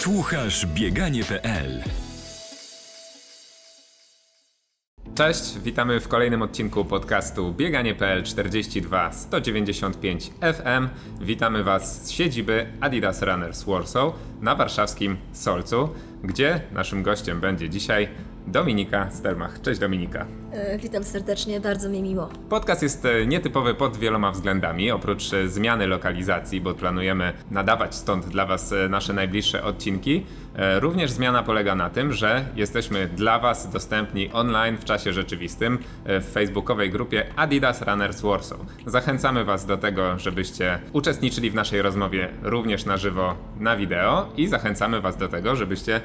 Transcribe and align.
Słuchasz 0.00 0.66
bieganie.pl 0.66 1.82
Cześć, 5.14 5.58
witamy 5.58 6.00
w 6.00 6.08
kolejnym 6.08 6.42
odcinku 6.42 6.84
podcastu 6.84 7.52
Bieganie.pl 7.52 8.22
42 8.22 9.12
195 9.12 10.30
FM. 10.40 10.88
Witamy 11.20 11.64
Was 11.64 12.06
z 12.06 12.10
siedziby 12.10 12.66
Adidas 12.80 13.22
Runners 13.22 13.64
Warsaw 13.64 14.12
na 14.40 14.54
warszawskim 14.54 15.16
Solcu, 15.32 15.88
gdzie 16.24 16.60
naszym 16.72 17.02
gościem 17.02 17.40
będzie 17.40 17.70
dzisiaj 17.70 18.08
Dominika 18.46 19.10
Stelmach. 19.10 19.60
Cześć 19.60 19.80
Dominika. 19.80 20.26
E, 20.52 20.78
witam 20.78 21.04
serdecznie, 21.04 21.60
bardzo 21.60 21.88
mi 21.88 22.02
miło. 22.02 22.28
Podcast 22.48 22.82
jest 22.82 23.04
e, 23.04 23.26
nietypowy 23.26 23.74
pod 23.74 23.96
wieloma 23.96 24.30
względami. 24.30 24.90
Oprócz 24.90 25.32
e, 25.32 25.48
zmiany 25.48 25.86
lokalizacji, 25.86 26.60
bo 26.60 26.74
planujemy 26.74 27.32
nadawać 27.50 27.94
stąd 27.94 28.26
dla 28.26 28.46
Was 28.46 28.74
nasze 28.88 29.12
najbliższe 29.12 29.64
odcinki, 29.64 30.26
również 30.80 31.10
zmiana 31.10 31.42
polega 31.42 31.74
na 31.74 31.90
tym, 31.90 32.12
że 32.12 32.44
jesteśmy 32.56 33.08
dla 33.08 33.38
Was 33.38 33.70
dostępni 33.70 34.32
online 34.32 34.76
w 34.76 34.84
czasie 34.84 35.12
rzeczywistym 35.12 35.78
w 36.04 36.30
facebookowej 36.32 36.90
grupie 36.90 37.26
Adidas 37.36 37.82
Runners 37.82 38.20
Warsaw. 38.20 38.58
Zachęcamy 38.86 39.44
Was 39.44 39.66
do 39.66 39.76
tego, 39.76 40.18
żebyście 40.18 40.78
uczestniczyli 40.92 41.50
w 41.50 41.54
naszej 41.54 41.82
rozmowie 41.82 42.28
również 42.42 42.84
na 42.84 42.96
żywo 42.96 43.34
na 43.60 43.76
wideo 43.76 44.32
i 44.36 44.48
zachęcamy 44.48 45.00
Was 45.00 45.16
do 45.16 45.28
tego, 45.28 45.56
żebyście 45.56 46.00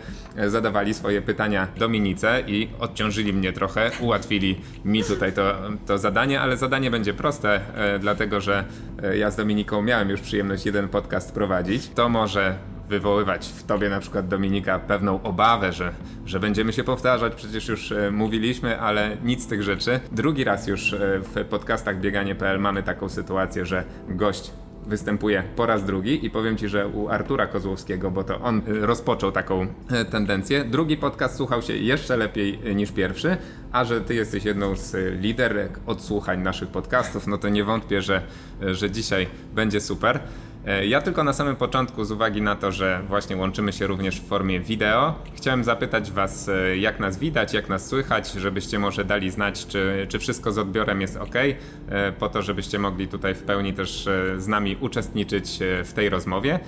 zadawali 0.48 0.94
swoje 0.94 1.22
pytania 1.22 1.68
Dominice 1.78 2.44
i 2.48 2.70
odciążyli 2.80 3.34
mnie 3.34 3.54
trochę, 3.54 3.92
ułatwili 4.00 4.35
ułatwili 4.36 4.62
mi 4.86 5.04
tutaj 5.04 5.34
to, 5.34 5.54
to 5.86 5.98
zadanie, 5.98 6.42
ale 6.42 6.58
zadanie 6.58 6.92
będzie 6.92 7.14
proste, 7.14 7.62
e, 7.76 8.00
dlatego 8.00 8.42
że 8.42 8.66
e, 9.04 9.18
ja 9.18 9.32
z 9.32 9.36
Dominiką 9.36 9.82
miałem 9.82 10.10
już 10.10 10.22
przyjemność 10.22 10.66
jeden 10.66 10.88
podcast 10.88 11.34
prowadzić. 11.34 11.90
To 11.90 12.10
może 12.10 12.58
wywoływać 12.90 13.48
w 13.48 13.64
tobie 13.64 13.90
na 13.90 14.00
przykład 14.00 14.28
Dominika 14.28 14.80
pewną 14.80 15.24
obawę, 15.24 15.74
że, 15.74 15.94
że 16.26 16.40
będziemy 16.40 16.74
się 16.74 16.84
powtarzać, 16.84 17.36
przecież 17.36 17.68
już 17.68 17.92
e, 17.92 18.12
mówiliśmy, 18.12 18.80
ale 18.80 19.18
nic 19.24 19.44
z 19.44 19.48
tych 19.48 19.64
rzeczy. 19.64 20.00
Drugi 20.12 20.44
raz 20.44 20.68
już 20.68 20.96
w 21.00 21.46
podcastach 21.50 22.00
bieganie.pl 22.00 22.60
mamy 22.60 22.84
taką 22.84 23.10
sytuację, 23.10 23.66
że 23.66 23.84
gość 24.10 24.52
występuje 24.88 25.44
po 25.56 25.66
raz 25.66 25.86
drugi 25.86 26.26
i 26.26 26.30
powiem 26.30 26.58
Ci, 26.58 26.70
że 26.70 26.88
u 26.88 27.10
Artura 27.10 27.48
Kozłowskiego, 27.48 28.12
bo 28.12 28.24
to 28.24 28.40
on 28.42 28.62
y, 28.68 28.86
rozpoczął 28.86 29.32
taką 29.32 29.64
y, 29.64 29.68
tendencję, 30.12 30.64
drugi 30.64 30.98
podcast 30.98 31.36
słuchał 31.36 31.62
się 31.62 31.74
jeszcze 31.74 32.18
lepiej 32.18 32.60
y, 32.68 32.76
niż 32.76 32.92
pierwszy, 32.92 33.38
a 33.72 33.86
że 33.86 34.02
Ty 34.02 34.16
jesteś 34.16 34.46
jedną 34.46 34.76
z 34.76 34.96
liderek 35.22 35.80
odsłuchań 35.86 36.42
naszych 36.42 36.70
podcastów, 36.70 37.28
no 37.28 37.38
to 37.38 37.50
nie 37.50 37.64
wątpię, 37.64 38.02
że, 38.02 38.22
że 38.62 38.92
dzisiaj 38.92 39.28
będzie 39.56 39.82
super. 39.82 40.20
E, 40.66 40.86
ja 40.86 41.02
tylko 41.02 41.24
na 41.24 41.34
samym 41.34 41.56
początku, 41.56 42.06
z 42.06 42.12
uwagi 42.12 42.42
na 42.42 42.56
to, 42.56 42.72
że 42.72 43.02
właśnie 43.08 43.38
łączymy 43.38 43.74
się 43.74 43.88
również 43.88 44.22
w 44.22 44.28
formie 44.28 44.60
wideo, 44.60 45.16
chciałem 45.36 45.64
zapytać 45.64 46.12
Was, 46.12 46.50
e, 46.50 46.78
jak 46.78 47.00
nas 47.00 47.18
widać, 47.20 47.54
jak 47.54 47.70
nas 47.70 47.88
słychać, 47.88 48.32
żebyście 48.32 48.80
może 48.80 49.06
dali 49.06 49.32
znać, 49.32 49.68
czy, 49.68 50.06
czy 50.10 50.20
wszystko 50.20 50.52
z 50.52 50.58
odbiorem 50.58 51.02
jest 51.02 51.18
ok, 51.18 51.36
e, 51.36 52.12
po 52.12 52.30
to, 52.30 52.42
żebyście 52.42 52.80
mogli 52.80 53.08
tutaj 53.08 53.36
w 53.36 53.44
pełni 53.44 53.74
też 53.74 54.10
z 54.38 54.48
nami 54.48 54.78
uczestniczyć 54.80 55.60
w 55.84 55.94
tej 55.94 56.10
rozmowie. 56.10 56.60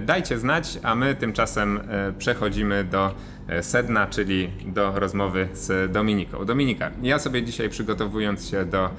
Dajcie 0.00 0.38
znać, 0.38 0.78
a 0.82 0.94
my 0.94 1.14
tymczasem 1.14 1.80
przechodzimy 2.18 2.84
do 2.84 3.14
sedna, 3.60 4.06
czyli 4.06 4.50
do 4.66 4.92
rozmowy 4.98 5.48
z 5.52 5.92
Dominiką. 5.92 6.44
Dominika, 6.44 6.90
ja 7.02 7.18
sobie 7.18 7.42
dzisiaj 7.42 7.68
przygotowując 7.68 8.48
się 8.48 8.64
do, 8.64 8.90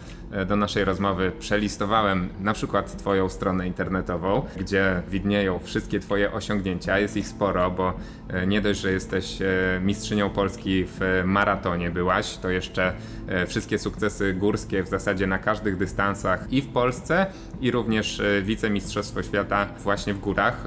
do 0.45 0.55
naszej 0.55 0.85
rozmowy 0.85 1.31
przelistowałem 1.39 2.30
na 2.39 2.53
przykład 2.53 2.97
Twoją 2.97 3.30
stronę 3.30 3.67
internetową, 3.67 4.41
gdzie 4.58 5.02
widnieją 5.11 5.59
wszystkie 5.59 5.99
Twoje 5.99 6.33
osiągnięcia. 6.33 6.99
Jest 6.99 7.17
ich 7.17 7.27
sporo, 7.27 7.71
bo 7.71 7.94
e, 8.27 8.47
nie 8.47 8.61
dość, 8.61 8.80
że 8.80 8.91
jesteś 8.91 9.41
e, 9.41 9.45
mistrzynią 9.83 10.30
Polski 10.30 10.86
w 10.88 11.21
maratonie 11.25 11.89
byłaś, 11.89 12.38
to 12.38 12.49
jeszcze 12.49 12.94
e, 13.27 13.45
wszystkie 13.45 13.80
sukcesy 13.80 14.33
górskie 14.33 14.83
w 14.83 14.87
zasadzie 14.87 15.27
na 15.27 15.39
każdych 15.39 15.77
dystansach 15.77 16.54
i 16.54 16.61
w 16.61 16.67
Polsce, 16.67 17.25
i 17.61 17.71
również 17.71 18.21
wicemistrzostwo 18.43 19.23
świata 19.23 19.67
właśnie 19.83 20.14
w 20.14 20.20
górach. 20.20 20.64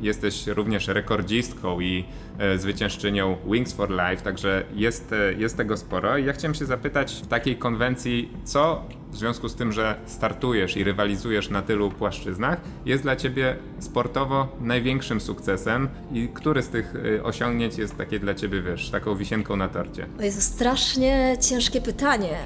Jesteś 0.00 0.46
również 0.46 0.88
rekordzistką 0.88 1.80
i 1.80 2.04
zwyciężczynią 2.56 3.36
Wings 3.46 3.72
for 3.72 3.90
Life, 3.90 4.22
także 4.22 4.64
jest, 4.74 5.14
jest 5.38 5.56
tego 5.56 5.76
sporo. 5.76 6.18
I 6.18 6.24
ja 6.24 6.32
chciałem 6.32 6.54
się 6.54 6.64
zapytać 6.64 7.14
w 7.24 7.26
takiej 7.26 7.56
konwencji, 7.56 8.32
co 8.44 8.84
w 9.10 9.16
związku 9.16 9.48
z 9.48 9.54
tym, 9.54 9.72
że 9.72 9.94
startujesz 10.06 10.76
i 10.76 10.84
rywalizujesz 10.84 11.50
na 11.50 11.62
tylu 11.62 11.90
płaszczyznach, 11.90 12.60
jest 12.86 13.02
dla 13.02 13.16
ciebie 13.16 13.56
sportowo 13.78 14.48
największym 14.60 15.20
sukcesem 15.20 15.88
i 16.12 16.28
który 16.28 16.62
z 16.62 16.68
tych 16.68 16.94
y, 16.94 17.24
osiągnięć 17.24 17.78
jest 17.78 17.96
takie 17.96 18.18
dla 18.18 18.34
ciebie, 18.34 18.62
wiesz, 18.62 18.90
taką 18.90 19.16
wisienką 19.16 19.56
na 19.56 19.68
torcie? 19.68 20.06
To 20.16 20.24
jest 20.24 20.42
strasznie 20.42 21.36
ciężkie 21.40 21.80
pytanie, 21.80 22.38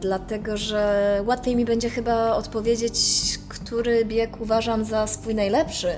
dlatego 0.00 0.56
że 0.56 1.22
łatwiej 1.26 1.56
mi 1.56 1.64
będzie 1.64 1.90
chyba 1.90 2.34
odpowiedzieć, 2.34 2.98
który 3.48 4.04
bieg 4.04 4.40
uważam 4.40 4.84
za 4.84 5.06
swój 5.06 5.34
najlepszy 5.34 5.88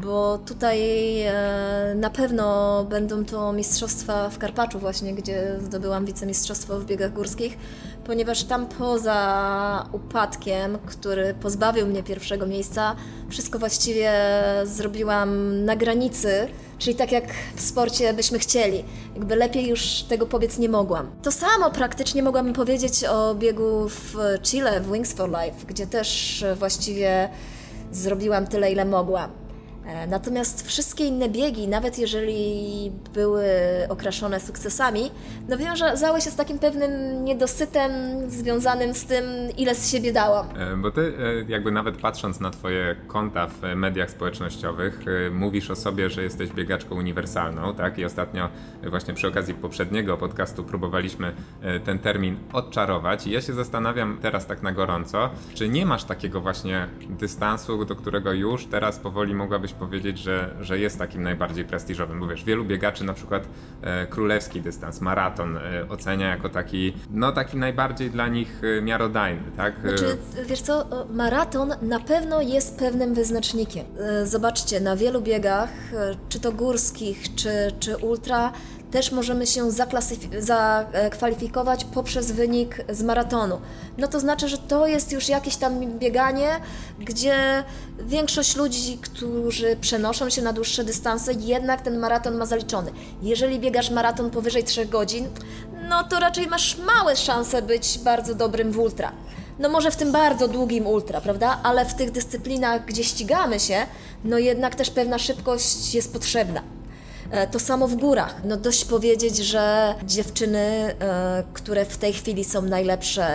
bo 0.00 0.38
tutaj 0.38 0.80
e, 1.20 1.94
na 1.96 2.10
pewno 2.10 2.84
będą 2.84 3.24
to 3.24 3.52
mistrzostwa 3.52 4.30
w 4.30 4.38
Karpaczu 4.38 4.78
właśnie, 4.78 5.14
gdzie 5.14 5.58
zdobyłam 5.60 6.06
wicemistrzostwo 6.06 6.80
w 6.80 6.84
biegach 6.84 7.12
górskich, 7.12 7.58
ponieważ 8.04 8.44
tam 8.44 8.66
poza 8.66 9.88
upadkiem, 9.92 10.78
który 10.86 11.34
pozbawił 11.34 11.86
mnie 11.86 12.02
pierwszego 12.02 12.46
miejsca, 12.46 12.96
wszystko 13.28 13.58
właściwie 13.58 14.12
zrobiłam 14.64 15.64
na 15.64 15.76
granicy, 15.76 16.48
czyli 16.78 16.96
tak 16.96 17.12
jak 17.12 17.24
w 17.56 17.60
sporcie 17.60 18.14
byśmy 18.14 18.38
chcieli. 18.38 18.84
Jakby 19.14 19.36
lepiej 19.36 19.68
już 19.68 20.02
tego 20.02 20.26
powiedz 20.26 20.58
nie 20.58 20.68
mogłam. 20.68 21.10
To 21.22 21.32
samo 21.32 21.70
praktycznie 21.70 22.22
mogłabym 22.22 22.52
powiedzieć 22.52 23.04
o 23.04 23.34
biegu 23.34 23.88
w 23.88 24.16
Chile, 24.42 24.80
w 24.80 24.92
Wings 24.92 25.12
for 25.12 25.28
Life, 25.28 25.66
gdzie 25.68 25.86
też 25.86 26.44
właściwie 26.58 27.28
zrobiłam 27.92 28.46
tyle, 28.46 28.72
ile 28.72 28.84
mogłam. 28.84 29.45
E, 29.86 30.06
natomiast 30.06 30.66
wszystkie 30.66 31.04
inne 31.04 31.28
biegi, 31.28 31.68
nawet 31.68 31.98
jeżeli 31.98 32.92
były 33.14 33.44
okraszone 33.88 34.40
sukcesami, 34.40 35.10
no 35.48 35.56
wiązały 35.58 36.20
się 36.20 36.30
z 36.30 36.36
takim 36.36 36.58
pewnym 36.58 37.24
niedosytem 37.24 37.90
związanym 38.30 38.94
z 38.94 39.06
tym, 39.06 39.24
ile 39.56 39.74
z 39.74 39.90
siebie 39.90 40.12
dałam. 40.12 40.46
E, 40.58 40.76
bo 40.76 40.90
ty, 40.90 41.00
e, 41.00 41.50
jakby 41.52 41.72
nawet 41.72 41.96
patrząc 41.96 42.40
na 42.40 42.50
Twoje 42.50 42.96
konta 43.06 43.46
w 43.46 43.62
mediach 43.76 44.10
społecznościowych, 44.10 45.04
mówisz 45.30 45.70
o 45.70 45.76
sobie, 45.76 46.10
że 46.10 46.22
jesteś 46.22 46.50
biegaczką 46.50 46.94
uniwersalną, 46.94 47.74
tak? 47.74 47.98
I 47.98 48.04
ostatnio, 48.04 48.48
właśnie 48.90 49.14
przy 49.14 49.28
okazji 49.28 49.54
poprzedniego 49.54 50.16
podcastu, 50.16 50.64
próbowaliśmy 50.64 51.32
ten 51.84 51.98
termin 51.98 52.36
odczarować. 52.52 53.26
I 53.26 53.30
ja 53.30 53.40
się 53.40 53.52
zastanawiam 53.52 54.18
teraz 54.22 54.46
tak 54.46 54.62
na 54.62 54.72
gorąco, 54.72 55.30
czy 55.54 55.68
nie 55.68 55.86
masz 55.86 56.04
takiego 56.04 56.40
właśnie 56.40 56.88
dystansu, 57.08 57.84
do 57.84 57.96
którego 57.96 58.32
już 58.32 58.66
teraz 58.66 58.98
powoli 58.98 59.34
mogłabyś 59.34 59.75
powiedzieć, 59.76 60.18
że, 60.18 60.50
że 60.60 60.78
jest 60.78 60.98
takim 60.98 61.22
najbardziej 61.22 61.64
prestiżowym. 61.64 62.20
Bo 62.20 62.26
wiesz, 62.26 62.44
wielu 62.44 62.64
biegaczy 62.64 63.04
na 63.04 63.14
przykład 63.14 63.48
e, 63.82 64.06
królewski 64.06 64.60
dystans, 64.60 65.00
maraton 65.00 65.56
e, 65.56 65.88
ocenia 65.88 66.28
jako 66.28 66.48
taki, 66.48 66.92
no 67.10 67.32
taki 67.32 67.56
najbardziej 67.56 68.10
dla 68.10 68.28
nich 68.28 68.62
e, 68.78 68.82
miarodajny, 68.82 69.42
tak? 69.56 69.74
E, 69.84 69.98
znaczy, 69.98 70.16
wiesz 70.46 70.60
co, 70.60 71.06
maraton 71.10 71.72
na 71.82 72.00
pewno 72.00 72.40
jest 72.40 72.78
pewnym 72.78 73.14
wyznacznikiem. 73.14 73.86
E, 73.98 74.26
zobaczcie, 74.26 74.80
na 74.80 74.96
wielu 74.96 75.22
biegach, 75.22 75.70
czy 76.28 76.40
to 76.40 76.52
górskich, 76.52 77.34
czy, 77.34 77.50
czy 77.80 77.96
ultra, 77.96 78.52
też 78.90 79.12
możemy 79.12 79.46
się 79.46 79.70
zakwalifikować 80.38 81.84
poprzez 81.84 82.32
wynik 82.32 82.84
z 82.88 83.02
maratonu. 83.02 83.60
No 83.98 84.08
to 84.08 84.20
znaczy, 84.20 84.48
że 84.48 84.58
to 84.58 84.86
jest 84.86 85.12
już 85.12 85.28
jakieś 85.28 85.56
tam 85.56 85.98
bieganie, 85.98 86.48
gdzie 86.98 87.64
większość 88.00 88.56
ludzi, 88.56 88.98
którzy 89.02 89.76
przenoszą 89.80 90.30
się 90.30 90.42
na 90.42 90.52
dłuższe 90.52 90.84
dystanse, 90.84 91.32
jednak 91.32 91.80
ten 91.80 91.98
maraton 91.98 92.36
ma 92.36 92.46
zaliczony. 92.46 92.92
Jeżeli 93.22 93.60
biegasz 93.60 93.90
maraton 93.90 94.30
powyżej 94.30 94.64
3 94.64 94.86
godzin, 94.86 95.28
no 95.88 96.04
to 96.04 96.20
raczej 96.20 96.46
masz 96.46 96.78
małe 96.78 97.16
szanse 97.16 97.62
być 97.62 97.98
bardzo 97.98 98.34
dobrym 98.34 98.72
w 98.72 98.78
ultra. 98.78 99.12
No 99.58 99.68
może 99.68 99.90
w 99.90 99.96
tym 99.96 100.12
bardzo 100.12 100.48
długim 100.48 100.86
ultra, 100.86 101.20
prawda? 101.20 101.60
Ale 101.62 101.84
w 101.84 101.94
tych 101.94 102.10
dyscyplinach, 102.10 102.84
gdzie 102.84 103.04
ścigamy 103.04 103.60
się, 103.60 103.86
no 104.24 104.38
jednak 104.38 104.74
też 104.74 104.90
pewna 104.90 105.18
szybkość 105.18 105.94
jest 105.94 106.12
potrzebna. 106.12 106.75
E, 107.30 107.46
to 107.46 107.58
samo 107.58 107.88
w 107.88 107.94
górach. 107.94 108.34
No 108.44 108.56
dość 108.56 108.84
powiedzieć, 108.84 109.36
że 109.36 109.94
dziewczyny, 110.04 110.58
e, 110.58 111.44
które 111.52 111.84
w 111.84 111.96
tej 111.96 112.12
chwili 112.12 112.44
są 112.44 112.62
najlepsze 112.62 113.26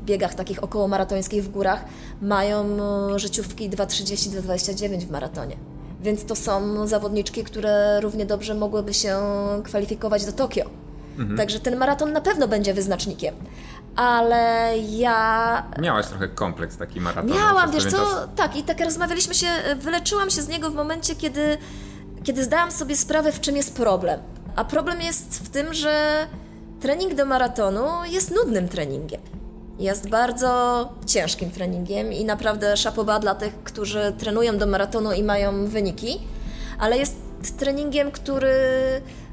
w 0.00 0.04
biegach 0.04 0.34
takich 0.34 0.64
około 0.64 0.88
maratońskich 0.88 1.44
w 1.44 1.48
górach, 1.48 1.84
mają 2.22 2.76
e, 3.14 3.18
życiówki 3.18 3.70
2,30-2,29 3.70 4.98
w 4.98 5.10
maratonie. 5.10 5.56
Więc 6.00 6.24
to 6.24 6.36
są 6.36 6.86
zawodniczki, 6.86 7.44
które 7.44 8.00
równie 8.00 8.26
dobrze 8.26 8.54
mogłyby 8.54 8.94
się 8.94 9.18
kwalifikować 9.64 10.24
do 10.24 10.32
Tokio. 10.32 10.70
Mhm. 11.18 11.38
Także 11.38 11.60
ten 11.60 11.76
maraton 11.76 12.12
na 12.12 12.20
pewno 12.20 12.48
będzie 12.48 12.74
wyznacznikiem. 12.74 13.34
Ale 13.96 14.72
ja. 14.78 15.62
Miałaś 15.78 16.06
trochę 16.06 16.28
kompleks 16.28 16.76
taki 16.76 17.00
maraton. 17.00 17.30
Miałam, 17.30 17.70
wiesz 17.70 17.86
co? 17.86 18.28
Tak, 18.36 18.56
i 18.56 18.62
tak 18.62 18.80
rozmawialiśmy 18.80 19.34
się, 19.34 19.46
wyleczyłam 19.76 20.30
się 20.30 20.42
z 20.42 20.48
niego 20.48 20.70
w 20.70 20.74
momencie, 20.74 21.14
kiedy 21.14 21.58
kiedy 22.24 22.44
zdałam 22.44 22.70
sobie 22.72 22.96
sprawę, 22.96 23.32
w 23.32 23.40
czym 23.40 23.56
jest 23.56 23.76
problem. 23.76 24.20
A 24.56 24.64
problem 24.64 25.00
jest 25.00 25.34
w 25.34 25.48
tym, 25.48 25.74
że 25.74 26.26
trening 26.80 27.14
do 27.14 27.26
maratonu 27.26 27.86
jest 28.10 28.30
nudnym 28.30 28.68
treningiem. 28.68 29.20
Jest 29.78 30.08
bardzo 30.08 30.88
ciężkim 31.06 31.50
treningiem 31.50 32.12
i 32.12 32.24
naprawdę 32.24 32.76
szapoba 32.76 33.18
dla 33.18 33.34
tych, 33.34 33.62
którzy 33.64 34.12
trenują 34.18 34.58
do 34.58 34.66
maratonu 34.66 35.12
i 35.12 35.22
mają 35.22 35.66
wyniki, 35.66 36.20
ale 36.78 36.98
jest 36.98 37.16
treningiem, 37.58 38.10
który 38.10 38.52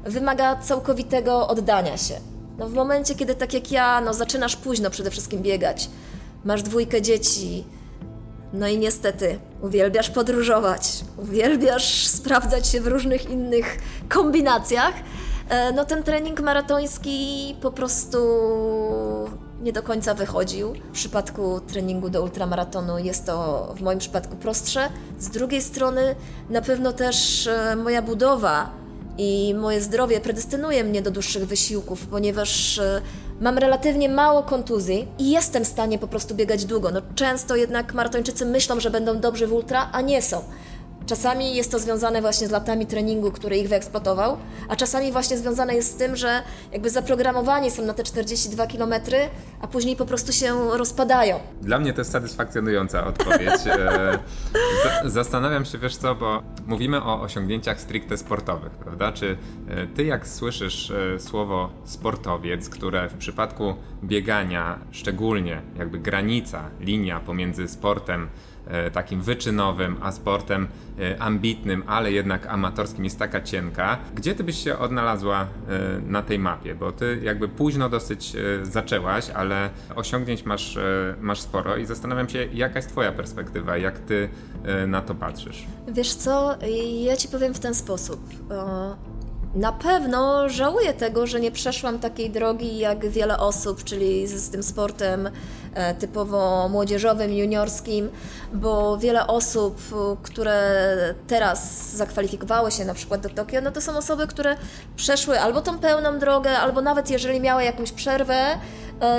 wymaga 0.04 0.56
całkowitego 0.56 1.48
oddania 1.48 1.96
się. 1.96 2.14
No 2.58 2.68
w 2.68 2.74
momencie, 2.74 3.14
kiedy 3.14 3.34
tak 3.34 3.54
jak 3.54 3.72
ja, 3.72 4.00
no 4.00 4.14
zaczynasz 4.14 4.56
późno 4.56 4.90
przede 4.90 5.10
wszystkim 5.10 5.42
biegać, 5.42 5.90
masz 6.44 6.62
dwójkę 6.62 7.02
dzieci, 7.02 7.64
no 8.52 8.68
i 8.68 8.78
niestety 8.78 9.38
uwielbiasz 9.62 10.10
podróżować, 10.10 11.04
uwielbiasz 11.16 12.06
sprawdzać 12.06 12.66
się 12.66 12.80
w 12.80 12.86
różnych 12.86 13.30
innych 13.30 13.78
kombinacjach, 14.08 14.94
e, 15.48 15.72
no 15.72 15.84
ten 15.84 16.02
trening 16.02 16.40
maratoński 16.40 17.56
po 17.60 17.70
prostu 17.70 18.18
nie 19.62 19.72
do 19.72 19.82
końca 19.82 20.14
wychodził. 20.14 20.74
W 20.74 20.92
przypadku 20.92 21.60
treningu 21.60 22.10
do 22.10 22.22
ultramaratonu 22.22 22.98
jest 22.98 23.26
to 23.26 23.68
w 23.76 23.82
moim 23.82 23.98
przypadku 23.98 24.36
prostsze. 24.36 24.88
Z 25.18 25.28
drugiej 25.28 25.62
strony 25.62 26.14
na 26.50 26.62
pewno 26.62 26.92
też 26.92 27.46
e, 27.46 27.76
moja 27.76 28.02
budowa 28.02 28.81
i 29.18 29.54
moje 29.54 29.80
zdrowie 29.80 30.20
predestynuje 30.20 30.84
mnie 30.84 31.02
do 31.02 31.10
dłuższych 31.10 31.46
wysiłków, 31.46 32.06
ponieważ 32.06 32.78
e, 32.78 33.00
mam 33.40 33.58
relatywnie 33.58 34.08
mało 34.08 34.42
kontuzji 34.42 35.08
i 35.18 35.30
jestem 35.30 35.64
w 35.64 35.68
stanie 35.68 35.98
po 35.98 36.08
prostu 36.08 36.34
biegać 36.34 36.64
długo. 36.64 36.90
No, 36.90 37.02
często 37.14 37.56
jednak 37.56 37.94
maratończycy 37.94 38.46
myślą, 38.46 38.80
że 38.80 38.90
będą 38.90 39.20
dobrzy 39.20 39.46
w 39.46 39.52
ultra, 39.52 39.88
a 39.92 40.00
nie 40.00 40.22
są. 40.22 40.44
Czasami 41.06 41.56
jest 41.56 41.70
to 41.70 41.78
związane 41.78 42.20
właśnie 42.20 42.48
z 42.48 42.50
latami 42.50 42.86
treningu, 42.86 43.30
który 43.30 43.56
ich 43.56 43.68
wyeksploatował, 43.68 44.36
a 44.68 44.76
czasami 44.76 45.12
właśnie 45.12 45.38
związane 45.38 45.74
jest 45.74 45.92
z 45.92 45.94
tym, 45.94 46.16
że 46.16 46.42
jakby 46.72 46.90
zaprogramowani 46.90 47.70
są 47.70 47.84
na 47.84 47.94
te 47.94 48.02
42 48.02 48.66
km, 48.66 48.94
a 49.60 49.66
później 49.66 49.96
po 49.96 50.06
prostu 50.06 50.32
się 50.32 50.78
rozpadają. 50.78 51.40
Dla 51.62 51.78
mnie 51.78 51.92
to 51.92 52.00
jest 52.00 52.10
satysfakcjonująca 52.10 53.06
odpowiedź. 53.06 53.60
E, 55.04 55.10
zastanawiam 55.10 55.64
się, 55.64 55.78
wiesz 55.78 55.96
co, 55.96 56.14
bo 56.14 56.42
mówimy 56.66 57.02
o 57.02 57.20
osiągnięciach 57.20 57.80
stricte 57.80 58.16
sportowych, 58.18 58.72
prawda? 58.72 59.12
Czy 59.12 59.36
e, 59.68 59.86
ty 59.86 60.04
jak 60.04 60.28
słyszysz 60.28 60.90
e, 60.90 61.20
słowo 61.20 61.70
sportowiec, 61.84 62.68
które 62.68 63.08
w 63.08 63.14
przypadku 63.14 63.74
biegania 64.04 64.78
szczególnie 64.90 65.62
jakby 65.78 65.98
granica, 65.98 66.70
linia 66.80 67.20
pomiędzy 67.20 67.68
sportem 67.68 68.28
takim 68.92 69.22
wyczynowym, 69.22 69.96
a 70.00 70.12
sportem 70.12 70.68
e, 70.98 71.22
ambitnym, 71.22 71.82
ale 71.86 72.12
jednak 72.12 72.46
amatorskim 72.46 73.04
jest 73.04 73.18
taka 73.18 73.40
cienka. 73.40 73.98
Gdzie 74.14 74.34
ty 74.34 74.44
byś 74.44 74.64
się 74.64 74.78
odnalazła 74.78 75.40
e, 75.42 75.46
na 76.06 76.22
tej 76.22 76.38
mapie? 76.38 76.74
Bo 76.74 76.92
ty 76.92 77.20
jakby 77.22 77.48
późno 77.48 77.88
dosyć 77.88 78.36
zaczęłaś, 78.62 79.30
ale 79.30 79.70
osiągnięć 79.96 80.44
masz, 80.44 80.78
masz 81.20 81.40
sporo 81.40 81.76
i 81.76 81.86
zastanawiam 81.86 82.28
się, 82.28 82.48
jaka 82.52 82.78
jest 82.78 82.88
twoja 82.88 83.12
perspektywa, 83.12 83.76
jak 83.76 83.98
ty 83.98 84.28
na 84.86 85.02
to 85.02 85.14
patrzysz? 85.14 85.66
Wiesz 85.88 86.14
co, 86.14 86.56
ja 87.02 87.16
ci 87.16 87.28
powiem 87.28 87.54
w 87.54 87.60
ten 87.60 87.74
sposób. 87.74 88.20
Na 89.54 89.72
pewno 89.72 90.48
żałuję 90.48 90.94
tego, 90.94 91.26
że 91.26 91.40
nie 91.40 91.50
przeszłam 91.50 91.98
takiej 91.98 92.30
drogi 92.30 92.78
jak 92.78 93.08
wiele 93.08 93.38
osób, 93.38 93.84
czyli 93.84 94.26
z, 94.26 94.32
z 94.32 94.50
tym 94.50 94.62
sportem 94.62 95.30
e, 95.74 95.94
typowo 95.94 96.68
młodzieżowym, 96.68 97.32
juniorskim, 97.32 98.10
bo 98.52 98.98
wiele 98.98 99.26
osób, 99.26 99.80
które 100.22 100.60
teraz 101.26 101.90
zakwalifikowały 101.90 102.70
się 102.70 102.84
na 102.84 102.94
przykład 102.94 103.20
do 103.20 103.28
Tokio, 103.28 103.60
no 103.60 103.70
to 103.70 103.80
są 103.80 103.96
osoby, 103.96 104.26
które 104.26 104.56
przeszły 104.96 105.40
albo 105.40 105.60
tą 105.60 105.78
pełną 105.78 106.18
drogę, 106.18 106.58
albo 106.58 106.80
nawet 106.80 107.10
jeżeli 107.10 107.40
miały 107.40 107.64
jakąś 107.64 107.92
przerwę, 107.92 108.46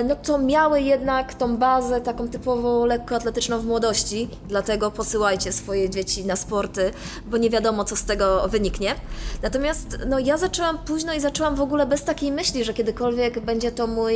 no 0.08 0.16
to 0.16 0.38
miały 0.38 0.82
jednak 0.82 1.34
tą 1.34 1.58
bazę 1.58 2.02
taką 2.02 2.28
typowo 2.28 2.86
lekkoatletyczną 2.86 3.60
w 3.60 3.66
młodości, 3.66 4.30
dlatego 4.48 4.92
posyłajcie 4.92 5.52
swoje 5.52 5.90
dzieci 5.90 6.26
na 6.26 6.36
sporty, 6.36 6.92
bo 7.26 7.38
nie 7.38 7.50
wiadomo 7.50 7.84
co 7.84 7.96
z 7.96 8.04
tego 8.04 8.48
wyniknie. 8.48 8.96
Natomiast 9.42 9.98
no 10.08 10.20
ja 10.20 10.38
zaczęłam 10.38 10.78
późno 10.78 11.14
i 11.14 11.20
zaczęłam 11.20 11.56
w 11.56 11.62
ogóle 11.62 11.86
bez 11.86 12.04
takiej 12.04 12.32
myśli, 12.32 12.64
że 12.64 12.74
kiedykolwiek 12.74 13.40
będzie 13.40 13.72
to 13.72 13.88
mój 13.88 14.16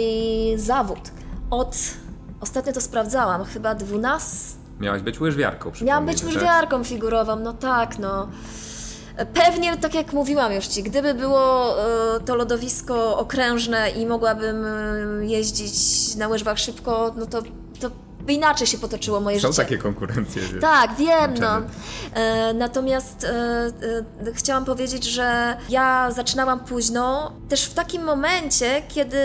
zawód. 0.56 1.00
Od, 1.50 1.78
ostatnio 2.42 2.74
to 2.74 2.82
sprawdzałam, 2.82 3.46
chyba 3.46 3.76
12... 3.76 4.58
Miałaś 4.80 5.02
być 5.02 5.22
łyżwiarką, 5.22 5.72
Miałam 5.82 6.06
być 6.06 6.24
łyżwiarką 6.24 6.84
figurową, 6.84 7.36
no 7.36 7.54
tak, 7.54 8.00
no. 8.00 8.28
Pewnie, 9.34 9.78
tak 9.78 9.94
jak 9.94 10.14
mówiłam 10.14 10.54
już 10.54 10.68
Ci, 10.68 10.84
gdyby 10.84 11.14
było 11.14 11.76
e, 12.16 12.20
to 12.20 12.36
lodowisko 12.36 13.18
okrężne 13.18 13.90
i 13.90 14.06
mogłabym 14.06 14.66
e, 14.66 15.26
jeździć 15.26 16.16
na 16.16 16.28
łyżwach 16.28 16.60
szybko, 16.60 17.14
no 17.18 17.26
to, 17.26 17.42
to 17.80 17.92
by 18.28 18.34
inaczej 18.34 18.68
się 18.68 18.78
potoczyło 18.78 19.20
moje 19.20 19.40
Są 19.40 19.48
życie. 19.48 19.54
Są 19.54 19.64
takie 19.64 19.78
konkurencje. 19.78 20.42
Wiesz, 20.42 20.62
tak, 20.62 20.96
wiem, 20.96 21.34
no. 21.40 21.62
E, 22.14 22.54
natomiast 22.54 23.24
e, 23.24 23.30
e, 24.28 24.34
chciałam 24.34 24.66
powiedzieć, 24.66 25.04
że 25.04 25.58
ja 25.70 26.12
zaczynałam 26.12 26.60
późno, 26.60 27.32
też 27.50 27.64
w 27.66 27.74
takim 27.74 28.04
momencie, 28.04 28.82
kiedy 28.88 29.18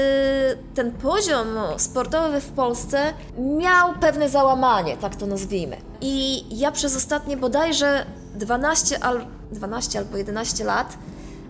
ten 0.75 0.93
poziom 0.93 1.47
sportowy 1.77 2.41
w 2.41 2.49
Polsce 2.49 3.15
miał 3.39 3.95
pewne 4.01 4.29
załamanie, 4.29 4.97
tak 4.97 5.17
to 5.17 5.27
nazwijmy. 5.27 5.77
I 6.01 6.45
ja 6.59 6.73
przez 6.73 6.97
ostatnie 6.97 7.37
bodajże 7.37 8.07
12 8.35 9.05
albo 9.05 9.42
12 9.53 9.99
albo 9.99 10.17
11 10.17 10.65
lat. 10.65 10.99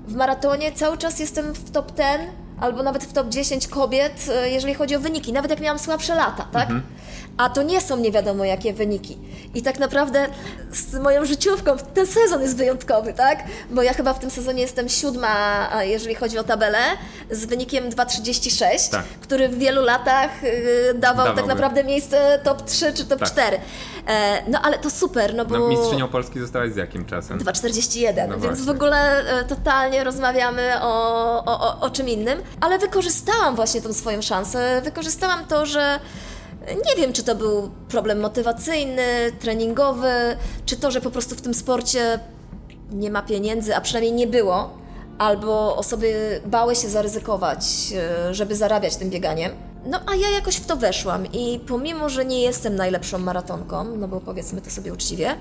W 0.09 0.15
maratonie 0.15 0.73
cały 0.73 0.99
czas 0.99 1.19
jestem 1.19 1.53
w 1.53 1.71
top 1.71 1.93
10 1.97 2.31
albo 2.61 2.83
nawet 2.83 3.05
w 3.05 3.13
top 3.13 3.29
10 3.29 3.69
kobiet, 3.69 4.29
e, 4.35 4.51
jeżeli 4.51 4.75
chodzi 4.75 4.97
o 4.97 5.01
wyniki, 5.01 5.33
nawet 5.33 5.51
jak 5.51 5.61
miałam 5.61 5.79
słabsze 5.79 6.15
lata, 6.15 6.47
tak? 6.53 6.71
Mhm 6.71 6.83
a 7.37 7.51
to 7.51 7.63
nie 7.63 7.81
są 7.81 7.97
nie 7.97 8.13
wiadomo 8.13 8.45
jakie 8.45 8.73
wyniki. 8.73 9.19
I 9.55 9.63
tak 9.63 9.79
naprawdę 9.79 10.27
z 10.73 10.95
moją 10.95 11.25
życiówką 11.25 11.77
ten 11.95 12.07
sezon 12.07 12.43
jest 12.43 12.57
wyjątkowy, 12.57 13.13
tak? 13.13 13.45
Bo 13.71 13.83
ja 13.83 13.95
chyba 13.95 14.15
w 14.15 14.19
tym 14.19 14.31
sezonie 14.31 14.63
jestem 14.63 14.89
siódma, 14.89 15.69
jeżeli 15.83 16.15
chodzi 16.15 16.39
o 16.39 16.45
tabelę, 16.45 16.79
z 17.31 17.45
wynikiem 17.45 17.91
2,36, 17.91 18.91
tak. 18.91 19.05
który 19.05 19.49
w 19.49 19.59
wielu 19.59 19.83
latach 19.83 20.45
y, 20.45 20.95
dawał 20.95 21.37
tak 21.37 21.47
naprawdę 21.47 21.85
miejsce 21.85 22.41
top 22.45 22.65
3 22.65 22.93
czy 22.93 23.05
top 23.05 23.19
tak. 23.19 23.29
4. 23.29 23.59
E, 24.07 24.43
no 24.51 24.61
ale 24.63 24.79
to 24.79 24.91
super, 24.91 25.35
no 25.35 25.45
bo... 25.45 25.59
No, 25.59 25.69
mistrzynią 25.69 26.09
Polski 26.09 26.41
zostałaś 26.41 26.73
z 26.73 26.77
jakim 26.77 27.05
czasem? 27.05 27.39
2,41, 27.39 28.29
no 28.29 28.39
więc 28.39 28.61
w 28.61 28.71
ogóle 28.71 29.25
e, 29.41 29.45
totalnie 29.45 30.05
rozmawiamy 30.05 30.73
o, 30.81 31.45
o, 31.45 31.61
o, 31.61 31.81
o 31.81 31.91
czym 31.91 32.09
innym. 32.09 32.43
Ale 32.61 32.79
wykorzystałam 32.79 33.57
właśnie 33.57 33.83
tą 33.83 33.93
swoją 33.93 34.23
szansę, 34.23 34.81
wykorzystałam 34.85 35.47
to, 35.47 35.67
że 35.67 36.01
nie 36.87 36.97
wiem, 36.97 37.13
czy 37.13 37.23
to 37.23 37.35
był 37.35 37.71
problem 37.89 38.21
motywacyjny, 38.21 39.33
treningowy, 39.41 40.37
czy 40.67 40.77
to, 40.77 40.91
że 40.91 41.01
po 41.01 41.11
prostu 41.11 41.35
w 41.35 41.41
tym 41.41 41.55
sporcie 41.55 42.19
nie 42.93 43.11
ma 43.11 43.23
pieniędzy, 43.23 43.77
a 43.77 43.81
przynajmniej 43.81 44.13
nie 44.13 44.27
było, 44.27 44.71
albo 45.19 45.77
osoby 45.77 46.41
bały 46.47 46.77
się 46.77 46.89
zaryzykować, 46.89 47.65
e, 48.29 48.35
żeby 48.35 48.57
zarabiać 48.57 48.97
tym 48.97 49.11
bieganiem. 49.11 49.53
No 49.87 50.01
a 50.07 50.15
ja 50.15 50.31
jakoś 50.31 50.57
w 50.57 50.67
to 50.67 50.77
weszłam 50.77 51.27
i 51.33 51.61
pomimo, 51.67 52.09
że 52.09 52.25
nie 52.25 52.43
jestem 52.43 52.77
najlepszą 52.77 53.19
maratonką, 53.19 53.85
no 53.85 54.09
bo 54.09 54.21
powiedzmy 54.21 54.61
to 54.61 54.71
sobie 54.71 54.93
uczciwie, 54.93 55.35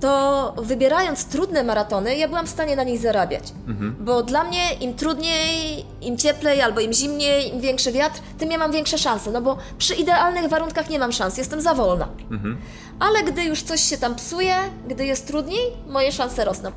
to 0.00 0.54
wybierając 0.58 1.24
trudne 1.24 1.64
maratony, 1.64 2.16
ja 2.16 2.28
byłam 2.28 2.46
w 2.46 2.50
stanie 2.50 2.76
na 2.76 2.84
nich 2.84 3.00
zarabiać. 3.00 3.44
Mhm. 3.68 3.96
Bo 4.00 4.22
dla 4.22 4.44
mnie 4.44 4.74
im 4.80 4.94
trudniej, 4.94 5.84
im 6.00 6.16
cieplej 6.16 6.62
albo 6.62 6.80
im 6.80 6.92
zimniej, 6.92 7.54
im 7.54 7.60
większy 7.60 7.92
wiatr, 7.92 8.20
tym 8.38 8.50
ja 8.50 8.58
mam 8.58 8.72
większe 8.72 8.98
szanse. 8.98 9.30
No 9.30 9.40
bo 9.40 9.56
przy 9.78 9.94
idealnych 9.94 10.48
warunkach 10.48 10.90
nie 10.90 10.98
mam 10.98 11.12
szans, 11.12 11.38
jestem 11.38 11.60
za 11.60 11.74
wolna. 11.74 12.08
Mhm. 12.30 12.56
Ale 13.00 13.22
gdy 13.22 13.44
już 13.44 13.62
coś 13.62 13.80
się 13.80 13.98
tam 13.98 14.14
psuje, 14.14 14.56
gdy 14.88 15.06
jest 15.06 15.26
trudniej, 15.26 15.72
moje 15.86 16.12
szanse 16.12 16.44
rosną. 16.44 16.72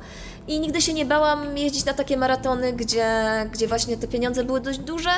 I 0.48 0.60
nigdy 0.60 0.80
się 0.80 0.94
nie 0.94 1.06
bałam 1.06 1.58
jeździć 1.58 1.84
na 1.84 1.94
takie 1.94 2.16
maratony, 2.16 2.72
gdzie, 2.72 3.06
gdzie 3.52 3.68
właśnie 3.68 3.96
te 3.96 4.08
pieniądze 4.08 4.44
były 4.44 4.60
dość 4.60 4.78
duże, 4.78 5.10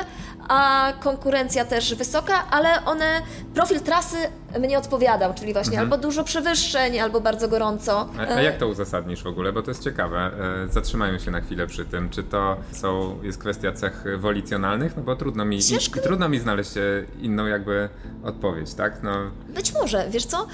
a 0.47 0.93
konkurencja 0.99 1.65
też 1.65 1.95
wysoka, 1.95 2.49
ale 2.51 2.85
one, 2.85 3.21
profil 3.53 3.79
trasy 3.79 4.17
mnie 4.59 4.77
odpowiadał, 4.77 5.33
czyli 5.33 5.53
właśnie 5.53 5.73
mhm. 5.73 5.93
albo 5.93 6.03
dużo 6.03 6.23
przewyższeń, 6.23 6.99
albo 6.99 7.21
bardzo 7.21 7.47
gorąco. 7.47 8.09
A, 8.19 8.35
a, 8.35 8.41
jak 8.41 8.57
to 8.57 8.67
uzasadnisz 8.67 9.23
w 9.23 9.27
ogóle? 9.27 9.53
Bo 9.53 9.61
to 9.61 9.71
jest 9.71 9.83
ciekawe. 9.83 10.31
E, 10.65 10.67
zatrzymajmy 10.67 11.19
się 11.19 11.31
na 11.31 11.41
chwilę 11.41 11.67
przy 11.67 11.85
tym. 11.85 12.09
Czy 12.09 12.23
to 12.23 12.57
są, 12.71 13.19
jest 13.23 13.37
kwestia 13.37 13.71
cech 13.71 14.03
wolicjonalnych? 14.17 14.97
No 14.97 15.03
bo 15.03 15.15
trudno 15.15 15.45
mi, 15.45 15.57
i, 15.57 16.01
trudno 16.03 16.29
mi 16.29 16.39
znaleźć 16.39 16.77
e, 16.77 16.81
inną 17.21 17.45
jakby 17.45 17.89
odpowiedź, 18.23 18.73
tak? 18.73 19.03
No. 19.03 19.11
Być 19.49 19.73
może, 19.73 20.09
wiesz 20.09 20.25
co? 20.25 20.47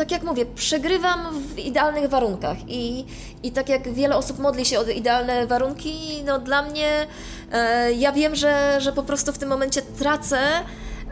Tak 0.00 0.10
jak 0.10 0.22
mówię, 0.22 0.46
przegrywam 0.46 1.40
w 1.40 1.58
idealnych 1.58 2.10
warunkach 2.10 2.56
i, 2.68 3.04
i 3.42 3.52
tak 3.52 3.68
jak 3.68 3.92
wiele 3.92 4.16
osób 4.16 4.38
modli 4.38 4.64
się 4.64 4.78
o 4.78 4.84
idealne 4.84 5.46
warunki, 5.46 6.22
no 6.26 6.38
dla 6.38 6.62
mnie 6.62 7.06
e, 7.52 7.92
ja 7.92 8.12
wiem, 8.12 8.36
że, 8.36 8.76
że 8.80 8.92
po 8.92 9.02
prostu 9.02 9.32
w 9.32 9.38
tym 9.38 9.48
momencie 9.48 9.82
tracę, 9.82 10.38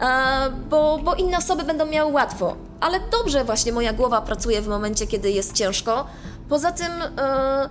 e, 0.00 0.50
bo, 0.70 0.98
bo 1.04 1.14
inne 1.14 1.38
osoby 1.38 1.64
będą 1.64 1.86
miały 1.86 2.12
łatwo. 2.12 2.56
Ale 2.80 3.00
dobrze 3.12 3.44
właśnie 3.44 3.72
moja 3.72 3.92
głowa 3.92 4.20
pracuje 4.20 4.62
w 4.62 4.68
momencie, 4.68 5.06
kiedy 5.06 5.30
jest 5.30 5.52
ciężko. 5.52 6.06
Poza 6.48 6.72
tym 6.72 6.92
e, 7.18 7.68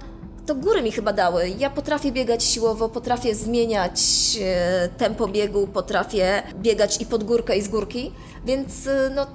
to 0.48 0.56
góry 0.56 0.82
mi 0.82 0.92
chyba 0.92 1.14
dały. 1.14 1.50
Ja 1.50 1.70
potrafię 1.70 2.12
biegać 2.12 2.44
siłowo, 2.44 2.90
potrafię 2.90 3.36
zmieniać 3.36 4.02
e, 4.42 4.90
tempo 4.98 5.28
biegu, 5.28 5.68
potrafię 5.68 6.44
biegać 6.56 7.02
i 7.02 7.06
pod 7.06 7.24
górkę, 7.24 7.58
i 7.58 7.62
z 7.62 7.68
górki, 7.68 8.12
więc 8.46 8.88
e, 8.88 9.12
no, 9.16 9.28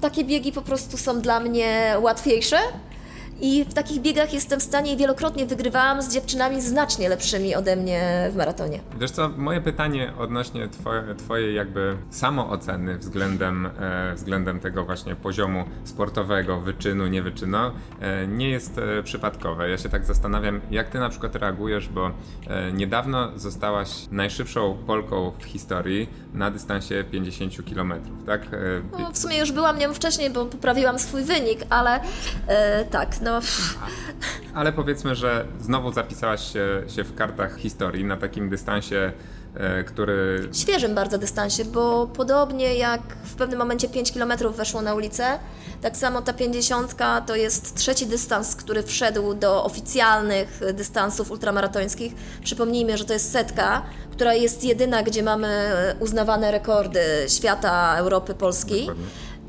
takie 0.00 0.24
biegi 0.24 0.52
po 0.52 0.62
prostu 0.62 0.96
są 0.98 1.20
dla 1.20 1.40
mnie 1.40 1.94
łatwiejsze. 2.00 2.56
I 3.42 3.64
w 3.64 3.74
takich 3.74 4.00
biegach 4.00 4.32
jestem 4.32 4.60
w 4.60 4.62
stanie 4.62 4.92
i 4.92 4.96
wielokrotnie 4.96 5.46
wygrywałam 5.46 6.02
z 6.02 6.12
dziewczynami 6.14 6.60
znacznie 6.60 7.08
lepszymi 7.08 7.54
ode 7.54 7.76
mnie 7.76 8.28
w 8.32 8.36
maratonie. 8.36 8.80
Wiesz 9.00 9.10
co, 9.10 9.28
moje 9.28 9.60
pytanie 9.60 10.12
odnośnie 10.18 10.68
twoje, 10.68 11.02
twojej 11.18 11.54
jakby 11.54 11.96
samooceny 12.10 12.98
względem, 12.98 13.66
e, 13.80 14.14
względem 14.14 14.60
tego 14.60 14.84
właśnie 14.84 15.16
poziomu 15.16 15.64
sportowego, 15.84 16.60
wyczynu, 16.60 17.06
niewyczynu, 17.06 17.58
e, 18.00 18.26
nie 18.26 18.50
jest 18.50 18.78
e, 18.78 19.02
przypadkowe. 19.02 19.70
Ja 19.70 19.78
się 19.78 19.88
tak 19.88 20.04
zastanawiam, 20.04 20.60
jak 20.70 20.88
ty 20.88 20.98
na 20.98 21.08
przykład 21.08 21.34
reagujesz, 21.34 21.88
bo 21.88 22.10
e, 22.46 22.72
niedawno 22.72 23.38
zostałaś 23.38 23.90
najszybszą 24.10 24.78
Polką 24.86 25.32
w 25.38 25.44
historii 25.44 26.08
na 26.34 26.50
dystansie 26.50 27.04
50 27.10 27.54
km, 27.74 27.92
tak? 28.26 28.42
E, 28.42 28.48
No, 29.02 29.10
w 29.12 29.18
sumie 29.18 29.38
już 29.38 29.52
byłam 29.52 29.78
nią 29.78 29.94
wcześniej, 29.94 30.30
bo 30.30 30.46
poprawiłam 30.46 30.98
swój 30.98 31.22
wynik, 31.22 31.60
ale 31.70 32.00
e, 32.46 32.84
tak, 32.84 33.20
no 33.20 33.29
Ale 34.54 34.72
powiedzmy, 34.72 35.14
że 35.14 35.46
znowu 35.60 35.92
zapisałaś 35.92 36.52
się, 36.52 36.82
się 36.88 37.04
w 37.04 37.14
kartach 37.14 37.56
historii 37.56 38.04
na 38.04 38.16
takim 38.16 38.50
dystansie, 38.50 39.12
e, 39.54 39.84
który 39.84 40.48
świeżym 40.52 40.94
bardzo 40.94 41.18
dystansie, 41.18 41.64
bo 41.64 42.06
podobnie 42.06 42.74
jak 42.74 43.00
w 43.24 43.34
pewnym 43.34 43.58
momencie 43.58 43.88
5 43.88 44.12
km 44.12 44.32
weszło 44.52 44.82
na 44.82 44.94
ulicę, 44.94 45.38
tak 45.82 45.96
samo 45.96 46.22
ta 46.22 46.32
50 46.32 46.96
to 47.26 47.36
jest 47.36 47.74
trzeci 47.74 48.06
dystans, 48.06 48.56
który 48.56 48.82
wszedł 48.82 49.34
do 49.34 49.64
oficjalnych 49.64 50.60
dystansów 50.74 51.30
ultramaratońskich. 51.30 52.14
Przypomnijmy, 52.44 52.98
że 52.98 53.04
to 53.04 53.12
jest 53.12 53.32
setka, 53.32 53.82
która 54.12 54.34
jest 54.34 54.64
jedyna, 54.64 55.02
gdzie 55.02 55.22
mamy 55.22 55.72
uznawane 56.00 56.50
rekordy 56.50 57.00
świata, 57.28 57.96
Europy, 57.96 58.34
Polski. 58.34 58.80
Dokładnie. 58.80 59.04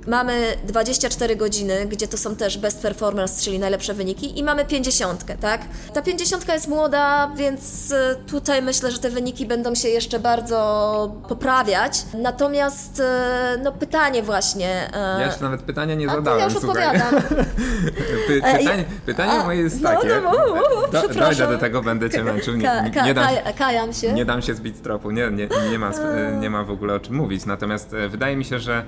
Mamy 0.08 0.58
24 0.67 1.36
godziny, 1.36 1.86
gdzie 1.86 2.08
to 2.08 2.17
są 2.17 2.36
też 2.36 2.58
best 2.58 2.81
performance, 2.81 3.43
czyli 3.43 3.60
najlepsze 3.60 3.93
wyniki, 3.93 4.39
i 4.39 4.43
mamy 4.43 4.65
50, 4.65 5.25
tak? 5.41 5.62
Ta 5.93 6.01
50 6.01 6.48
jest 6.48 6.67
młoda, 6.67 7.31
więc 7.36 7.91
e, 7.91 8.15
tutaj 8.15 8.62
myślę, 8.62 8.91
że 8.91 9.00
te 9.00 9.10
wyniki 9.10 9.46
będą 9.46 9.75
się 9.75 9.89
jeszcze 9.89 10.20
bardzo 10.20 11.15
poprawiać. 11.29 11.93
Natomiast, 12.13 13.00
e, 13.00 13.58
no 13.63 13.72
pytanie 13.72 14.24
właśnie. 14.24 14.89
e, 14.93 15.20
Ja 15.20 15.25
jeszcze 15.25 15.43
nawet 15.43 15.62
pytania 15.62 15.96
nie 15.96 16.10
a 16.10 16.15
zadałem. 16.15 16.39
ja 16.39 16.46
już 16.46 16.53
słuchaj. 16.60 16.88
odpowiadam. 16.88 17.22
Py, 18.27 18.41
pytanie, 18.41 18.86
pytanie 19.05 19.31
a, 19.31 19.43
moje 19.43 19.62
jest 19.62 19.81
no, 19.81 19.89
takie. 19.89 20.08
no, 20.24 20.31
przepraszam. 20.91 21.20
dojdę 21.20 21.48
do 21.53 21.58
tego, 21.58 21.81
będę 21.81 22.10
cię 22.10 22.24
męczył. 22.24 22.55
Nie, 22.55 22.63
Ka, 22.63 22.81
nie, 22.81 22.91
ka, 22.91 23.05
nie, 23.05 23.13
dam, 23.13 23.25
kaj, 23.25 23.53
kajam 23.53 23.93
się. 23.93 24.13
nie 24.13 24.25
dam 24.25 24.41
się 24.41 24.53
zbić 24.55 24.77
z 24.77 24.81
tropu. 24.81 25.12
Nie, 25.12 25.31
nie, 25.31 25.48
nie, 25.72 25.79
ma, 25.79 25.91
nie 26.39 26.50
ma 26.50 26.63
w 26.63 26.72
ogóle 26.72 26.93
o 26.93 27.00
czym 27.00 27.15
mówić. 27.15 27.46
Natomiast 27.46 27.89
wydaje 28.10 28.36
mi 28.36 28.46
się, 28.46 28.60
że, 28.60 28.86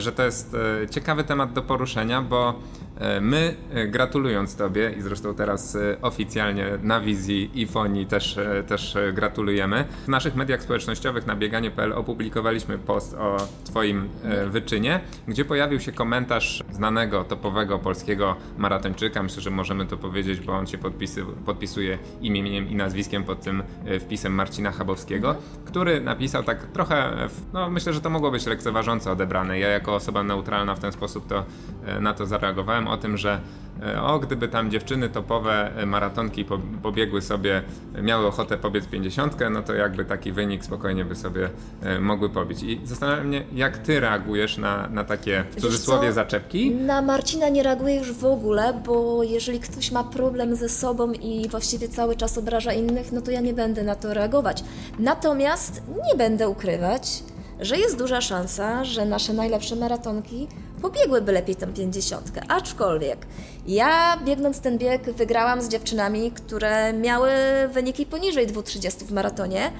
że 0.00 0.12
to 0.12 0.22
jest 0.22 0.56
e, 0.82 0.88
ciekawy 0.88 1.24
temat 1.24 1.52
do 1.52 1.62
poruszenia, 1.62 2.22
bo 2.22 2.48
e, 2.48 2.91
my, 3.20 3.56
e, 3.70 3.86
gratulując 3.86 4.56
Tobie 4.56 4.94
i 4.98 5.02
zresztą 5.02 5.34
teraz 5.34 5.76
e, 5.76 5.96
oficjalnie 6.02 6.66
na 6.82 7.00
wizji 7.00 7.50
i 7.54 7.66
fonii 7.66 8.06
też, 8.06 8.38
e, 8.38 8.62
też 8.62 8.96
e, 8.96 9.12
gratulujemy. 9.12 9.84
W 10.04 10.08
naszych 10.08 10.34
mediach 10.34 10.62
społecznościowych 10.62 11.26
na 11.26 11.36
bieganie.pl 11.36 11.92
opublikowaliśmy 11.92 12.78
post 12.78 13.14
o 13.14 13.36
Twoim 13.64 14.08
e, 14.24 14.46
wyczynie, 14.46 15.00
gdzie 15.28 15.44
pojawił 15.44 15.80
się 15.80 15.92
komentarz 15.92 16.64
znanego, 16.70 17.24
topowego 17.24 17.78
polskiego 17.78 18.36
maratończyka. 18.58 19.22
Myślę, 19.22 19.42
że 19.42 19.50
możemy 19.50 19.86
to 19.86 19.96
powiedzieć, 19.96 20.40
bo 20.40 20.52
on 20.52 20.66
się 20.66 20.78
podpisy, 20.78 21.24
podpisuje 21.46 21.98
imieniem 22.20 22.68
i 22.68 22.74
nazwiskiem 22.74 23.24
pod 23.24 23.40
tym 23.40 23.62
e, 23.84 24.00
wpisem 24.00 24.34
Marcina 24.34 24.72
Chabowskiego, 24.72 25.34
który 25.64 26.00
napisał 26.00 26.42
tak 26.42 26.66
trochę, 26.66 26.96
e, 26.96 27.28
no 27.52 27.70
myślę, 27.70 27.92
że 27.92 28.00
to 28.00 28.10
mogło 28.10 28.30
być 28.30 28.46
lekceważąco 28.46 29.12
odebrane. 29.12 29.58
Ja 29.58 29.68
jako 29.68 29.94
osoba 29.94 30.22
neutralna 30.22 30.74
w 30.74 30.80
ten 30.80 30.92
sposób 30.92 31.26
to 31.26 31.44
e, 31.86 32.00
na 32.00 32.14
to 32.14 32.26
zareagowałem 32.26 32.81
o 32.88 32.96
tym, 32.96 33.16
że 33.16 33.40
e, 33.86 34.02
o, 34.02 34.18
gdyby 34.18 34.48
tam 34.48 34.70
dziewczyny 34.70 35.08
topowe 35.08 35.76
e, 35.76 35.86
maratonki 35.86 36.44
po- 36.44 36.58
pobiegły 36.82 37.22
sobie, 37.22 37.62
miały 38.02 38.26
ochotę 38.26 38.56
pobiec 38.58 38.86
50, 38.86 39.36
no 39.50 39.62
to 39.62 39.74
jakby 39.74 40.04
taki 40.04 40.32
wynik 40.32 40.64
spokojnie 40.64 41.04
by 41.04 41.16
sobie 41.16 41.50
e, 41.82 42.00
mogły 42.00 42.30
pobić. 42.30 42.62
I 42.62 42.80
zastanawiam 42.84 43.26
mnie, 43.26 43.44
jak 43.54 43.78
ty 43.78 44.00
reagujesz 44.00 44.58
na, 44.58 44.88
na 44.88 45.04
takie 45.04 45.44
w 45.50 45.60
cudzysłowie 45.60 46.12
zaczepki? 46.12 46.70
Na 46.70 47.02
Marcina 47.02 47.48
nie 47.48 47.62
reaguję 47.62 47.96
już 47.96 48.12
w 48.12 48.24
ogóle, 48.24 48.80
bo 48.86 49.22
jeżeli 49.22 49.60
ktoś 49.60 49.92
ma 49.92 50.04
problem 50.04 50.56
ze 50.56 50.68
sobą 50.68 51.12
i 51.12 51.48
właściwie 51.48 51.88
cały 51.88 52.16
czas 52.16 52.38
obraża 52.38 52.72
innych, 52.72 53.12
no 53.12 53.20
to 53.20 53.30
ja 53.30 53.40
nie 53.40 53.54
będę 53.54 53.82
na 53.82 53.94
to 53.94 54.14
reagować. 54.14 54.64
Natomiast 54.98 55.82
nie 56.10 56.18
będę 56.18 56.48
ukrywać, 56.48 57.22
że 57.60 57.78
jest 57.78 57.98
duża 57.98 58.20
szansa, 58.20 58.84
że 58.84 59.04
nasze 59.06 59.32
najlepsze 59.32 59.76
maratonki 59.76 60.48
pobiegłyby 60.82 61.32
lepiej 61.32 61.56
tę 61.56 61.66
50. 61.66 62.32
Aczkolwiek 62.48 63.26
ja 63.66 64.18
biegnąc 64.24 64.60
ten 64.60 64.78
bieg 64.78 65.12
wygrałam 65.12 65.62
z 65.62 65.68
dziewczynami, 65.68 66.30
które 66.30 66.92
miały 66.92 67.30
wyniki 67.72 68.06
poniżej 68.06 68.46
2,30 68.46 69.04
w 69.04 69.12
maratonie, 69.12 69.72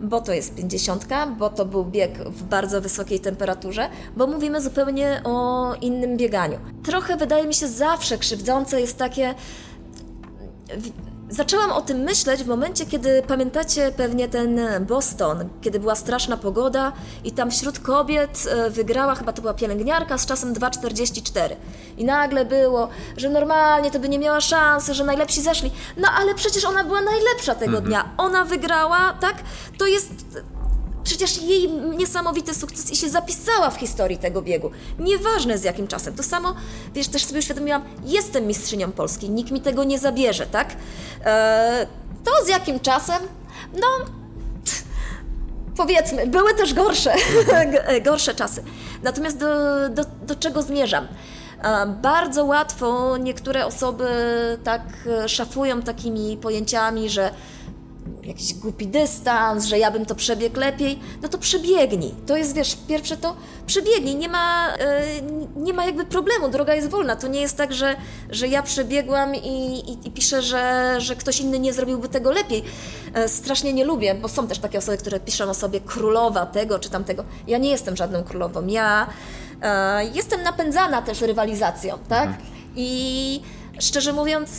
bo 0.00 0.20
to 0.20 0.32
jest 0.32 0.54
50, 0.54 1.06
bo 1.38 1.50
to 1.50 1.64
był 1.64 1.84
bieg 1.84 2.18
w 2.18 2.42
bardzo 2.42 2.80
wysokiej 2.80 3.20
temperaturze, 3.20 3.88
bo 4.16 4.26
mówimy 4.26 4.60
zupełnie 4.60 5.20
o 5.24 5.74
innym 5.80 6.16
bieganiu. 6.16 6.58
Trochę 6.84 7.16
wydaje 7.16 7.46
mi 7.46 7.54
się 7.54 7.68
zawsze 7.68 8.18
krzywdzące 8.18 8.80
jest 8.80 8.98
takie. 8.98 9.34
Zaczęłam 11.30 11.72
o 11.72 11.80
tym 11.80 11.98
myśleć 11.98 12.44
w 12.44 12.46
momencie, 12.46 12.86
kiedy 12.86 13.22
pamiętacie 13.22 13.92
pewnie 13.96 14.28
ten 14.28 14.60
Boston, 14.86 15.48
kiedy 15.60 15.80
była 15.80 15.94
straszna 15.94 16.36
pogoda 16.36 16.92
i 17.24 17.32
tam 17.32 17.50
wśród 17.50 17.78
kobiet 17.78 18.44
e, 18.50 18.70
wygrała, 18.70 19.14
chyba 19.14 19.32
to 19.32 19.42
była 19.42 19.54
pielęgniarka 19.54 20.18
z 20.18 20.26
czasem 20.26 20.54
2,44. 20.54 21.56
I 21.96 22.04
nagle 22.04 22.44
było, 22.44 22.88
że 23.16 23.28
normalnie 23.30 23.90
to 23.90 23.98
by 23.98 24.08
nie 24.08 24.18
miała 24.18 24.40
szansy, 24.40 24.94
że 24.94 25.04
najlepsi 25.04 25.42
zeszli. 25.42 25.70
No 25.96 26.08
ale 26.18 26.34
przecież 26.34 26.64
ona 26.64 26.84
była 26.84 27.00
najlepsza 27.00 27.54
tego 27.54 27.80
dnia. 27.80 28.04
Ona 28.18 28.44
wygrała, 28.44 29.14
tak? 29.20 29.36
To 29.78 29.86
jest 29.86 30.10
Przecież 31.08 31.42
jej 31.42 31.70
niesamowity 31.72 32.54
sukces 32.54 32.90
i 32.92 32.96
się 32.96 33.08
zapisała 33.08 33.70
w 33.70 33.76
historii 33.78 34.18
tego 34.18 34.42
biegu. 34.42 34.70
Nieważne 34.98 35.58
z 35.58 35.64
jakim 35.64 35.86
czasem. 35.88 36.14
To 36.14 36.22
samo, 36.22 36.54
wiesz, 36.94 37.08
też 37.08 37.24
sobie 37.24 37.38
uświadomiłam, 37.38 37.82
jestem 38.04 38.46
mistrzynią 38.46 38.92
Polski, 38.92 39.30
nikt 39.30 39.50
mi 39.50 39.60
tego 39.60 39.84
nie 39.84 39.98
zabierze, 39.98 40.46
tak? 40.46 40.68
Eee, 41.24 41.86
to 42.24 42.44
z 42.44 42.48
jakim 42.48 42.80
czasem? 42.80 43.16
No, 43.74 43.86
powiedzmy, 45.76 46.26
były 46.26 46.54
też 46.54 46.74
gorsze, 46.74 47.14
g- 47.72 48.00
gorsze 48.00 48.34
czasy. 48.34 48.62
Natomiast 49.02 49.38
do, 49.38 49.46
do, 49.88 50.02
do 50.26 50.34
czego 50.36 50.62
zmierzam? 50.62 51.08
E, 51.62 51.86
Bardzo 51.86 52.44
łatwo 52.44 53.16
niektóre 53.16 53.66
osoby 53.66 54.06
tak 54.64 54.82
e, 55.24 55.28
szafują 55.28 55.82
takimi 55.82 56.36
pojęciami, 56.36 57.10
że 57.10 57.30
jakiś 58.28 58.54
głupi 58.54 58.86
dystans, 58.86 59.64
że 59.64 59.78
ja 59.78 59.90
bym 59.90 60.06
to 60.06 60.14
przebiegł 60.14 60.60
lepiej, 60.60 60.98
no 61.22 61.28
to 61.28 61.38
przebiegnij. 61.38 62.14
To 62.26 62.36
jest, 62.36 62.54
wiesz, 62.54 62.76
pierwsze 62.88 63.16
to 63.16 63.36
przebiegnij, 63.66 64.16
nie 64.16 64.28
ma, 64.28 64.74
e, 64.78 65.02
nie 65.56 65.72
ma 65.72 65.86
jakby 65.86 66.04
problemu, 66.04 66.48
droga 66.48 66.74
jest 66.74 66.88
wolna. 66.88 67.16
To 67.16 67.28
nie 67.28 67.40
jest 67.40 67.56
tak, 67.56 67.72
że, 67.72 67.96
że 68.30 68.48
ja 68.48 68.62
przebiegłam 68.62 69.34
i, 69.34 69.38
i, 69.90 70.08
i 70.08 70.10
piszę, 70.10 70.42
że, 70.42 70.94
że 70.98 71.16
ktoś 71.16 71.40
inny 71.40 71.58
nie 71.58 71.72
zrobiłby 71.72 72.08
tego 72.08 72.30
lepiej. 72.30 72.64
E, 73.14 73.28
strasznie 73.28 73.72
nie 73.72 73.84
lubię, 73.84 74.14
bo 74.14 74.28
są 74.28 74.46
też 74.46 74.58
takie 74.58 74.78
osoby, 74.78 74.98
które 74.98 75.20
piszą 75.20 75.50
o 75.50 75.54
sobie 75.54 75.80
królowa 75.80 76.46
tego 76.46 76.78
czy 76.78 76.90
tamtego. 76.90 77.24
Ja 77.46 77.58
nie 77.58 77.70
jestem 77.70 77.96
żadną 77.96 78.24
królową. 78.24 78.66
Ja 78.66 79.06
e, 79.62 80.04
jestem 80.04 80.42
napędzana 80.42 81.02
też 81.02 81.20
rywalizacją, 81.20 81.98
tak? 82.08 82.30
I 82.76 83.40
szczerze 83.78 84.12
mówiąc, 84.12 84.50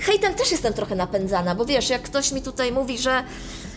hejtem 0.00 0.34
też 0.34 0.52
jestem 0.52 0.72
trochę 0.72 0.94
napędzana, 0.94 1.54
bo 1.54 1.64
wiesz, 1.64 1.90
jak 1.90 2.02
ktoś 2.02 2.32
mi 2.32 2.42
tutaj 2.42 2.72
mówi, 2.72 2.98
że 2.98 3.22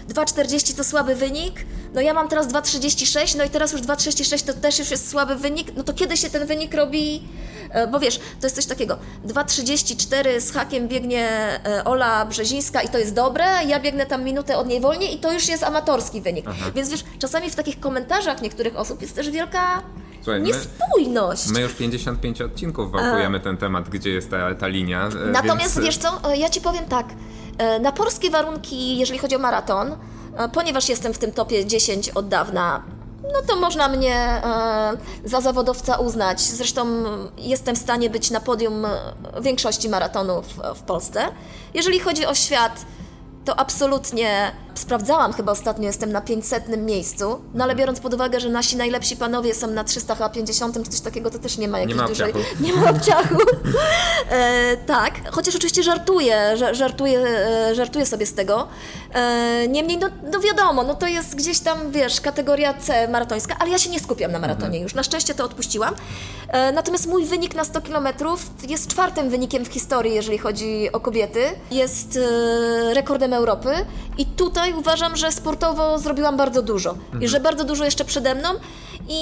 2,40 0.09 0.77
to 0.77 0.83
słaby 0.83 1.15
wynik, 1.15 1.65
no 1.93 2.01
ja 2.01 2.13
mam 2.13 2.27
teraz 2.27 2.47
2,36, 2.47 3.37
no 3.37 3.43
i 3.43 3.49
teraz 3.49 3.71
już 3.71 3.81
2,36 3.81 4.45
to 4.45 4.53
też 4.53 4.79
już 4.79 4.91
jest 4.91 5.09
słaby 5.09 5.35
wynik, 5.35 5.67
no 5.75 5.83
to 5.83 5.93
kiedy 5.93 6.17
się 6.17 6.29
ten 6.29 6.47
wynik 6.47 6.73
robi, 6.73 7.23
e, 7.69 7.87
bo 7.87 7.99
wiesz, 7.99 8.17
to 8.17 8.45
jest 8.45 8.55
coś 8.55 8.65
takiego, 8.65 8.97
2,34 9.27 10.41
z 10.41 10.51
hakiem 10.51 10.87
biegnie 10.87 11.29
e, 11.65 11.83
Ola 11.83 12.25
Brzezińska 12.25 12.81
i 12.81 12.89
to 12.89 12.97
jest 12.97 13.13
dobre, 13.13 13.45
ja 13.67 13.79
biegnę 13.79 14.05
tam 14.05 14.23
minutę 14.23 14.57
od 14.57 14.67
niej 14.67 14.81
wolniej 14.81 15.15
i 15.15 15.19
to 15.19 15.33
już 15.33 15.47
jest 15.47 15.63
amatorski 15.63 16.21
wynik. 16.21 16.45
Więc 16.75 16.89
wiesz, 16.89 17.03
czasami 17.19 17.49
w 17.49 17.55
takich 17.55 17.79
komentarzach 17.79 18.41
niektórych 18.41 18.75
osób 18.75 19.01
jest 19.01 19.15
też 19.15 19.29
wielka 19.29 19.83
Słuchaj, 20.27 20.41
my- 20.41 20.47
niespójność. 20.47 21.47
My 21.47 21.61
już 21.61 21.73
55 21.73 22.41
odcinków 22.41 22.91
wałkujemy 22.91 23.39
ten 23.39 23.57
temat, 23.57 23.89
gdzie 23.89 24.09
jest 24.09 24.31
ta, 24.31 24.55
ta 24.55 24.67
linia. 24.67 25.07
e, 25.07 25.31
Natomiast 25.31 25.75
więc... 25.75 25.85
wiesz 25.85 25.97
co, 25.97 26.31
e, 26.31 26.37
ja 26.37 26.49
Ci 26.49 26.61
powiem 26.61 26.85
tak, 26.85 27.05
e, 27.57 27.79
na 27.79 27.91
polskie 27.91 28.29
warunki, 28.29 28.97
jeżeli 28.97 29.19
chodzi 29.19 29.35
o 29.35 29.39
maraton, 29.39 29.95
ponieważ 30.53 30.89
jestem 30.89 31.13
w 31.13 31.17
tym 31.17 31.31
topie 31.31 31.65
10 31.65 32.09
od 32.09 32.27
dawna, 32.27 32.83
no 33.23 33.41
to 33.47 33.55
można 33.55 33.87
mnie 33.87 34.41
za 35.25 35.41
zawodowca 35.41 35.97
uznać. 35.97 36.41
Zresztą 36.41 36.87
jestem 37.37 37.75
w 37.75 37.79
stanie 37.79 38.09
być 38.09 38.31
na 38.31 38.39
podium 38.39 38.85
większości 39.41 39.89
maratonów 39.89 40.45
w 40.75 40.81
Polsce. 40.81 41.21
Jeżeli 41.73 41.99
chodzi 41.99 42.25
o 42.25 42.35
świat, 42.35 42.85
to 43.45 43.59
absolutnie 43.59 44.51
sprawdzałam 44.79 45.33
chyba 45.33 45.51
ostatnio, 45.51 45.87
jestem 45.87 46.11
na 46.11 46.21
500 46.21 46.77
miejscu, 46.77 47.41
no 47.53 47.63
ale 47.63 47.75
biorąc 47.75 47.99
pod 47.99 48.13
uwagę, 48.13 48.39
że 48.39 48.49
nasi 48.49 48.77
najlepsi 48.77 49.17
panowie 49.17 49.55
są 49.55 49.67
na 49.67 49.83
350 49.83 50.83
czy 50.83 50.91
coś 50.91 51.01
takiego, 51.01 51.29
to 51.29 51.39
też 51.39 51.57
nie 51.57 51.67
ma 51.67 51.79
jakiejś 51.79 51.97
ma 51.97 52.07
dużej... 52.07 52.31
obciachu. 52.31 52.55
Nie 52.63 52.73
ma 52.73 52.89
obciachu. 52.89 53.35
e, 54.29 54.77
tak, 54.77 55.13
chociaż 55.31 55.55
oczywiście 55.55 55.83
żartuję, 55.83 56.53
ża- 56.55 56.73
żartuję, 56.73 57.19
e, 57.19 57.75
żartuję 57.75 58.05
sobie 58.05 58.25
z 58.25 58.33
tego. 58.33 58.67
E, 59.13 59.67
niemniej, 59.67 59.97
no, 59.97 60.07
no 60.33 60.39
wiadomo, 60.39 60.83
no 60.83 60.95
to 60.95 61.07
jest 61.07 61.35
gdzieś 61.35 61.59
tam, 61.59 61.91
wiesz, 61.91 62.21
kategoria 62.21 62.73
C 62.73 63.07
maratońska, 63.07 63.55
ale 63.59 63.71
ja 63.71 63.77
się 63.77 63.89
nie 63.89 63.99
skupiam 63.99 64.31
na 64.31 64.39
maratonie 64.39 64.79
już, 64.79 64.93
na 64.93 65.03
szczęście 65.03 65.33
to 65.33 65.45
odpuściłam. 65.45 65.95
E, 66.49 66.71
natomiast 66.71 67.07
mój 67.07 67.25
wynik 67.25 67.55
na 67.55 67.63
100 67.63 67.81
km 67.81 68.07
jest 68.69 68.87
czwartym 68.87 69.29
wynikiem 69.29 69.65
w 69.65 69.67
historii, 69.67 70.13
jeżeli 70.13 70.37
chodzi 70.37 70.91
o 70.91 70.99
kobiety. 70.99 71.41
Jest 71.71 72.17
e, 72.17 72.93
rekordem 72.93 73.33
Europy 73.33 73.69
i 74.17 74.25
tutaj 74.25 74.73
uważam, 74.73 75.15
że 75.15 75.31
sportowo 75.31 75.99
zrobiłam 75.99 76.37
bardzo 76.37 76.61
dużo 76.61 76.95
i 77.21 77.27
że 77.27 77.39
bardzo 77.39 77.63
dużo 77.63 77.85
jeszcze 77.85 78.05
przede 78.05 78.35
mną. 78.35 78.49
I 79.09 79.21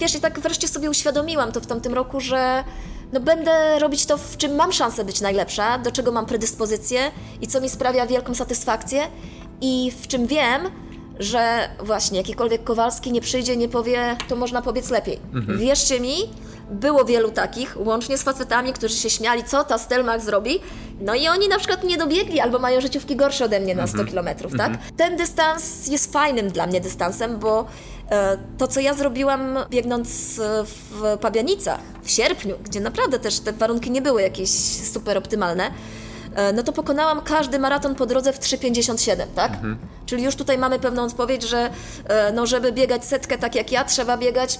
wiesz, 0.00 0.14
i 0.14 0.20
tak 0.20 0.40
wreszcie 0.40 0.68
sobie 0.68 0.90
uświadomiłam 0.90 1.52
to 1.52 1.60
w 1.60 1.66
tamtym 1.66 1.94
roku, 1.94 2.20
że 2.20 2.64
no 3.12 3.20
będę 3.20 3.78
robić 3.78 4.06
to, 4.06 4.18
w 4.18 4.36
czym 4.36 4.54
mam 4.54 4.72
szansę 4.72 5.04
być 5.04 5.20
najlepsza, 5.20 5.78
do 5.78 5.92
czego 5.92 6.12
mam 6.12 6.26
predyspozycję 6.26 7.10
i 7.40 7.46
co 7.46 7.60
mi 7.60 7.68
sprawia 7.68 8.06
wielką 8.06 8.34
satysfakcję 8.34 9.02
i 9.60 9.92
w 10.02 10.06
czym 10.06 10.26
wiem, 10.26 10.62
że 11.18 11.68
właśnie 11.84 12.18
jakikolwiek 12.18 12.64
Kowalski 12.64 13.12
nie 13.12 13.20
przyjdzie, 13.20 13.56
nie 13.56 13.68
powie, 13.68 14.16
to 14.28 14.36
można 14.36 14.62
pobiec 14.62 14.90
lepiej. 14.90 15.18
Wierzcie 15.56 16.00
mi, 16.00 16.14
było 16.70 17.04
wielu 17.04 17.30
takich, 17.30 17.76
łącznie 17.76 18.18
z 18.18 18.22
facetami, 18.22 18.72
którzy 18.72 18.96
się 18.96 19.10
śmiali, 19.10 19.44
co 19.44 19.64
ta 19.64 19.78
Stelmach 19.78 20.22
zrobi. 20.22 20.60
No 21.00 21.14
i 21.14 21.28
oni 21.28 21.48
na 21.48 21.58
przykład 21.58 21.84
nie 21.84 21.96
dobiegli 21.96 22.40
albo 22.40 22.58
mają 22.58 22.80
życiówki 22.80 23.16
gorsze 23.16 23.44
ode 23.44 23.60
mnie 23.60 23.74
na 23.74 23.86
100 23.86 24.04
kilometrów, 24.04 24.52
tak? 24.58 24.72
Ten 24.96 25.16
dystans 25.16 25.86
jest 25.86 26.12
fajnym 26.12 26.48
dla 26.50 26.66
mnie 26.66 26.80
dystansem, 26.80 27.38
bo 27.38 27.66
e, 28.10 28.38
to, 28.58 28.66
co 28.68 28.80
ja 28.80 28.94
zrobiłam 28.94 29.58
biegnąc 29.70 30.40
w 30.64 31.18
Pabianicach 31.20 31.80
w 32.02 32.10
sierpniu, 32.10 32.54
gdzie 32.64 32.80
naprawdę 32.80 33.18
też 33.18 33.40
te 33.40 33.52
warunki 33.52 33.90
nie 33.90 34.02
były 34.02 34.22
jakieś 34.22 34.50
super 34.92 35.18
optymalne, 35.18 35.70
e, 36.34 36.52
no 36.52 36.62
to 36.62 36.72
pokonałam 36.72 37.20
każdy 37.20 37.58
maraton 37.58 37.94
po 37.94 38.06
drodze 38.06 38.32
w 38.32 38.40
3,57, 38.40 39.26
tak? 39.34 39.52
Czyli 40.06 40.22
już 40.24 40.36
tutaj 40.36 40.58
mamy 40.58 40.78
pewną 40.78 41.04
odpowiedź, 41.04 41.42
że 41.42 41.70
e, 42.08 42.32
no, 42.32 42.46
żeby 42.46 42.72
biegać 42.72 43.04
setkę 43.04 43.38
tak 43.38 43.54
jak 43.54 43.72
ja, 43.72 43.84
trzeba 43.84 44.16
biegać 44.16 44.58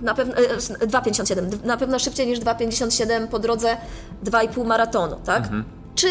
na 0.00 0.14
pewno 0.14 0.34
e, 0.34 0.56
2,57, 0.58 1.64
na 1.64 1.76
pewno 1.76 1.98
szybciej 1.98 2.26
niż 2.26 2.40
2,57 2.40 3.26
po 3.26 3.38
drodze 3.38 3.76
2,5 4.24 4.66
maratonu, 4.66 5.16
tak? 5.24 5.48
Czy 5.94 6.08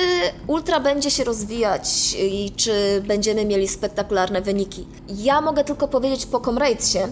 ultra 0.47 0.79
będzie 0.79 1.11
się 1.11 1.23
rozwijać 1.23 2.15
i 2.19 2.51
czy 2.55 3.03
będziemy 3.07 3.45
mieli 3.45 3.67
spektakularne 3.67 4.41
wyniki? 4.41 4.87
Ja 5.09 5.41
mogę 5.41 5.63
tylko 5.63 5.87
powiedzieć 5.87 6.25
po 6.25 6.39
Comradesie, 6.39 7.07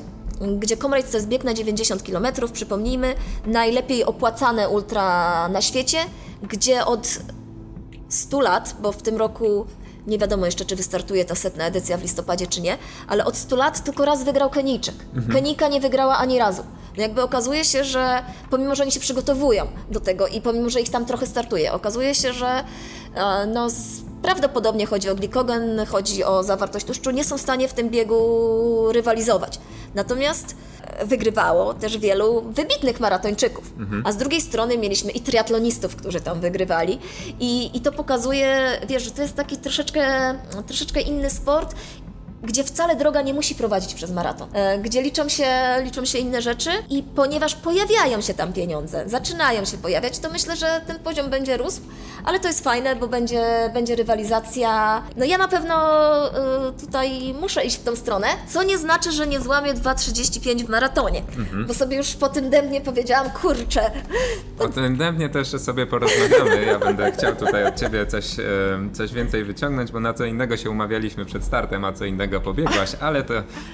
gdzie 0.57 0.77
Comrades 0.77 1.11
to 1.11 1.17
jest 1.17 1.27
bieg 1.27 1.43
na 1.43 1.53
90 1.53 2.03
km, 2.03 2.27
przypomnijmy, 2.53 3.15
najlepiej 3.45 4.05
opłacane 4.05 4.69
ultra 4.69 5.49
na 5.49 5.61
świecie, 5.61 5.97
gdzie 6.43 6.85
od 6.85 7.07
100 8.09 8.41
lat, 8.41 8.75
bo 8.81 8.91
w 8.91 9.01
tym 9.01 9.17
roku 9.17 9.65
nie 10.07 10.17
wiadomo 10.17 10.45
jeszcze, 10.45 10.65
czy 10.65 10.75
wystartuje 10.75 11.25
ta 11.25 11.35
setna 11.35 11.65
edycja 11.65 11.97
w 11.97 12.01
listopadzie, 12.01 12.47
czy 12.47 12.61
nie, 12.61 12.77
ale 13.07 13.25
od 13.25 13.37
100 13.37 13.55
lat 13.55 13.83
tylko 13.83 14.05
raz 14.05 14.23
wygrał 14.23 14.49
Kenijczyk. 14.49 14.95
Kenijka 15.33 15.67
nie 15.67 15.79
wygrała 15.81 16.17
ani 16.17 16.39
razu. 16.39 16.63
No 16.97 17.01
jakby 17.01 17.21
okazuje 17.21 17.65
się, 17.65 17.83
że 17.83 18.23
pomimo, 18.49 18.75
że 18.75 18.83
oni 18.83 18.91
się 18.91 18.99
przygotowują 18.99 19.67
do 19.91 19.99
tego 19.99 20.27
i 20.27 20.41
pomimo, 20.41 20.69
że 20.69 20.81
ich 20.81 20.89
tam 20.89 21.05
trochę 21.05 21.27
startuje, 21.27 21.73
okazuje 21.73 22.15
się, 22.15 22.33
że 22.33 22.63
no, 23.53 23.69
z- 23.69 24.01
prawdopodobnie 24.21 24.85
chodzi 24.85 25.09
o 25.09 25.15
glikogen, 25.15 25.85
chodzi 25.87 26.23
o 26.23 26.43
zawartość 26.43 26.85
tłuszczu, 26.85 27.11
nie 27.11 27.23
są 27.23 27.37
w 27.37 27.41
stanie 27.41 27.67
w 27.67 27.73
tym 27.73 27.89
biegu 27.89 28.91
rywalizować. 28.91 29.59
Natomiast 29.95 30.55
e, 30.87 31.05
wygrywało 31.05 31.73
też 31.73 31.97
wielu 31.97 32.41
wybitnych 32.41 32.99
maratończyków. 32.99 33.73
A 34.03 34.11
z 34.11 34.17
drugiej 34.17 34.41
strony 34.41 34.77
mieliśmy 34.77 35.11
i 35.11 35.21
triatlonistów, 35.21 35.95
którzy 35.95 36.21
tam 36.21 36.39
wygrywali. 36.41 36.99
I, 37.39 37.77
i 37.77 37.81
to 37.81 37.91
pokazuje, 37.91 38.67
wiesz, 38.87 39.03
że 39.03 39.11
to 39.11 39.21
jest 39.21 39.35
taki 39.35 39.57
troszeczkę, 39.57 40.05
troszeczkę 40.67 41.01
inny 41.01 41.29
sport 41.29 41.75
gdzie 42.45 42.63
wcale 42.63 42.95
droga 42.95 43.21
nie 43.21 43.33
musi 43.33 43.55
prowadzić 43.55 43.93
przez 43.93 44.11
maraton, 44.11 44.49
e, 44.53 44.77
gdzie 44.79 45.01
liczą 45.01 45.29
się, 45.29 45.47
liczą 45.83 46.05
się 46.05 46.17
inne 46.17 46.41
rzeczy 46.41 46.69
i 46.89 47.03
ponieważ 47.03 47.55
pojawiają 47.55 48.21
się 48.21 48.33
tam 48.33 48.53
pieniądze, 48.53 49.03
zaczynają 49.07 49.65
się 49.65 49.77
pojawiać, 49.77 50.19
to 50.19 50.29
myślę, 50.29 50.55
że 50.55 50.81
ten 50.87 50.99
poziom 50.99 51.29
będzie 51.29 51.57
rósł, 51.57 51.81
ale 52.25 52.39
to 52.39 52.47
jest 52.47 52.63
fajne, 52.63 52.95
bo 52.95 53.07
będzie, 53.07 53.69
będzie 53.73 53.95
rywalizacja. 53.95 55.03
No 55.17 55.25
ja 55.25 55.37
na 55.37 55.47
pewno 55.47 55.75
e, 56.27 56.71
tutaj 56.81 57.33
muszę 57.41 57.65
iść 57.65 57.77
w 57.77 57.83
tą 57.83 57.95
stronę, 57.95 58.27
co 58.49 58.63
nie 58.63 58.77
znaczy, 58.77 59.11
że 59.11 59.27
nie 59.27 59.39
złamię 59.41 59.73
2,35 59.73 60.65
w 60.65 60.69
maratonie, 60.69 61.21
bo 61.67 61.73
sobie 61.73 61.97
już 61.97 62.13
po 62.15 62.29
tym 62.29 62.49
dębnie 62.49 62.81
powiedziałam, 62.81 63.29
kurczę, 63.41 63.91
O 64.59 64.67
tym 64.67 64.97
dębnie 64.97 65.29
też 65.29 65.47
sobie 65.47 65.85
porozmawiamy. 65.87 66.65
Ja 66.65 66.79
będę 66.79 67.11
chciał 67.11 67.35
tutaj 67.35 67.65
od 67.65 67.75
Ciebie 67.79 68.05
coś, 68.05 68.39
e, 68.39 68.43
coś 68.93 69.13
więcej 69.13 69.43
wyciągnąć, 69.43 69.91
bo 69.91 69.99
na 69.99 70.13
co 70.13 70.25
innego 70.25 70.57
się 70.57 70.69
umawialiśmy 70.69 71.25
przed 71.25 71.43
startem, 71.43 71.85
a 71.85 71.93
co 71.93 72.05
innego 72.05 72.34
pobiegłaś, 72.39 72.95
ale 73.01 73.23
to, 73.23 73.33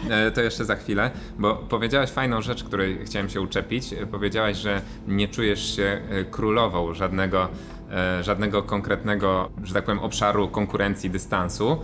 e, 0.09 0.31
to 0.31 0.41
jeszcze 0.41 0.65
za 0.65 0.75
chwilę, 0.75 1.11
bo 1.39 1.55
powiedziałaś 1.55 2.09
fajną 2.09 2.41
rzecz, 2.41 2.63
której 2.63 2.99
chciałem 3.05 3.29
się 3.29 3.41
uczepić. 3.41 3.95
Powiedziałaś, 4.11 4.57
że 4.57 4.81
nie 5.07 5.27
czujesz 5.27 5.75
się 5.75 6.01
e, 6.09 6.23
królową 6.23 6.93
żadnego 6.93 7.47
e, 7.91 8.23
żadnego 8.23 8.63
konkretnego, 8.63 9.49
że 9.63 9.73
tak 9.73 9.85
powiem, 9.85 9.99
obszaru 9.99 10.47
konkurencji, 10.47 11.09
dystansu. 11.09 11.77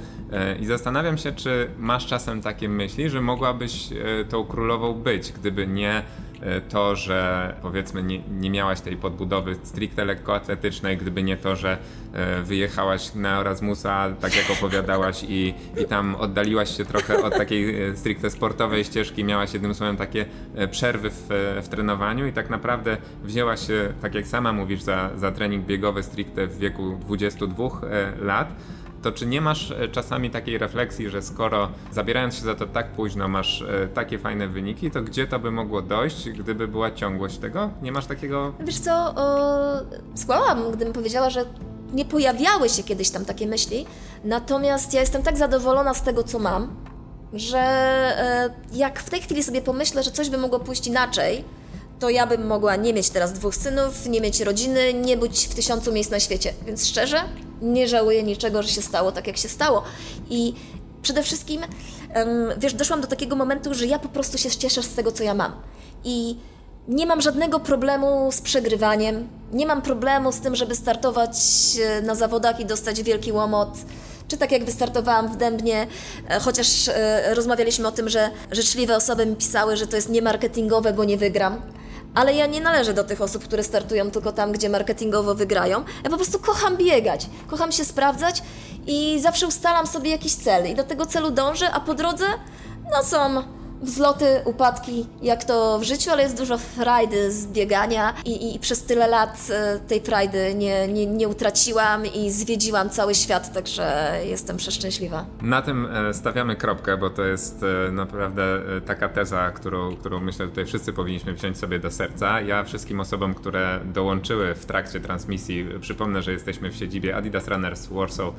I 0.59 0.65
zastanawiam 0.65 1.17
się, 1.17 1.31
czy 1.31 1.69
masz 1.77 2.05
czasem 2.05 2.41
takie 2.41 2.69
myśli, 2.69 3.09
że 3.09 3.21
mogłabyś 3.21 3.89
tą 4.29 4.45
królową 4.45 4.93
być, 4.93 5.31
gdyby 5.31 5.67
nie 5.67 6.03
to, 6.69 6.95
że 6.95 7.53
powiedzmy 7.61 8.03
nie, 8.03 8.19
nie 8.19 8.49
miałaś 8.49 8.81
tej 8.81 8.97
podbudowy 8.97 9.55
stricte 9.63 10.05
lekkoatletycznej, 10.05 10.97
gdyby 10.97 11.23
nie 11.23 11.37
to, 11.37 11.55
że 11.55 11.77
e, 12.13 12.41
wyjechałaś 12.41 13.15
na 13.15 13.41
Erasmusa, 13.41 14.09
tak 14.21 14.35
jak 14.35 14.51
opowiadałaś 14.51 15.25
i, 15.29 15.53
i 15.81 15.85
tam 15.85 16.15
oddaliłaś 16.15 16.77
się 16.77 16.85
trochę 16.85 17.23
od 17.23 17.37
takiej 17.37 17.81
e, 17.81 17.95
stricte 17.97 18.29
sportowej 18.29 18.83
ścieżki, 18.83 19.23
miałaś 19.23 19.53
jednym 19.53 19.73
słowem 19.73 19.97
takie 19.97 20.25
e, 20.55 20.67
przerwy 20.67 21.09
w, 21.09 21.31
e, 21.31 21.61
w 21.61 21.69
trenowaniu 21.69 22.27
i 22.27 22.33
tak 22.33 22.49
naprawdę 22.49 22.97
wzięłaś 23.23 23.67
się, 23.67 23.93
tak 24.01 24.15
jak 24.15 24.27
sama 24.27 24.53
mówisz, 24.53 24.81
za, 24.81 25.09
za 25.15 25.31
trening 25.31 25.65
biegowy 25.65 26.03
stricte 26.03 26.47
w 26.47 26.57
wieku 26.57 26.97
22 27.01 27.63
e, 27.65 28.11
lat, 28.21 28.55
to 29.11 29.11
czy 29.11 29.25
nie 29.25 29.41
masz 29.41 29.71
e, 29.71 29.87
czasami 29.87 30.29
takiej 30.29 30.57
refleksji, 30.57 31.09
że 31.09 31.21
skoro 31.21 31.69
zabierając 31.91 32.35
się 32.35 32.41
za 32.41 32.55
to 32.55 32.65
tak 32.65 32.91
późno 32.91 33.27
masz 33.27 33.61
e, 33.61 33.87
takie 33.87 34.19
fajne 34.19 34.47
wyniki, 34.47 34.91
to 34.91 35.01
gdzie 35.01 35.27
to 35.27 35.39
by 35.39 35.51
mogło 35.51 35.81
dojść, 35.81 36.29
gdyby 36.29 36.67
była 36.67 36.91
ciągłość 36.91 37.37
tego? 37.37 37.69
Nie 37.81 37.91
masz 37.91 38.05
takiego... 38.05 38.53
Wiesz 38.59 38.79
co, 38.79 38.91
o, 38.93 39.25
skłamałam, 40.15 40.71
gdybym 40.71 40.93
powiedziała, 40.93 41.29
że 41.29 41.45
nie 41.93 42.05
pojawiały 42.05 42.69
się 42.69 42.83
kiedyś 42.83 43.09
tam 43.09 43.25
takie 43.25 43.47
myśli, 43.47 43.85
natomiast 44.23 44.93
ja 44.93 44.99
jestem 44.99 45.23
tak 45.23 45.37
zadowolona 45.37 45.93
z 45.93 46.03
tego, 46.03 46.23
co 46.23 46.39
mam, 46.39 46.75
że 47.33 47.59
e, 47.59 48.49
jak 48.73 48.99
w 48.99 49.09
tej 49.09 49.21
chwili 49.21 49.43
sobie 49.43 49.61
pomyślę, 49.61 50.03
że 50.03 50.11
coś 50.11 50.29
by 50.29 50.37
mogło 50.37 50.59
pójść 50.59 50.87
inaczej, 50.87 51.43
to 51.99 52.09
ja 52.09 52.27
bym 52.27 52.47
mogła 52.47 52.75
nie 52.75 52.93
mieć 52.93 53.09
teraz 53.09 53.33
dwóch 53.33 53.55
synów, 53.55 54.05
nie 54.05 54.21
mieć 54.21 54.39
rodziny, 54.39 54.93
nie 54.93 55.17
być 55.17 55.47
w 55.47 55.55
tysiącu 55.55 55.91
miejsc 55.91 56.11
na 56.11 56.19
świecie. 56.19 56.53
Więc 56.65 56.87
szczerze, 56.87 57.17
nie 57.61 57.87
żałuję 57.87 58.23
niczego, 58.23 58.63
że 58.63 58.69
się 58.69 58.81
stało 58.81 59.11
tak, 59.11 59.27
jak 59.27 59.37
się 59.37 59.49
stało. 59.49 59.83
I 60.29 60.53
przede 61.01 61.23
wszystkim, 61.23 61.61
wiesz, 62.57 62.73
doszłam 62.73 63.01
do 63.01 63.07
takiego 63.07 63.35
momentu, 63.35 63.73
że 63.73 63.85
ja 63.85 63.99
po 63.99 64.09
prostu 64.09 64.37
się 64.37 64.49
cieszę 64.51 64.83
z 64.83 64.93
tego, 64.93 65.11
co 65.11 65.23
ja 65.23 65.33
mam. 65.33 65.51
I 66.03 66.37
nie 66.87 67.05
mam 67.05 67.21
żadnego 67.21 67.59
problemu 67.59 68.31
z 68.31 68.41
przegrywaniem, 68.41 69.27
nie 69.51 69.65
mam 69.65 69.81
problemu 69.81 70.31
z 70.31 70.39
tym, 70.39 70.55
żeby 70.55 70.75
startować 70.75 71.37
e, 71.83 72.01
na 72.01 72.15
zawodach 72.15 72.59
i 72.59 72.65
dostać 72.65 73.03
wielki 73.03 73.31
łomot. 73.31 73.69
Czy 74.27 74.37
tak 74.37 74.51
jak 74.51 74.65
wystartowałam 74.65 75.33
w 75.33 75.37
Dębnie, 75.37 75.87
e, 76.29 76.39
chociaż 76.39 76.87
e, 76.87 77.33
rozmawialiśmy 77.33 77.87
o 77.87 77.91
tym, 77.91 78.09
że 78.09 78.29
życzliwe 78.51 78.95
osoby 78.95 79.25
mi 79.25 79.35
pisały, 79.35 79.77
że 79.77 79.87
to 79.87 79.95
jest 79.95 80.09
niemarketingowe, 80.09 80.93
bo 80.93 81.03
nie 81.03 81.17
wygram. 81.17 81.61
Ale 82.17 82.33
ja 82.33 82.45
nie 82.45 82.61
należę 82.61 82.93
do 82.93 83.03
tych 83.03 83.21
osób, 83.21 83.43
które 83.43 83.63
startują 83.63 84.11
tylko 84.11 84.31
tam, 84.31 84.51
gdzie 84.51 84.69
marketingowo 84.69 85.35
wygrają. 85.35 85.83
Ja 86.03 86.09
po 86.09 86.15
prostu 86.15 86.39
kocham 86.39 86.77
biegać, 86.77 87.29
kocham 87.47 87.71
się 87.71 87.85
sprawdzać 87.85 88.43
i 88.87 89.19
zawsze 89.21 89.47
ustalam 89.47 89.87
sobie 89.87 90.11
jakiś 90.11 90.35
cel 90.35 90.71
i 90.71 90.75
do 90.75 90.83
tego 90.83 91.05
celu 91.05 91.31
dążę, 91.31 91.71
a 91.71 91.79
po 91.79 91.93
drodze 91.93 92.25
no 92.91 93.03
są 93.03 93.43
wzloty, 93.81 94.41
upadki, 94.45 95.05
jak 95.21 95.43
to 95.43 95.79
w 95.79 95.83
życiu, 95.83 96.11
ale 96.11 96.23
jest 96.23 96.37
dużo 96.37 96.57
frajdy 96.57 97.31
z 97.31 97.47
biegania 97.47 98.13
i, 98.25 98.55
i 98.55 98.59
przez 98.59 98.83
tyle 98.83 99.07
lat 99.07 99.47
e, 99.51 99.79
tej 99.79 100.01
frajdy 100.01 100.55
nie, 100.55 100.87
nie, 100.87 101.05
nie 101.05 101.27
utraciłam 101.27 102.05
i 102.05 102.31
zwiedziłam 102.31 102.89
cały 102.89 103.15
świat, 103.15 103.53
także 103.53 104.17
jestem 104.25 104.57
przeszczęśliwa. 104.57 105.25
Na 105.41 105.61
tym 105.61 105.85
e, 105.85 106.13
stawiamy 106.13 106.55
kropkę, 106.55 106.97
bo 106.97 107.09
to 107.09 107.23
jest 107.23 107.65
e, 107.87 107.91
naprawdę 107.91 108.43
taka 108.85 109.09
teza, 109.09 109.51
którą, 109.51 109.95
którą 109.95 110.19
myślę 110.19 110.47
tutaj 110.47 110.65
wszyscy 110.65 110.93
powinniśmy 110.93 111.33
wziąć 111.33 111.57
sobie 111.57 111.79
do 111.79 111.91
serca. 111.91 112.41
Ja 112.41 112.63
wszystkim 112.63 112.99
osobom, 112.99 113.33
które 113.33 113.79
dołączyły 113.85 114.55
w 114.55 114.65
trakcie 114.65 114.99
transmisji, 114.99 115.65
przypomnę, 115.81 116.21
że 116.21 116.31
jesteśmy 116.31 116.71
w 116.71 116.75
siedzibie 116.75 117.15
Adidas 117.15 117.47
Runners 117.47 117.87
Warsaw 117.87 118.33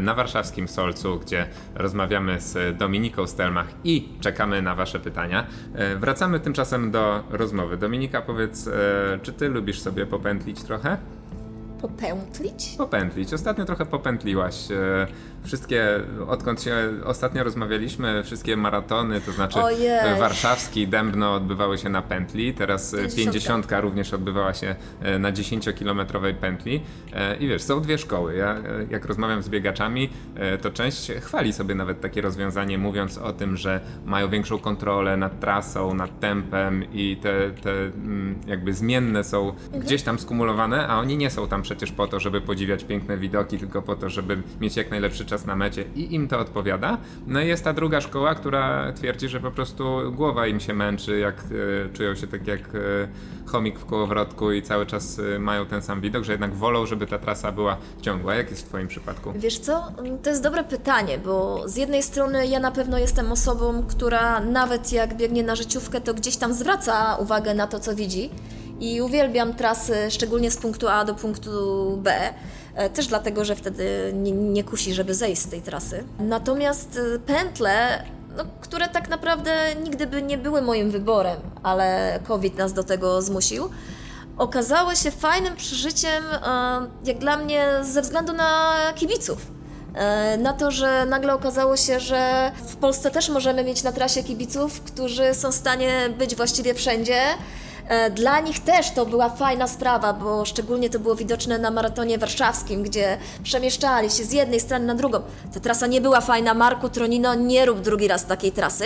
na 0.00 0.14
warszawskim 0.14 0.68
Solcu, 0.68 1.18
gdzie 1.18 1.46
rozmawiamy 1.74 2.40
z 2.40 2.78
Dominiką 2.78 3.26
Stelmach 3.26 3.66
i 3.84 4.08
czekamy 4.20 4.62
na 4.62 4.74
Wasze 4.84 5.00
pytania. 5.00 5.46
Wracamy 5.96 6.40
tymczasem 6.40 6.90
do 6.90 7.22
rozmowy. 7.30 7.76
Dominika, 7.76 8.22
powiedz, 8.22 8.68
czy 9.22 9.32
Ty 9.32 9.48
lubisz 9.48 9.80
sobie 9.80 10.06
popętlić 10.06 10.62
trochę? 10.62 10.96
Popętlić? 11.80 12.74
Popętlić. 12.78 13.34
Ostatnio 13.34 13.64
trochę 13.64 13.86
popętliłaś 13.86 14.68
wszystkie, 15.44 16.00
odkąd 16.28 16.62
się 16.62 16.74
ostatnio 17.04 17.44
rozmawialiśmy, 17.44 18.22
wszystkie 18.24 18.56
maratony, 18.56 19.20
to 19.20 19.32
znaczy 19.32 19.60
Ojej. 19.60 20.18
warszawski, 20.18 20.88
Dębno 20.88 21.34
odbywały 21.34 21.78
się 21.78 21.88
na 21.88 22.02
pętli, 22.02 22.54
teraz 22.54 22.96
50 23.16 23.66
również 23.80 24.14
odbywała 24.14 24.54
się 24.54 24.76
e, 25.02 25.18
na 25.18 25.32
10-kilometrowej 25.32 26.34
pętli 26.34 26.80
e, 27.12 27.36
i 27.36 27.48
wiesz, 27.48 27.62
są 27.62 27.80
dwie 27.80 27.98
szkoły. 27.98 28.34
Ja 28.34 28.54
e, 28.54 28.62
jak 28.90 29.04
rozmawiam 29.04 29.42
z 29.42 29.48
biegaczami, 29.48 30.10
to 30.62 30.70
część 30.70 31.12
chwali 31.12 31.52
sobie 31.52 31.74
nawet 31.74 32.00
takie 32.00 32.20
rozwiązanie, 32.20 32.78
mówiąc 32.78 33.18
o 33.18 33.32
tym, 33.32 33.56
że 33.56 33.80
mają 34.04 34.30
większą 34.30 34.58
kontrolę 34.58 35.16
nad 35.16 35.40
trasą, 35.40 35.94
nad 35.94 36.20
tempem 36.20 36.84
i 36.92 37.16
te, 37.22 37.50
te 37.50 37.70
mm, 37.70 38.34
jakby 38.46 38.74
zmienne 38.74 39.24
są 39.24 39.50
mhm. 39.50 39.82
gdzieś 39.82 40.02
tam 40.02 40.18
skumulowane, 40.18 40.88
a 40.88 40.98
oni 40.98 41.16
nie 41.16 41.30
są 41.30 41.48
tam 41.48 41.62
przecież 41.62 41.92
po 41.92 42.06
to, 42.06 42.20
żeby 42.20 42.40
podziwiać 42.40 42.84
piękne 42.84 43.18
widoki, 43.18 43.58
tylko 43.58 43.82
po 43.82 43.96
to, 43.96 44.10
żeby 44.10 44.38
mieć 44.60 44.76
jak 44.76 44.90
najlepszy 44.90 45.24
czas 45.24 45.33
czas 45.34 45.46
na 45.46 45.56
mecie 45.56 45.84
i 45.94 46.14
im 46.14 46.28
to 46.28 46.38
odpowiada. 46.38 46.98
No 47.26 47.40
i 47.40 47.48
jest 47.48 47.64
ta 47.64 47.72
druga 47.72 48.00
szkoła, 48.00 48.34
która 48.34 48.92
twierdzi, 48.92 49.28
że 49.28 49.40
po 49.40 49.50
prostu 49.50 50.12
głowa 50.12 50.46
im 50.46 50.60
się 50.60 50.74
męczy, 50.74 51.18
jak 51.18 51.34
e, 51.34 51.92
czują 51.92 52.14
się 52.14 52.26
tak 52.26 52.46
jak 52.46 52.60
e, 52.60 53.08
chomik 53.46 53.78
w 53.78 53.84
kołowrotku 53.84 54.52
i 54.52 54.62
cały 54.62 54.86
czas 54.86 55.18
e, 55.18 55.38
mają 55.38 55.66
ten 55.66 55.82
sam 55.82 56.00
widok, 56.00 56.24
że 56.24 56.32
jednak 56.32 56.54
wolą, 56.54 56.86
żeby 56.86 57.06
ta 57.06 57.18
trasa 57.18 57.52
była 57.52 57.76
ciągła. 58.00 58.34
Jak 58.34 58.50
jest 58.50 58.62
w 58.62 58.68
Twoim 58.68 58.88
przypadku? 58.88 59.32
Wiesz 59.36 59.58
co, 59.58 59.92
to 60.22 60.30
jest 60.30 60.42
dobre 60.42 60.64
pytanie, 60.64 61.18
bo 61.18 61.68
z 61.68 61.76
jednej 61.76 62.02
strony 62.02 62.46
ja 62.46 62.60
na 62.60 62.70
pewno 62.70 62.98
jestem 62.98 63.32
osobą, 63.32 63.84
która 63.88 64.40
nawet 64.40 64.92
jak 64.92 65.16
biegnie 65.16 65.42
na 65.42 65.56
życiówkę, 65.56 66.00
to 66.00 66.14
gdzieś 66.14 66.36
tam 66.36 66.54
zwraca 66.54 67.16
uwagę 67.16 67.54
na 67.54 67.66
to, 67.66 67.80
co 67.80 67.94
widzi. 67.94 68.30
I 68.80 69.02
uwielbiam 69.02 69.54
trasy, 69.54 69.94
szczególnie 70.10 70.50
z 70.50 70.56
punktu 70.56 70.88
A 70.88 71.04
do 71.04 71.14
punktu 71.14 71.50
B. 72.02 72.34
E, 72.74 72.90
też 72.90 73.06
dlatego, 73.06 73.44
że 73.44 73.56
wtedy 73.56 74.12
nie, 74.14 74.32
nie 74.32 74.64
kusi, 74.64 74.94
żeby 74.94 75.14
zejść 75.14 75.42
z 75.42 75.48
tej 75.48 75.62
trasy. 75.62 76.04
Natomiast 76.18 77.00
e, 77.14 77.18
pętle 77.18 78.04
no, 78.36 78.44
które 78.60 78.88
tak 78.88 79.08
naprawdę 79.08 79.74
nigdy 79.84 80.06
by 80.06 80.22
nie 80.22 80.38
były 80.38 80.62
moim 80.62 80.90
wyborem, 80.90 81.36
ale 81.62 82.18
COVID 82.24 82.58
nas 82.58 82.72
do 82.72 82.84
tego 82.84 83.22
zmusił, 83.22 83.68
okazały 84.38 84.96
się 84.96 85.10
fajnym 85.10 85.56
przeżyciem, 85.56 86.24
e, 86.24 86.86
jak 87.04 87.18
dla 87.18 87.36
mnie, 87.36 87.66
ze 87.82 88.02
względu 88.02 88.32
na 88.32 88.74
kibiców. 88.94 89.38
Na 90.38 90.52
to, 90.52 90.70
że 90.70 91.06
nagle 91.06 91.34
okazało 91.34 91.76
się, 91.76 92.00
że 92.00 92.52
w 92.66 92.76
Polsce 92.76 93.10
też 93.10 93.28
możemy 93.28 93.64
mieć 93.64 93.82
na 93.82 93.92
trasie 93.92 94.22
kibiców, 94.22 94.80
którzy 94.80 95.34
są 95.34 95.52
w 95.52 95.54
stanie 95.54 96.10
być 96.18 96.36
właściwie 96.36 96.74
wszędzie 96.74 97.20
dla 98.14 98.40
nich 98.40 98.60
też 98.60 98.90
to 98.90 99.06
była 99.06 99.28
fajna 99.28 99.66
sprawa, 99.66 100.12
bo 100.12 100.44
szczególnie 100.44 100.90
to 100.90 100.98
było 100.98 101.14
widoczne 101.14 101.58
na 101.58 101.70
maratonie 101.70 102.18
warszawskim, 102.18 102.82
gdzie 102.82 103.18
przemieszczali 103.42 104.10
się 104.10 104.24
z 104.24 104.32
jednej 104.32 104.60
strony 104.60 104.86
na 104.86 104.94
drugą. 104.94 105.20
Ta 105.54 105.60
trasa 105.60 105.86
nie 105.86 106.00
była 106.00 106.20
fajna, 106.20 106.54
Marku 106.54 106.88
Tronino, 106.88 107.34
nie 107.34 107.66
rób 107.66 107.80
drugi 107.80 108.08
raz 108.08 108.26
takiej 108.26 108.52
trasy. 108.52 108.84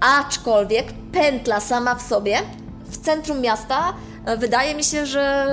Aczkolwiek 0.00 0.86
pętla 1.12 1.60
sama 1.60 1.94
w 1.94 2.02
sobie 2.02 2.38
w 2.84 3.04
centrum 3.04 3.40
miasta 3.40 3.92
wydaje 4.38 4.74
mi 4.74 4.84
się, 4.84 5.06
że, 5.06 5.46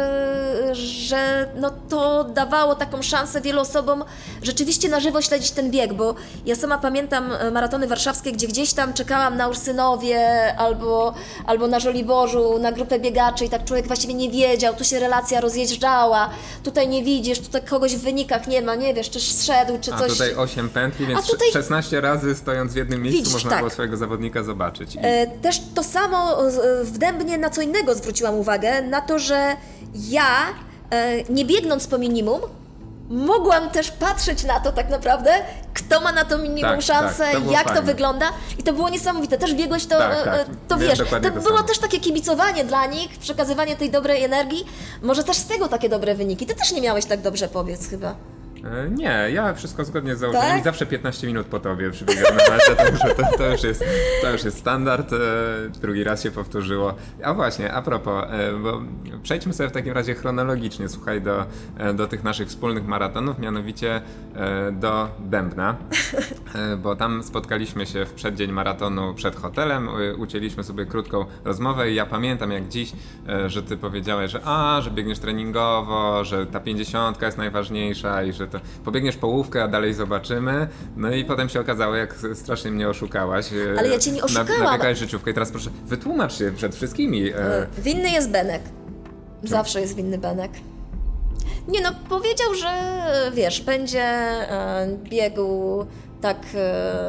że 0.73 1.49
no 1.55 1.71
to 1.89 2.23
dawało 2.23 2.75
taką 2.75 3.01
szansę 3.01 3.41
wielu 3.41 3.61
osobom 3.61 4.03
rzeczywiście 4.43 4.89
na 4.89 4.99
żywo 4.99 5.21
śledzić 5.21 5.51
ten 5.51 5.71
bieg, 5.71 5.93
bo 5.93 6.15
ja 6.45 6.55
sama 6.55 6.77
pamiętam 6.77 7.31
e, 7.31 7.51
maratony 7.51 7.87
warszawskie, 7.87 8.31
gdzie 8.31 8.47
gdzieś 8.47 8.73
tam 8.73 8.93
czekałam 8.93 9.37
na 9.37 9.47
Ursynowie 9.47 10.19
albo, 10.57 11.13
albo 11.45 11.67
na 11.67 11.79
Żoliborzu, 11.79 12.59
na 12.59 12.71
grupę 12.71 12.99
biegaczy 12.99 13.45
i 13.45 13.49
tak 13.49 13.65
człowiek 13.65 13.87
właściwie 13.87 14.13
nie 14.13 14.29
wiedział, 14.29 14.75
tu 14.75 14.83
się 14.83 14.99
relacja 14.99 15.41
rozjeżdżała, 15.41 16.29
tutaj 16.63 16.87
nie 16.87 17.03
widzisz, 17.03 17.39
tutaj 17.39 17.61
kogoś 17.61 17.95
w 17.95 18.01
wynikach 18.01 18.47
nie 18.47 18.61
ma, 18.61 18.75
nie 18.75 18.93
wiesz, 18.93 19.09
czy 19.09 19.19
zszedł, 19.19 19.77
czy 19.81 19.91
coś. 19.91 20.01
A 20.01 20.07
tutaj 20.07 20.35
8 20.35 20.69
pętli, 20.69 21.07
więc 21.07 21.27
tutaj... 21.27 21.51
16 21.51 22.01
razy 22.01 22.35
stojąc 22.35 22.73
w 22.73 22.75
jednym 22.75 23.01
miejscu 23.01 23.19
widzisz, 23.19 23.33
można 23.33 23.49
tak. 23.49 23.59
było 23.59 23.69
swojego 23.69 23.97
zawodnika 23.97 24.43
zobaczyć. 24.43 24.95
I... 24.95 24.99
E, 25.01 25.27
też 25.27 25.61
to 25.75 25.83
samo 25.83 26.37
w 26.83 26.97
Dębnie 26.97 27.37
na 27.37 27.49
co 27.49 27.61
innego 27.61 27.95
zwróciłam 27.95 28.35
uwagę, 28.35 28.58
uwagę 28.59 28.81
na 28.81 29.01
to, 29.01 29.19
że 29.19 29.55
ja, 29.95 30.45
e, 30.91 31.23
nie 31.23 31.45
biegnąc 31.45 31.87
po 31.87 31.97
minimum, 31.97 32.41
mogłam 33.09 33.69
też 33.69 33.91
patrzeć 33.91 34.43
na 34.43 34.59
to 34.59 34.71
tak 34.71 34.89
naprawdę, 34.89 35.31
kto 35.73 36.01
ma 36.01 36.11
na 36.11 36.25
to 36.25 36.37
minimum 36.37 36.71
tak, 36.71 36.81
szansę, 36.81 37.23
tak, 37.31 37.43
to 37.43 37.51
jak 37.51 37.63
fajne. 37.63 37.81
to 37.81 37.85
wygląda. 37.85 38.25
I 38.59 38.63
to 38.63 38.73
było 38.73 38.89
niesamowite. 38.89 39.37
Też 39.37 39.53
biegłeś 39.53 39.85
to, 39.85 39.97
tak, 39.97 40.23
tak. 40.23 40.33
E, 40.33 40.45
to 40.67 40.77
wiesz. 40.77 40.99
To, 40.99 41.19
to 41.19 41.31
było 41.31 41.63
też 41.63 41.79
takie 41.79 41.99
kibicowanie 41.99 42.63
dla 42.63 42.85
nich, 42.85 43.19
przekazywanie 43.19 43.75
tej 43.75 43.89
dobrej 43.89 44.23
energii. 44.23 44.65
Może 45.01 45.23
też 45.23 45.37
z 45.37 45.45
tego 45.45 45.67
takie 45.67 45.89
dobre 45.89 46.15
wyniki. 46.15 46.45
Ty 46.45 46.55
też 46.55 46.71
nie 46.71 46.81
miałeś 46.81 47.05
tak 47.05 47.21
dobrze, 47.21 47.47
powiedz 47.47 47.89
chyba. 47.89 48.15
E, 48.65 48.89
nie, 48.89 49.27
ja 49.33 49.53
wszystko 49.53 49.85
zgodnie 49.85 50.15
z 50.15 50.19
założeniami. 50.19 50.51
Tak? 50.51 50.63
Zawsze 50.63 50.85
15 50.85 51.27
minut 51.27 51.47
po 51.47 51.59
tobie 51.59 51.91
przybiegam 51.91 52.37
na 52.37 52.53
mecz, 52.53 52.65
to, 52.65 53.23
to, 53.23 53.37
to, 53.37 53.51
już 53.51 53.63
jest, 53.63 53.83
to 54.21 54.31
już 54.31 54.43
jest 54.43 54.57
standard. 54.57 55.13
E, 55.13 55.17
drugi 55.81 56.03
raz 56.03 56.23
się 56.23 56.31
powtórzyło. 56.31 56.93
A 57.23 57.33
właśnie, 57.33 57.73
a 57.73 57.81
propos, 57.81 58.25
e, 58.29 58.53
bo 58.53 58.81
przejdźmy 59.23 59.53
sobie 59.53 59.69
w 59.69 59.71
takim 59.71 59.93
razie 59.93 60.15
chronologicznie, 60.15 60.89
słuchaj, 60.89 61.21
do, 61.21 61.45
do 61.93 62.07
tych 62.07 62.23
naszych 62.23 62.47
wspólnych 62.47 62.85
maratonów, 62.85 63.39
mianowicie 63.39 64.01
do 64.71 65.09
Dębna, 65.19 65.75
bo 66.77 66.95
tam 66.95 67.23
spotkaliśmy 67.23 67.85
się 67.85 68.05
w 68.05 68.13
przeddzień 68.13 68.51
maratonu 68.51 69.13
przed 69.13 69.35
hotelem, 69.35 69.89
ucięliśmy 70.17 70.63
sobie 70.63 70.85
krótką 70.85 71.25
rozmowę 71.45 71.91
i 71.91 71.95
ja 71.95 72.05
pamiętam 72.05 72.51
jak 72.51 72.67
dziś, 72.67 72.91
że 73.47 73.63
ty 73.63 73.77
powiedziałeś, 73.77 74.31
że 74.31 74.41
a, 74.45 74.81
że 74.81 74.91
biegniesz 74.91 75.19
treningowo, 75.19 76.23
że 76.23 76.45
ta 76.45 76.59
50 76.59 77.21
jest 77.21 77.37
najważniejsza 77.37 78.23
i 78.23 78.33
że 78.33 78.47
to 78.49 78.59
pobiegniesz 78.85 79.15
połówkę, 79.17 79.63
a 79.63 79.67
dalej 79.67 79.93
zobaczymy. 79.93 80.67
No 80.97 81.11
i 81.11 81.25
potem 81.25 81.49
się 81.49 81.59
okazało, 81.59 81.95
jak 81.95 82.15
strasznie 82.33 82.71
mnie 82.71 82.89
oszukałaś. 82.89 83.53
E, 83.53 83.79
Ale 83.79 83.89
ja 83.89 83.99
cię 83.99 84.11
nie 84.11 84.23
oszukałam. 84.23 84.63
Nabiegałeś 84.63 84.97
życiówkę 84.99 85.31
i 85.31 85.33
teraz 85.33 85.51
proszę, 85.51 85.69
wytłumacz 85.85 86.33
się 86.33 86.51
przed 86.51 86.75
wszystkimi. 86.75 87.29
E. 87.29 87.67
Winny 87.77 88.09
jest 88.09 88.29
Benek. 88.31 88.61
Zawsze 89.43 89.81
jest 89.81 89.95
winny 89.95 90.17
Benek. 90.17 90.51
Nie 91.67 91.81
no, 91.81 91.89
powiedział, 92.09 92.55
że 92.55 92.71
wiesz, 93.33 93.61
będzie 93.61 94.01
e, 94.03 94.97
biegł 95.03 95.85
tak 96.21 96.37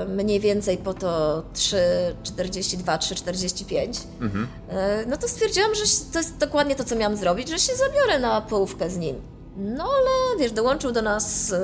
mniej 0.08 0.40
więcej 0.40 0.76
po 0.78 0.94
to 0.94 1.42
3,42, 1.54 2.98
3,45. 2.98 4.06
Mhm. 4.20 4.46
No 5.06 5.16
to 5.16 5.28
stwierdziłam, 5.28 5.74
że 5.74 5.82
to 6.12 6.18
jest 6.18 6.36
dokładnie 6.36 6.74
to, 6.74 6.84
co 6.84 6.96
miałam 6.96 7.16
zrobić, 7.16 7.48
że 7.48 7.58
się 7.58 7.72
zabiorę 7.76 8.18
na 8.18 8.40
połówkę 8.40 8.90
z 8.90 8.96
nim. 8.98 9.16
No 9.56 9.84
ale 9.84 10.38
wiesz, 10.38 10.52
dołączył 10.52 10.92
do 10.92 11.02
nas 11.02 11.54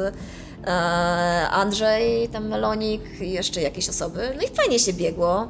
e, 0.66 1.48
Andrzej, 1.50 2.28
tam 2.28 2.48
Melonik 2.48 3.20
i 3.20 3.32
jeszcze 3.32 3.60
jakieś 3.60 3.88
osoby. 3.88 4.32
No 4.36 4.42
i 4.42 4.56
fajnie 4.56 4.78
się 4.78 4.92
biegło. 4.92 5.48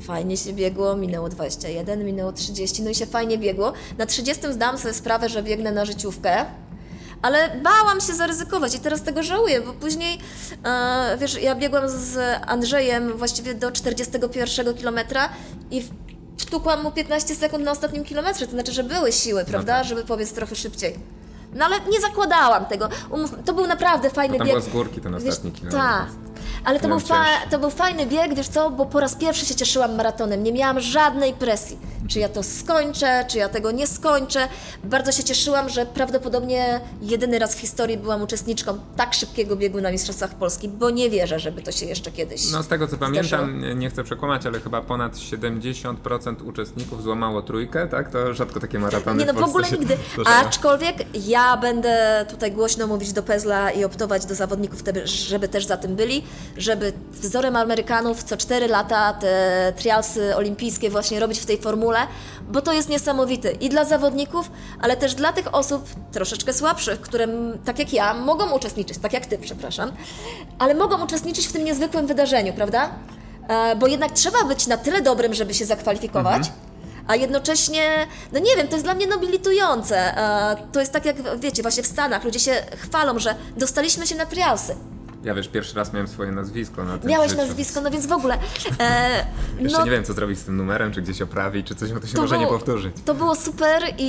Fajnie 0.00 0.36
się 0.36 0.52
biegło, 0.52 0.96
minęło 0.96 1.28
21, 1.28 2.04
minęło 2.04 2.32
30, 2.32 2.82
no 2.82 2.90
i 2.90 2.94
się 2.94 3.06
fajnie 3.06 3.38
biegło. 3.38 3.72
Na 3.98 4.06
30 4.06 4.52
zdałam 4.52 4.78
sobie 4.78 4.94
sprawę, 4.94 5.28
że 5.28 5.42
biegnę 5.42 5.72
na 5.72 5.84
życiówkę, 5.84 6.44
ale 7.22 7.60
bałam 7.62 8.00
się 8.00 8.14
zaryzykować 8.14 8.74
i 8.74 8.80
teraz 8.80 9.02
tego 9.02 9.22
żałuję, 9.22 9.60
bo 9.60 9.72
później, 9.72 10.18
e, 10.64 11.16
wiesz, 11.20 11.42
ja 11.42 11.54
biegłam 11.54 11.88
z 11.88 12.18
Andrzejem 12.46 13.16
właściwie 13.16 13.54
do 13.54 13.72
41 13.72 14.74
kilometra 14.74 15.28
i 15.70 15.82
wtukłam 16.38 16.82
mu 16.82 16.90
15 16.90 17.34
sekund 17.34 17.64
na 17.64 17.70
ostatnim 17.70 18.04
kilometrze, 18.04 18.46
to 18.46 18.52
znaczy, 18.52 18.72
że 18.72 18.84
były 18.84 19.12
siły, 19.12 19.44
prawda, 19.44 19.72
no 19.72 19.78
tak. 19.78 19.88
żeby 19.88 20.04
powiedz 20.04 20.32
trochę 20.32 20.56
szybciej. 20.56 21.21
No 21.54 21.64
ale 21.64 21.80
nie 21.80 22.00
zakładałam 22.00 22.64
tego. 22.64 22.88
To 23.44 23.52
był 23.52 23.66
naprawdę 23.66 24.10
fajny 24.10 24.38
Tam 24.38 24.46
bieg. 24.46 24.56
była 24.56 24.70
z 24.70 24.72
górki 24.72 25.00
ten 25.00 25.14
ostatni 25.14 25.52
kilometr. 25.52 25.78
Tak. 25.78 26.06
Ale 26.64 26.80
to 26.80 26.88
był, 26.88 27.00
fa- 27.00 27.24
to 27.50 27.58
był 27.58 27.70
fajny 27.70 28.06
bieg, 28.06 28.34
wiesz 28.34 28.48
co, 28.48 28.70
bo 28.70 28.86
po 28.86 29.00
raz 29.00 29.14
pierwszy 29.14 29.46
się 29.46 29.54
cieszyłam 29.54 29.94
maratonem. 29.96 30.42
Nie 30.42 30.52
miałam 30.52 30.80
żadnej 30.80 31.32
presji. 31.32 31.78
Czy 32.08 32.18
ja 32.18 32.28
to 32.28 32.42
skończę, 32.42 33.24
czy 33.28 33.38
ja 33.38 33.48
tego 33.48 33.70
nie 33.70 33.86
skończę. 33.86 34.48
Bardzo 34.84 35.12
się 35.12 35.24
cieszyłam, 35.24 35.68
że 35.68 35.86
prawdopodobnie 35.86 36.80
jedyny 37.02 37.38
raz 37.38 37.54
w 37.54 37.58
historii 37.60 37.96
byłam 37.98 38.22
uczestniczką 38.22 38.78
tak 38.96 39.14
szybkiego 39.14 39.56
biegu 39.56 39.80
na 39.80 39.90
Mistrzostwach 39.92 40.34
Polski, 40.34 40.68
bo 40.68 40.90
nie 40.90 41.10
wierzę, 41.10 41.38
żeby 41.38 41.62
to 41.62 41.72
się 41.72 41.86
jeszcze 41.86 42.10
kiedyś 42.12 42.50
No 42.52 42.62
z 42.62 42.68
tego 42.68 42.86
co 42.88 42.96
pamiętam, 42.98 43.60
nie- 43.60 43.74
nie 43.74 43.90
chcę 43.90 44.04
przekłamać, 44.04 44.46
ale 44.46 44.60
chyba 44.60 44.80
ponad 44.80 45.16
70% 45.16 46.42
uczestników 46.42 47.02
złamało 47.02 47.42
trójkę, 47.42 47.86
tak? 47.88 48.10
To 48.10 48.34
rzadko 48.34 48.60
takie 48.60 48.78
maratony 48.78 49.18
Nie 49.24 49.32
no, 49.32 49.32
w 49.32 49.36
w 49.36 49.42
ogóle 49.44 49.70
nigdy. 49.70 49.96
zdarzają. 50.14 50.46
Aczkolwiek 50.48 50.96
ja 51.26 51.56
będę 51.56 52.26
tutaj 52.30 52.52
głośno 52.52 52.86
mówić 52.86 53.12
do 53.12 53.22
Pezla 53.22 53.70
i 53.70 53.84
optować 53.84 54.26
do 54.26 54.34
zawodników, 54.34 54.82
żeby 55.04 55.48
też 55.48 55.66
za 55.66 55.76
tym 55.76 55.96
byli, 55.96 56.24
żeby 56.56 56.92
wzorem 57.10 57.56
Amerykanów 57.56 58.22
co 58.24 58.36
4 58.36 58.68
lata 58.68 59.12
te 59.12 59.72
trialsy 59.76 60.36
olimpijskie 60.36 60.90
właśnie 60.90 61.20
robić 61.20 61.38
w 61.40 61.46
tej 61.46 61.58
formule, 61.58 61.98
bo 62.48 62.60
to 62.62 62.72
jest 62.72 62.88
niesamowite 62.88 63.52
i 63.52 63.68
dla 63.68 63.84
zawodników, 63.84 64.50
ale 64.80 64.96
też 64.96 65.14
dla 65.14 65.32
tych 65.32 65.54
osób 65.54 65.88
troszeczkę 66.12 66.52
słabszych, 66.52 67.00
które 67.00 67.28
tak 67.64 67.78
jak 67.78 67.92
ja 67.92 68.14
mogą 68.14 68.50
uczestniczyć, 68.50 68.98
tak 68.98 69.12
jak 69.12 69.26
ty, 69.26 69.38
przepraszam, 69.38 69.92
ale 70.58 70.74
mogą 70.74 71.04
uczestniczyć 71.04 71.46
w 71.46 71.52
tym 71.52 71.64
niezwykłym 71.64 72.06
wydarzeniu, 72.06 72.52
prawda? 72.52 72.90
E, 73.48 73.76
Bo 73.76 73.86
jednak 73.86 74.12
trzeba 74.12 74.44
być 74.44 74.66
na 74.66 74.76
tyle 74.76 75.02
dobrym, 75.02 75.34
żeby 75.34 75.54
się 75.54 75.64
zakwalifikować, 75.64 76.52
a 77.06 77.16
jednocześnie, 77.16 78.06
no 78.32 78.38
nie 78.38 78.56
wiem, 78.56 78.68
to 78.68 78.72
jest 78.74 78.84
dla 78.86 78.94
mnie 78.94 79.06
nobilitujące. 79.06 80.16
E, 80.18 80.56
To 80.72 80.80
jest 80.80 80.92
tak 80.92 81.04
jak, 81.04 81.38
wiecie, 81.38 81.62
właśnie 81.62 81.82
w 81.82 81.86
Stanach 81.86 82.24
ludzie 82.24 82.40
się 82.40 82.52
chwalą, 82.76 83.18
że 83.18 83.34
dostaliśmy 83.56 84.06
się 84.06 84.14
na 84.16 84.26
trialsy. 84.26 84.76
Ja 85.24 85.34
wiesz, 85.34 85.48
pierwszy 85.48 85.76
raz 85.76 85.92
miałem 85.92 86.08
swoje 86.08 86.32
nazwisko 86.32 86.84
na 86.84 86.98
tym 86.98 87.10
Miałeś 87.10 87.30
życiu. 87.30 87.42
nazwisko, 87.42 87.80
no 87.80 87.90
więc 87.90 88.06
w 88.06 88.12
ogóle. 88.12 88.38
E, 88.80 89.26
Jeszcze 89.60 89.78
no, 89.78 89.84
nie 89.84 89.90
wiem, 89.90 90.04
co 90.04 90.12
zrobić 90.12 90.38
z 90.38 90.44
tym 90.44 90.56
numerem, 90.56 90.92
czy 90.92 91.02
gdzieś 91.02 91.22
oprawić, 91.22 91.66
czy 91.66 91.74
coś, 91.74 91.92
bo 91.92 92.00
to 92.00 92.06
się 92.06 92.14
to 92.14 92.20
może 92.20 92.38
nie 92.38 92.46
było- 92.46 92.58
powtórzyć. 92.58 92.96
To 93.04 93.14
było 93.14 93.34
super 93.34 93.82
i, 93.98 94.08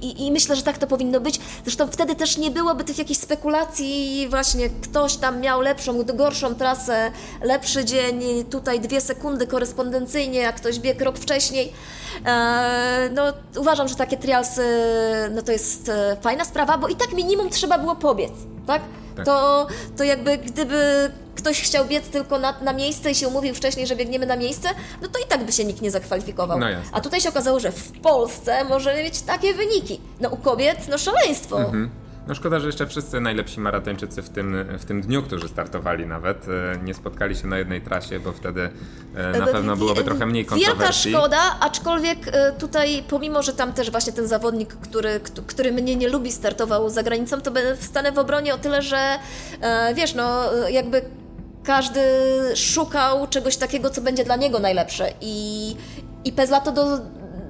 i, 0.00 0.26
i 0.26 0.32
myślę, 0.32 0.56
że 0.56 0.62
tak 0.62 0.78
to 0.78 0.86
powinno 0.86 1.20
być. 1.20 1.40
Zresztą 1.64 1.86
wtedy 1.90 2.14
też 2.14 2.38
nie 2.38 2.50
byłoby 2.50 2.84
tych 2.84 2.98
jakichś 2.98 3.20
spekulacji, 3.20 4.26
właśnie 4.30 4.70
ktoś 4.70 5.16
tam 5.16 5.40
miał 5.40 5.60
lepszą, 5.60 6.02
gorszą 6.02 6.54
trasę, 6.54 7.10
lepszy 7.42 7.84
dzień, 7.84 8.44
tutaj 8.50 8.80
dwie 8.80 9.00
sekundy 9.00 9.46
korespondencyjnie, 9.46 10.48
a 10.48 10.52
ktoś 10.52 10.78
biegł 10.80 11.04
rok 11.04 11.18
wcześniej. 11.18 11.72
E, 12.26 13.10
no, 13.14 13.22
uważam, 13.56 13.88
że 13.88 13.94
takie 13.94 14.16
trialsy 14.16 14.62
no 15.34 15.42
to 15.42 15.52
jest 15.52 15.88
e, 15.88 16.16
fajna 16.22 16.44
sprawa, 16.44 16.78
bo 16.78 16.88
i 16.88 16.96
tak 16.96 17.12
minimum 17.12 17.50
trzeba 17.50 17.78
było 17.78 17.96
pobiec, 17.96 18.32
tak? 18.66 18.82
Tak. 19.16 19.26
To, 19.26 19.66
to 19.96 20.04
jakby 20.04 20.38
gdyby 20.38 21.10
ktoś 21.34 21.62
chciał 21.62 21.84
biec 21.84 22.08
tylko 22.08 22.38
na, 22.38 22.54
na 22.62 22.72
miejsce 22.72 23.10
i 23.10 23.14
się 23.14 23.28
umówił 23.28 23.54
wcześniej, 23.54 23.86
że 23.86 23.96
biegniemy 23.96 24.26
na 24.26 24.36
miejsce, 24.36 24.68
no 25.02 25.08
to 25.08 25.18
i 25.18 25.28
tak 25.28 25.44
by 25.44 25.52
się 25.52 25.64
nikt 25.64 25.82
nie 25.82 25.90
zakwalifikował. 25.90 26.58
No. 26.58 26.66
A 26.92 27.00
tutaj 27.00 27.20
się 27.20 27.28
okazało, 27.28 27.60
że 27.60 27.72
w 27.72 28.00
Polsce 28.00 28.64
możemy 28.64 29.02
mieć 29.02 29.20
takie 29.20 29.54
wyniki. 29.54 30.00
No 30.20 30.28
u 30.28 30.36
kobiet, 30.36 30.88
no 30.88 30.98
szaleństwo. 30.98 31.58
Mhm. 31.58 31.90
No 32.28 32.34
szkoda, 32.34 32.60
że 32.60 32.66
jeszcze 32.66 32.86
wszyscy 32.86 33.20
najlepsi 33.20 33.60
maratończycy 33.60 34.22
w 34.22 34.28
tym, 34.28 34.64
w 34.78 34.84
tym 34.84 35.00
dniu, 35.00 35.22
którzy 35.22 35.48
startowali 35.48 36.06
nawet, 36.06 36.46
e, 36.48 36.78
nie 36.84 36.94
spotkali 36.94 37.36
się 37.36 37.46
na 37.46 37.58
jednej 37.58 37.80
trasie, 37.80 38.20
bo 38.20 38.32
wtedy 38.32 38.70
e, 39.14 39.38
na 39.38 39.48
E, 39.48 39.52
pewno 39.52 39.76
byłoby 39.76 40.04
trochę 40.04 40.26
mniej 40.26 40.44
Wielka 40.44 40.66
kontrowersji. 40.66 41.12
szkoda, 41.12 41.38
aczkolwiek 41.60 42.18
tutaj, 42.58 43.04
pomimo, 43.08 43.42
że 43.42 43.52
tam 43.52 43.72
też 43.72 43.90
właśnie 43.90 44.12
ten 44.12 44.28
zawodnik, 44.28 44.74
który, 44.74 45.20
który 45.46 45.72
mnie 45.72 45.96
nie 45.96 46.08
lubi, 46.08 46.32
startował 46.32 46.90
za 46.90 47.02
granicą, 47.02 47.40
to 47.40 47.50
wstanę 47.80 48.12
w 48.12 48.18
obronie 48.18 48.54
o 48.54 48.58
tyle, 48.58 48.82
że 48.82 49.18
wiesz, 49.94 50.14
no 50.14 50.52
jakby 50.70 51.02
każdy 51.64 52.00
szukał 52.56 53.26
czegoś 53.26 53.56
takiego, 53.56 53.90
co 53.90 54.00
będzie 54.00 54.24
dla 54.24 54.36
niego 54.36 54.58
najlepsze 54.58 55.12
i, 55.20 55.76
i 56.24 56.32
Pezla 56.32 56.60
to 56.60 56.72
do, 56.72 57.00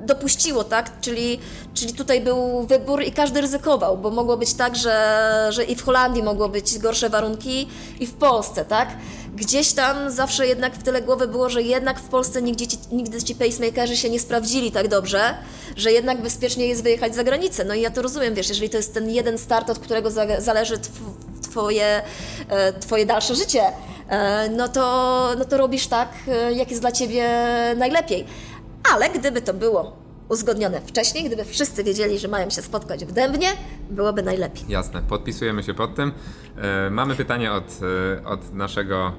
dopuściło, 0.06 0.64
tak? 0.64 1.00
Czyli, 1.00 1.38
czyli 1.74 1.92
tutaj 1.92 2.20
był 2.20 2.66
wybór 2.66 3.02
i 3.02 3.12
każdy 3.12 3.40
ryzykował, 3.40 3.98
bo 3.98 4.10
mogło 4.10 4.36
być 4.36 4.54
tak, 4.54 4.76
że, 4.76 5.46
że 5.50 5.64
i 5.64 5.76
w 5.76 5.84
Holandii 5.84 6.22
mogło 6.22 6.48
być 6.48 6.78
gorsze 6.78 7.08
warunki 7.10 7.68
i 8.00 8.06
w 8.06 8.12
Polsce, 8.12 8.64
tak? 8.64 8.88
Gdzieś 9.36 9.72
tam 9.72 10.10
zawsze 10.10 10.46
jednak 10.46 10.74
w 10.74 10.82
tyle 10.82 11.02
głowy 11.02 11.28
było, 11.28 11.50
że 11.50 11.62
jednak 11.62 12.00
w 12.00 12.08
Polsce 12.08 12.42
nigdzie 12.42 12.66
ci, 12.66 12.78
nigdy 12.92 13.22
ci 13.22 13.34
pacemakerzy 13.34 13.96
się 13.96 14.10
nie 14.10 14.20
sprawdzili 14.20 14.72
tak 14.72 14.88
dobrze, 14.88 15.34
że 15.76 15.92
jednak 15.92 16.22
bezpiecznie 16.22 16.66
jest 16.66 16.82
wyjechać 16.82 17.14
za 17.14 17.24
granicę. 17.24 17.64
No 17.64 17.74
i 17.74 17.80
ja 17.80 17.90
to 17.90 18.02
rozumiem, 18.02 18.34
wiesz, 18.34 18.48
jeżeli 18.48 18.70
to 18.70 18.76
jest 18.76 18.94
ten 18.94 19.10
jeden 19.10 19.38
start, 19.38 19.70
od 19.70 19.78
którego 19.78 20.10
za, 20.10 20.40
zależy 20.40 20.78
tw- 20.78 20.90
twoje, 21.42 22.02
e, 22.48 22.72
twoje 22.72 23.06
dalsze 23.06 23.34
życie, 23.34 23.62
e, 24.08 24.48
no 24.48 24.68
to, 24.68 25.30
no 25.38 25.44
to 25.44 25.56
robisz 25.56 25.86
tak, 25.86 26.08
e, 26.28 26.52
jak 26.52 26.70
jest 26.70 26.80
dla 26.82 26.92
ciebie 26.92 27.28
najlepiej. 27.76 28.24
Ale 28.92 29.10
gdyby 29.10 29.42
to 29.42 29.54
było 29.54 29.96
uzgodnione 30.28 30.80
wcześniej, 30.80 31.24
gdyby 31.24 31.44
wszyscy 31.44 31.84
wiedzieli, 31.84 32.18
że 32.18 32.28
mają 32.28 32.50
się 32.50 32.62
spotkać 32.62 33.04
w 33.04 33.12
Dębnie, 33.12 33.48
byłoby 33.90 34.22
najlepiej. 34.22 34.64
Jasne, 34.68 35.02
podpisujemy 35.08 35.62
się 35.62 35.74
pod 35.74 35.94
tym. 35.94 36.12
E, 36.56 36.90
mamy 36.90 37.14
pytanie 37.14 37.52
od, 37.52 37.64
e, 38.20 38.24
od 38.26 38.54
naszego 38.54 39.12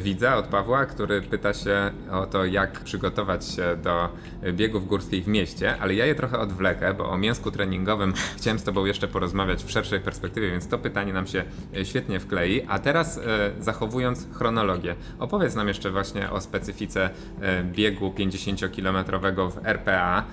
widza, 0.00 0.36
od 0.36 0.46
Pawła, 0.46 0.86
który 0.86 1.22
pyta 1.22 1.54
się 1.54 1.90
o 2.10 2.26
to, 2.26 2.44
jak 2.44 2.80
przygotować 2.80 3.48
się 3.48 3.76
do 3.82 4.08
e, 4.42 4.52
biegów 4.52 4.86
górskich 4.86 5.24
w 5.24 5.28
mieście, 5.28 5.76
ale 5.80 5.94
ja 5.94 6.06
je 6.06 6.14
trochę 6.14 6.38
odwlekę, 6.38 6.94
bo 6.94 7.10
o 7.10 7.18
mięsku 7.18 7.50
treningowym 7.50 8.12
chciałem 8.36 8.58
z 8.58 8.64
Tobą 8.64 8.84
jeszcze 8.84 9.08
porozmawiać 9.08 9.64
w 9.64 9.70
szerszej 9.70 10.00
perspektywie, 10.00 10.50
więc 10.50 10.68
to 10.68 10.78
pytanie 10.78 11.12
nam 11.12 11.26
się 11.26 11.44
e, 11.76 11.84
świetnie 11.84 12.20
wklei. 12.20 12.66
A 12.68 12.78
teraz 12.78 13.18
e, 13.18 13.22
zachowując 13.60 14.26
chronologię, 14.32 14.94
opowiedz 15.18 15.54
nam 15.54 15.68
jeszcze 15.68 15.90
właśnie 15.90 16.30
o 16.30 16.40
specyfice 16.40 17.10
e, 17.40 17.64
biegu 17.64 18.10
50-kilometrowego 18.10 19.50
w 19.50 19.66
RPA, 19.66 20.24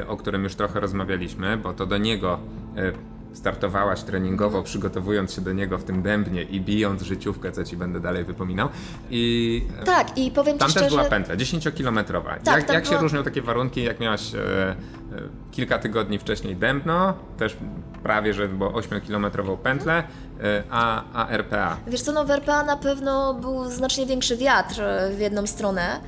e, 0.00 0.06
o 0.06 0.16
którym 0.16 0.44
już 0.44 0.54
trochę 0.54 0.80
rozmawialiśmy, 0.80 1.56
bo 1.56 1.72
to 1.72 1.86
do 1.86 1.98
niego 1.98 2.38
e, 2.76 3.13
startowałaś 3.34 4.02
treningowo, 4.02 4.62
przygotowując 4.62 5.32
się 5.32 5.40
do 5.40 5.52
niego 5.52 5.78
w 5.78 5.84
tym 5.84 6.02
dębnie 6.02 6.42
i 6.42 6.60
bijąc 6.60 7.02
życiówkę, 7.02 7.52
co 7.52 7.64
ci 7.64 7.76
będę 7.76 8.00
dalej 8.00 8.24
wypominał. 8.24 8.68
I 9.10 9.62
e, 9.80 9.84
Tak, 9.84 10.18
i 10.18 10.30
powiem 10.30 10.58
tam 10.58 10.68
Ci 10.68 10.74
też 10.74 10.82
szczerze... 10.82 10.96
była 10.96 11.08
pętla, 11.10 11.36
10-kilometrowa. 11.36 12.38
Tak, 12.44 12.56
jak 12.56 12.64
tam 12.64 12.74
jak 12.74 12.84
się 12.84 12.90
była- 12.90 13.02
różnią 13.02 13.22
takie 13.22 13.42
warunki, 13.42 13.82
jak 13.82 14.00
miałaś 14.00 14.34
e, 14.34 14.38
e, 14.38 14.76
kilka 15.50 15.78
tygodni 15.78 16.18
wcześniej 16.18 16.56
dębno, 16.56 17.14
też 17.38 17.56
prawie, 18.02 18.34
że 18.34 18.48
było 18.48 18.70
8-kilometrową 18.70 19.56
pętlę, 19.56 20.02
e, 20.42 20.62
a, 20.70 21.04
a 21.12 21.28
RPA. 21.28 21.76
Wiesz 21.86 22.02
co, 22.02 22.12
no 22.12 22.24
w 22.24 22.30
RPA 22.30 22.62
na 22.64 22.76
pewno 22.76 23.34
był 23.34 23.70
znacznie 23.70 24.06
większy 24.06 24.36
wiatr 24.36 24.82
w 25.16 25.18
jedną 25.20 25.46
stronę 25.46 26.00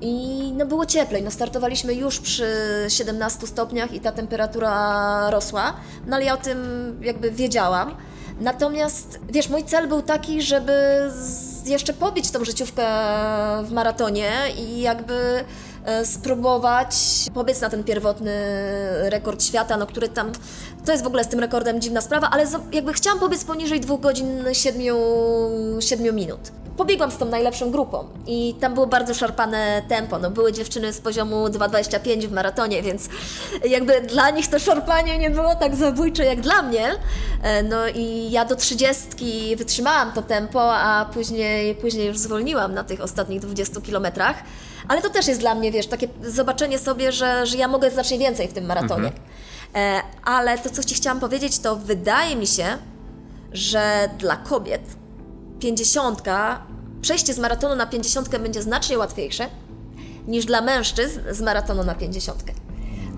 i 0.00 0.52
no 0.56 0.66
było 0.66 0.86
cieplej. 0.86 1.22
No 1.22 1.30
startowaliśmy 1.30 1.94
już 1.94 2.20
przy 2.20 2.46
17 2.88 3.46
stopniach 3.46 3.92
i 3.92 4.00
ta 4.00 4.12
temperatura 4.12 5.30
rosła, 5.30 5.74
no 6.06 6.16
ale 6.16 6.24
ja 6.24 6.34
o 6.34 6.36
tym 6.36 6.58
jakby 7.02 7.30
wiedziałam. 7.30 7.94
Natomiast, 8.40 9.20
wiesz, 9.28 9.48
mój 9.48 9.64
cel 9.64 9.88
był 9.88 10.02
taki, 10.02 10.42
żeby 10.42 10.72
jeszcze 11.66 11.92
pobić 11.92 12.30
tą 12.30 12.44
życiówkę 12.44 12.86
w 13.64 13.72
maratonie 13.72 14.32
i 14.58 14.80
jakby 14.80 15.44
spróbować 16.04 16.94
pobiec 17.34 17.60
na 17.60 17.70
ten 17.70 17.84
pierwotny 17.84 18.32
rekord 19.00 19.44
świata, 19.44 19.76
no 19.76 19.86
który 19.86 20.08
tam, 20.08 20.32
to 20.84 20.92
jest 20.92 21.04
w 21.04 21.06
ogóle 21.06 21.24
z 21.24 21.28
tym 21.28 21.40
rekordem 21.40 21.80
dziwna 21.80 22.00
sprawa, 22.00 22.30
ale 22.30 22.46
jakby 22.72 22.92
chciałam 22.92 23.18
pobiec 23.18 23.44
poniżej 23.44 23.80
2 23.80 23.96
godzin 23.96 24.44
7, 24.52 24.82
7 25.80 26.14
minut. 26.14 26.40
Pobiegłam 26.76 27.10
z 27.10 27.16
tą 27.16 27.24
najlepszą 27.24 27.70
grupą 27.70 28.04
i 28.26 28.54
tam 28.60 28.74
było 28.74 28.86
bardzo 28.86 29.14
szarpane 29.14 29.82
tempo, 29.88 30.18
no 30.18 30.30
były 30.30 30.52
dziewczyny 30.52 30.92
z 30.92 31.00
poziomu 31.00 31.46
2,25 31.46 32.26
w 32.26 32.32
maratonie, 32.32 32.82
więc 32.82 33.08
jakby 33.64 34.00
dla 34.00 34.30
nich 34.30 34.48
to 34.48 34.58
szarpanie 34.58 35.18
nie 35.18 35.30
było 35.30 35.54
tak 35.54 35.76
zabójcze 35.76 36.24
jak 36.24 36.40
dla 36.40 36.62
mnie, 36.62 36.96
E, 37.42 37.62
no 37.62 37.88
i 37.88 38.30
ja 38.30 38.44
do 38.44 38.56
30 38.56 39.56
wytrzymałam 39.56 40.12
to 40.12 40.22
tempo, 40.22 40.74
a 40.74 41.04
później, 41.04 41.74
później 41.74 42.06
już 42.06 42.18
zwolniłam 42.18 42.74
na 42.74 42.84
tych 42.84 43.00
ostatnich 43.00 43.40
20 43.40 43.80
kilometrach. 43.80 44.36
Ale 44.90 45.02
to 45.02 45.10
też 45.10 45.28
jest 45.28 45.40
dla 45.40 45.54
mnie, 45.54 45.72
wiesz, 45.72 45.86
takie 45.86 46.08
zobaczenie 46.22 46.78
sobie, 46.78 47.12
że, 47.12 47.46
że 47.46 47.56
ja 47.56 47.68
mogę 47.68 47.90
znacznie 47.90 48.18
więcej 48.18 48.48
w 48.48 48.52
tym 48.52 48.66
maratonie. 48.66 49.12
E, 49.74 50.02
ale 50.24 50.58
to, 50.58 50.70
co 50.70 50.84
Ci 50.84 50.94
chciałam 50.94 51.20
powiedzieć, 51.20 51.58
to 51.58 51.76
wydaje 51.76 52.36
mi 52.36 52.46
się, 52.46 52.64
że 53.52 54.10
dla 54.18 54.36
kobiet 54.36 54.82
50, 55.60 56.22
przejście 57.02 57.34
z 57.34 57.38
maratonu 57.38 57.76
na 57.76 57.86
50 57.86 58.38
będzie 58.38 58.62
znacznie 58.62 58.98
łatwiejsze 58.98 59.46
niż 60.26 60.44
dla 60.44 60.60
mężczyzn 60.60 61.20
z 61.30 61.40
maratonu 61.40 61.84
na 61.84 61.94
50. 61.94 62.42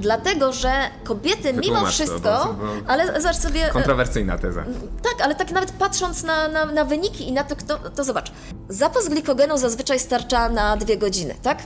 Dlatego, 0.03 0.53
że 0.53 0.73
kobiety 1.05 1.53
mimo 1.53 1.87
wszystko, 1.87 2.57
ale 2.87 3.21
zobacz 3.21 3.37
sobie, 3.37 3.67
e, 3.67 3.71
Kontrowersyjna 3.71 4.39
teza. 4.39 4.65
tak, 5.03 5.21
ale 5.23 5.35
tak 5.35 5.51
nawet 5.51 5.73
patrząc 5.73 6.23
na, 6.23 6.49
na, 6.49 6.65
na 6.65 6.85
wyniki 6.85 7.29
i 7.29 7.33
na 7.33 7.45
to, 7.45 7.57
kto, 7.57 7.79
to 7.79 8.05
zobacz. 8.05 8.33
Zapas 8.69 9.09
glikogenu 9.09 9.59
zazwyczaj 9.59 9.99
starcza 9.99 10.49
na 10.49 10.77
dwie 10.77 10.97
godziny, 10.97 11.35
tak? 11.43 11.59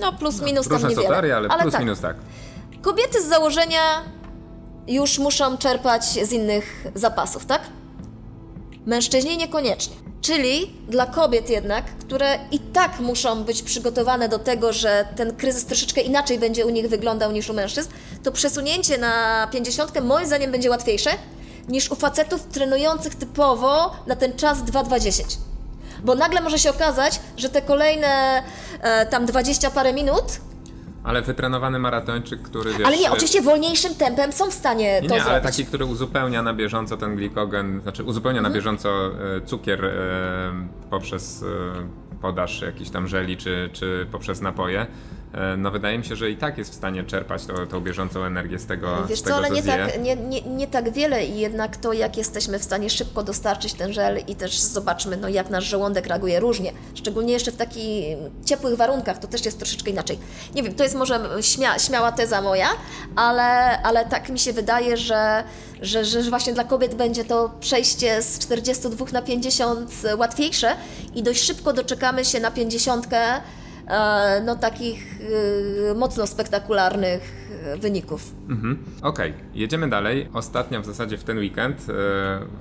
No 0.00 0.12
plus 0.12 0.40
minus 0.42 0.66
tam 0.68 0.72
Różne 0.72 0.88
są 0.90 0.96
niewiele. 0.96 1.14
teorie, 1.14 1.36
ale, 1.36 1.48
plus 1.62 1.72
tak. 1.72 1.82
minus 1.82 2.00
tak. 2.00 2.16
Kobiety 2.82 3.22
z 3.22 3.26
założenia 3.28 3.80
już 4.88 5.18
muszą 5.18 5.58
czerpać 5.58 6.04
z 6.04 6.32
innych 6.32 6.84
zapasów, 6.94 7.46
tak? 7.46 7.62
Mężczyźni 8.86 9.36
niekoniecznie. 9.36 9.96
Czyli 10.20 10.74
dla 10.88 11.06
kobiet 11.06 11.50
jednak, 11.50 11.84
które 11.84 12.38
i 12.50 12.58
tak 12.58 13.00
muszą 13.00 13.44
być 13.44 13.62
przygotowane 13.62 14.28
do 14.28 14.38
tego, 14.38 14.72
że 14.72 15.08
ten 15.16 15.36
kryzys 15.36 15.64
troszeczkę 15.64 16.00
inaczej 16.00 16.38
będzie 16.38 16.66
u 16.66 16.70
nich 16.70 16.88
wyglądał 16.88 17.32
niż 17.32 17.50
u 17.50 17.54
mężczyzn, 17.54 17.90
to 18.22 18.32
przesunięcie 18.32 18.98
na 18.98 19.46
50 19.52 20.04
moim 20.04 20.26
zdaniem 20.26 20.52
będzie 20.52 20.70
łatwiejsze 20.70 21.10
niż 21.68 21.90
u 21.90 21.94
facetów 21.94 22.42
trenujących 22.42 23.14
typowo 23.14 23.92
na 24.06 24.16
ten 24.16 24.36
czas 24.36 24.58
2-2-10. 24.58 25.22
Bo 26.04 26.14
nagle 26.14 26.40
może 26.40 26.58
się 26.58 26.70
okazać, 26.70 27.20
że 27.36 27.48
te 27.48 27.62
kolejne 27.62 28.42
e, 28.80 29.06
tam 29.06 29.26
20 29.26 29.70
parę 29.70 29.92
minut 29.92 30.24
Ale 31.04 31.22
wytrenowany 31.22 31.78
maratończyk, 31.78 32.42
który 32.42 32.72
wiesz... 32.72 32.86
ale 32.86 32.96
nie, 32.96 33.10
oczywiście 33.10 33.42
wolniejszym 33.42 33.94
tempem 33.94 34.32
są 34.32 34.50
w 34.50 34.54
stanie 34.54 35.00
Nie, 35.02 35.08
to 35.08 35.14
nie, 35.14 35.22
ale 35.22 35.30
zrobić. 35.40 35.50
taki, 35.56 35.66
który 35.66 35.84
uzupełnia 35.84 36.42
na 36.42 36.54
bieżąco 36.54 36.96
ten 36.96 37.16
glikogen, 37.16 37.80
znaczy 37.82 38.04
uzupełnia 38.04 38.38
Mhm. 38.38 38.52
na 38.52 38.56
bieżąco 38.56 38.88
e, 39.36 39.40
cukier 39.46 39.84
e, 39.84 39.90
poprzez 40.90 41.42
e, 41.42 41.46
podaż 42.22 42.62
jakichś 42.62 42.90
tam 42.90 43.08
żeli 43.08 43.36
czy, 43.36 43.70
czy 43.72 44.06
poprzez 44.12 44.40
napoje. 44.40 44.86
E, 45.34 45.56
no 45.56 45.70
wydaje 45.70 45.98
mi 45.98 46.04
się, 46.04 46.16
że 46.16 46.30
i 46.30 46.36
tak 46.36 46.58
jest 46.58 46.72
w 46.72 46.74
stanie 46.74 47.04
czerpać 47.04 47.46
to, 47.46 47.66
tą 47.66 47.80
bieżącą 47.80 48.24
energię 48.24 48.58
z 48.58 48.66
tego, 48.66 49.06
Wiesz 49.06 49.18
z 49.18 49.22
co, 49.22 49.24
tego 49.24 49.36
ale 49.36 49.48
co 49.48 49.54
nie 49.54 49.62
zje. 49.62 49.72
tak, 49.72 50.02
nie, 50.02 50.16
nie, 50.16 50.42
nie 50.42 50.66
tak 50.66 50.92
wiele 50.92 51.26
i 51.26 51.38
jednak 51.38 51.76
to, 51.76 51.92
jak 51.92 52.16
jesteśmy 52.16 52.58
w 52.58 52.64
stanie 52.64 52.90
szybko 52.90 53.22
dostarczyć 53.22 53.74
ten 53.74 53.92
żel 53.92 54.18
i 54.28 54.36
też 54.36 54.58
zobaczmy, 54.60 55.16
no, 55.16 55.28
jak 55.28 55.50
nasz 55.50 55.64
żołądek 55.64 56.06
reaguje 56.06 56.40
różnie, 56.40 56.72
szczególnie 56.94 57.32
jeszcze 57.32 57.52
w 57.52 57.56
takich 57.56 58.16
ciepłych 58.44 58.76
warunkach, 58.76 59.18
to 59.18 59.28
też 59.28 59.44
jest 59.44 59.58
troszeczkę 59.58 59.90
inaczej. 59.90 60.18
Nie 60.54 60.62
wiem, 60.62 60.74
to 60.74 60.82
jest 60.82 60.94
może 60.94 61.20
śmia, 61.40 61.78
śmiała 61.78 62.12
teza 62.12 62.42
moja, 62.42 62.68
ale, 63.16 63.82
ale 63.82 64.06
tak 64.06 64.28
mi 64.28 64.38
się 64.38 64.52
wydaje, 64.52 64.96
że, 64.96 65.44
że, 65.82 66.04
że 66.04 66.22
właśnie 66.22 66.52
dla 66.52 66.64
kobiet 66.64 66.94
będzie 66.94 67.24
to 67.24 67.50
przejście 67.60 68.22
z 68.22 68.38
42 68.38 69.06
na 69.12 69.22
50 69.22 69.90
łatwiejsze 70.18 70.76
i 71.14 71.22
dość 71.22 71.42
szybko 71.44 71.72
doczekamy 71.72 72.24
się 72.24 72.40
na 72.40 72.50
50 72.50 73.12
e, 73.12 73.40
no 74.44 74.56
takich 74.56 75.20
e, 75.90 75.94
mocno 75.94 76.26
spektakularnych 76.26 77.50
e, 77.64 77.76
wyników. 77.76 78.34
Mhm. 78.48 78.78
Okej, 79.02 79.34
jedziemy 79.54 79.88
dalej. 79.88 80.28
Ostatnio 80.32 80.80
w 80.80 80.86
zasadzie 80.86 81.18
w 81.18 81.24
ten 81.24 81.38
weekend 81.38 81.86
e, 81.88 81.92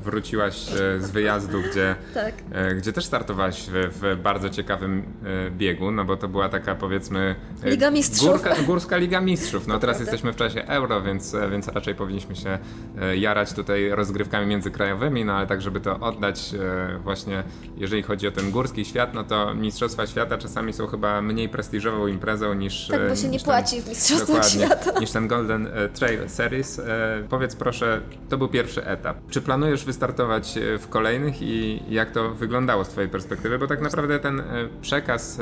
wróciłaś 0.03 0.67
e, 0.71 1.01
z 1.01 1.11
wyjazdu, 1.11 1.61
gdzie, 1.71 1.95
Tak. 2.13 2.33
e, 2.51 2.75
gdzie 2.75 2.93
też 2.93 3.05
startowałaś 3.05 3.67
w, 3.69 3.99
w 4.01 4.21
bardzo 4.21 4.49
ciekawym 4.49 5.03
e, 5.47 5.51
biegu, 5.51 5.91
no 5.91 6.05
bo 6.05 6.17
to 6.17 6.27
była 6.27 6.49
taka 6.49 6.75
powiedzmy... 6.75 7.35
e, 7.63 7.69
Liga 7.69 7.91
Mistrzów. 7.91 8.29
Górka, 8.31 8.55
górska 8.65 8.97
Liga 8.97 9.21
Mistrzów. 9.21 9.67
No 9.67 9.79
teraz 9.79 9.97
prawda. 9.97 10.11
jesteśmy 10.11 10.33
w 10.33 10.35
czasie 10.35 10.65
euro, 10.67 11.01
więc, 11.01 11.33
e, 11.35 11.49
więc 11.49 11.67
raczej 11.67 11.95
powinniśmy 11.95 12.35
się 12.35 12.59
e, 13.01 13.17
jarać 13.17 13.53
tutaj 13.53 13.89
rozgrywkami 13.89 14.47
międzykrajowymi, 14.47 15.25
no 15.25 15.33
ale 15.33 15.47
tak, 15.47 15.61
żeby 15.61 15.79
to 15.79 15.99
oddać 15.99 16.53
e, 16.53 16.99
właśnie, 17.03 17.43
jeżeli 17.77 18.03
chodzi 18.03 18.27
o 18.27 18.31
ten 18.31 18.51
górski 18.51 18.85
świat, 18.85 19.13
no 19.13 19.23
to 19.23 19.55
Mistrzostwa 19.55 20.07
Świata 20.07 20.37
czasami 20.37 20.73
są 20.73 20.87
chyba 20.87 21.18
mniej 21.21 21.49
prestiżową 21.49 22.08
imprezą 22.08 22.53
niż... 22.53 22.88
Tak, 22.88 22.99
bo 22.99 23.13
e, 23.13 23.17
się 23.17 23.27
nie 23.27 23.39
płaci 23.39 23.82
w 23.82 23.89
Mistrzostwach 23.89 24.45
Świata. 24.53 24.99
niż 24.99 25.12
ten 25.12 25.27
Golden 25.27 25.67
e, 25.67 25.89
Trail 25.89 26.29
Series. 26.29 26.79
E, 26.79 26.84
Powiedz 27.29 27.55
proszę, 27.55 28.01
to 28.29 28.38
był 28.38 28.47
pierwszy 28.47 28.86
etap. 28.86 29.17
Czy 29.29 29.41
planujesz 29.41 29.86
wystartować 29.86 30.53
w 30.79 30.88
kolejnych 30.88 31.41
i 31.41 31.84
jak 31.89 32.12
to 32.12 32.29
wyglądało 32.29 32.86
z 32.86 32.89
Twojej 32.89 33.10
perspektywy? 33.10 33.60
Bo 33.60 33.67
tak 33.67 33.82
naprawdę 33.82 34.19
ten 34.19 34.43
przekaz... 34.82 35.39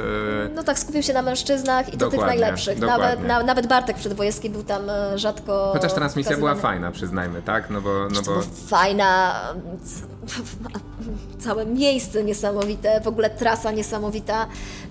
No 0.56 0.64
tak, 0.64 0.80
skupił 0.80 1.04
się 1.04 1.14
na 1.14 1.22
mężczyznach 1.22 1.94
i 1.94 1.98
to 1.98 2.10
tych 2.10 2.20
najlepszych. 2.20 2.80
dokładnie. 2.80 3.06
Nawet, 3.06 3.28
na, 3.28 3.44
nawet 3.44 3.68
Bartek 3.68 3.98
Przedwojewski 3.98 4.50
był 4.50 4.64
tam 4.64 4.82
rzadko. 5.16 5.70
Chociaż 5.74 5.94
transmisja 5.94 6.38
była 6.38 6.50
pokazywany. 6.52 6.74
fajna, 6.74 6.92
przyznajmy, 6.92 7.42
tak? 7.42 7.70
No 7.70 7.82
bo... 7.82 8.08
No 8.14 8.22
bo 8.22 8.32
była 8.32 8.44
fajna, 8.68 9.34
całe 11.46 11.66
miejsce 11.66 12.24
niesamowite, 12.24 13.02
w 13.02 13.08
ogóle 13.08 13.30
trasa 13.30 13.72
niesamowita. 13.72 14.48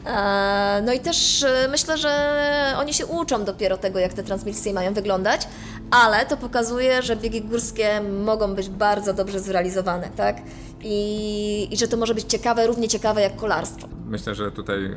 E, 0.07 0.83
No 0.87 0.93
i 0.93 1.01
też 1.01 1.43
e, 1.43 1.69
myślę, 1.71 1.99
że 1.99 2.75
oni 2.79 2.95
się 2.95 3.07
uczą 3.07 3.45
dopiero 3.45 3.77
tego, 3.77 3.99
jak 3.99 4.13
te 4.13 4.23
transmisje 4.23 4.73
mają 4.73 4.95
wyglądać, 4.95 5.49
ale 5.91 6.27
to 6.27 6.37
pokazuje, 6.37 7.03
że 7.03 7.17
biegi 7.17 7.43
górskie 7.43 8.01
mogą 8.01 8.55
być 8.55 8.69
bardzo 8.69 9.15
dobrze 9.15 9.41
zrealizowane, 9.41 10.09
tak? 10.17 10.37
I, 10.83 11.69
i 11.71 11.77
że 11.77 11.89
to 11.89 11.97
może 11.97 12.15
być 12.15 12.25
ciekawe, 12.25 12.67
równie 12.67 12.89
ciekawe 12.89 13.21
jak 13.23 13.37
kolarstwo. 13.37 13.89
myślę, 14.07 14.35
że 14.35 14.53
tutaj... 14.53 14.97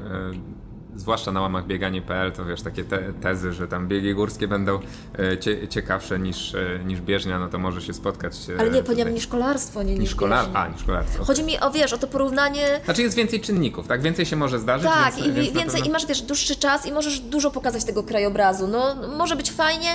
Zwłaszcza 1.00 1.32
na 1.32 1.42
łamach 1.42 1.68
bieganie.pl 1.68 2.32
to 2.32 2.46
wiesz, 2.46 2.62
takie 2.62 2.84
te, 2.84 3.14
tezy, 3.22 3.54
że 3.54 3.68
tam 3.68 3.88
biegi 3.88 4.14
górskie 4.14 4.48
będą 4.48 4.80
e, 5.20 5.38
cie, 5.38 5.68
ciekawsze 5.68 6.20
niż, 6.20 6.56
e, 6.56 6.80
niż 6.86 7.02
bieżnia, 7.02 7.40
no 7.40 7.48
to 7.48 7.60
może 7.60 7.82
się 7.82 7.94
spotkać. 7.94 8.34
e, 8.50 8.54
Ale 8.54 8.64
nie, 8.64 8.70
tutaj. 8.70 8.84
powiedziałam 8.84 9.14
niż 9.14 9.28
kolarstwo, 9.28 9.84
nie 9.84 9.92
niż, 9.94 10.00
Niż 10.00 10.16
kolar... 10.16 10.46
A, 10.54 10.68
niż 10.68 10.84
kolarstwo. 10.84 11.24
Chodzi 11.26 11.44
mi 11.44 11.60
o, 11.60 11.72
wiesz, 11.72 11.94
o 11.94 11.98
to 11.98 12.08
porównanie 12.08 12.82
Znaczy 12.86 13.02
jest 13.02 13.16
więcej 13.16 13.42
czynników, 13.42 13.88
tak? 13.88 14.02
Więcej 14.02 14.26
się 14.26 14.36
może 14.36 14.60
zdarzyć. 14.60 14.88
Tak, 14.90 15.16
więc, 15.16 15.28
i 15.28 15.32
więc 15.32 15.48
więcej, 15.54 15.66
pewno- 15.82 15.86
i 15.86 15.90
masz 15.90 16.06
wiesz, 16.06 16.22
dłuższy 16.22 16.56
czas 16.56 16.86
i 16.86 16.92
możesz 16.92 17.20
dużo 17.20 17.52
pokazać 17.52 17.84
tego 17.86 18.04
krajobrazu. 18.04 18.68
No, 18.68 18.96
może 19.18 19.36
być 19.36 19.52
fajnie, 19.52 19.90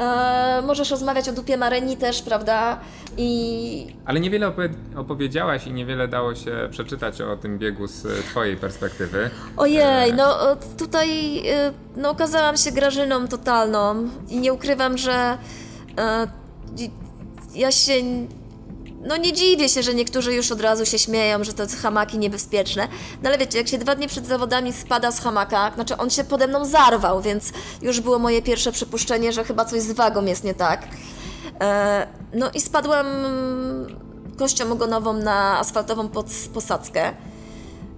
e, 0.00 0.62
możesz 0.66 0.90
rozmawiać 0.90 1.28
o 1.28 1.32
dupie 1.32 1.56
Mareni 1.56 1.96
też, 1.96 2.22
prawda? 2.22 2.80
I 3.16 3.94
Ale 4.04 4.20
niewiele 4.20 4.48
opowie- 4.48 4.74
opowiedziałaś 4.96 5.66
i 5.66 5.72
niewiele 5.72 6.08
dało 6.08 6.34
się 6.34 6.68
przeczytać 6.70 7.20
o 7.20 7.36
tym 7.36 7.58
biegu 7.58 7.86
z 7.86 8.24
Twojej 8.24 8.56
perspektywy. 8.56 9.30
ojej, 9.56 10.14
no 10.14 10.52
e, 10.52 10.56
tutaj 10.78 11.38
e, 11.48 11.72
no, 11.96 12.10
okazałam 12.10 12.56
się 12.56 12.72
grażyną 12.72 13.28
totalną 13.28 14.08
i 14.28 14.38
nie 14.38 14.52
ukrywam, 14.52 14.98
że 14.98 15.38
e, 15.98 16.26
ja 17.54 17.72
się 17.72 17.92
no 19.00 19.16
nie 19.16 19.32
dziwię 19.32 19.68
się, 19.68 19.82
że 19.82 19.94
niektórzy 19.94 20.34
już 20.34 20.52
od 20.52 20.60
razu 20.60 20.86
się 20.86 20.98
śmieją, 20.98 21.44
że 21.44 21.52
to 21.52 21.62
jest 21.62 21.76
hamaki 21.76 22.18
niebezpieczne. 22.18 22.88
No 23.22 23.28
ale 23.28 23.38
wiecie, 23.38 23.58
jak 23.58 23.68
się 23.68 23.78
dwa 23.78 23.94
dni 23.94 24.08
przed 24.08 24.26
zawodami 24.26 24.72
spada 24.72 25.12
z 25.12 25.20
hamaka, 25.20 25.72
znaczy 25.74 25.96
on 25.96 26.10
się 26.10 26.24
pode 26.24 26.46
mną 26.46 26.64
zarwał, 26.64 27.22
więc 27.22 27.52
już 27.82 28.00
było 28.00 28.18
moje 28.18 28.42
pierwsze 28.42 28.72
przypuszczenie, 28.72 29.32
że 29.32 29.44
chyba 29.44 29.64
coś 29.64 29.82
z 29.82 29.92
wagą 29.92 30.24
jest 30.24 30.44
nie 30.44 30.54
tak. 30.54 30.88
E, 31.60 32.06
no 32.34 32.50
i 32.54 32.60
spadłam 32.60 33.06
kością 34.38 34.72
ogonową 34.72 35.12
na 35.12 35.58
asfaltową 35.58 36.08
posadzkę. 36.54 37.12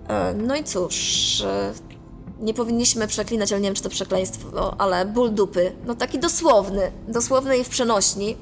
E, 0.09 0.35
no 0.35 0.57
i 0.57 0.65
cóż, 0.65 1.41
e, 1.41 1.73
nie 2.41 2.55
powinniśmy 2.55 3.07
przeklinać, 3.07 3.53
ale 3.53 3.61
nie 3.61 3.69
wiem, 3.69 3.75
czy 3.75 3.83
to 3.83 3.89
przekleństwo, 3.89 4.75
ale 4.79 5.07
ból 5.07 5.33
dupy, 5.33 5.73
no 5.87 5.95
taki 5.95 6.19
dosłowny, 6.19 6.93
dosłowny 7.09 7.59
i 7.59 7.65
w 7.65 7.69
przenośni. 7.69 8.37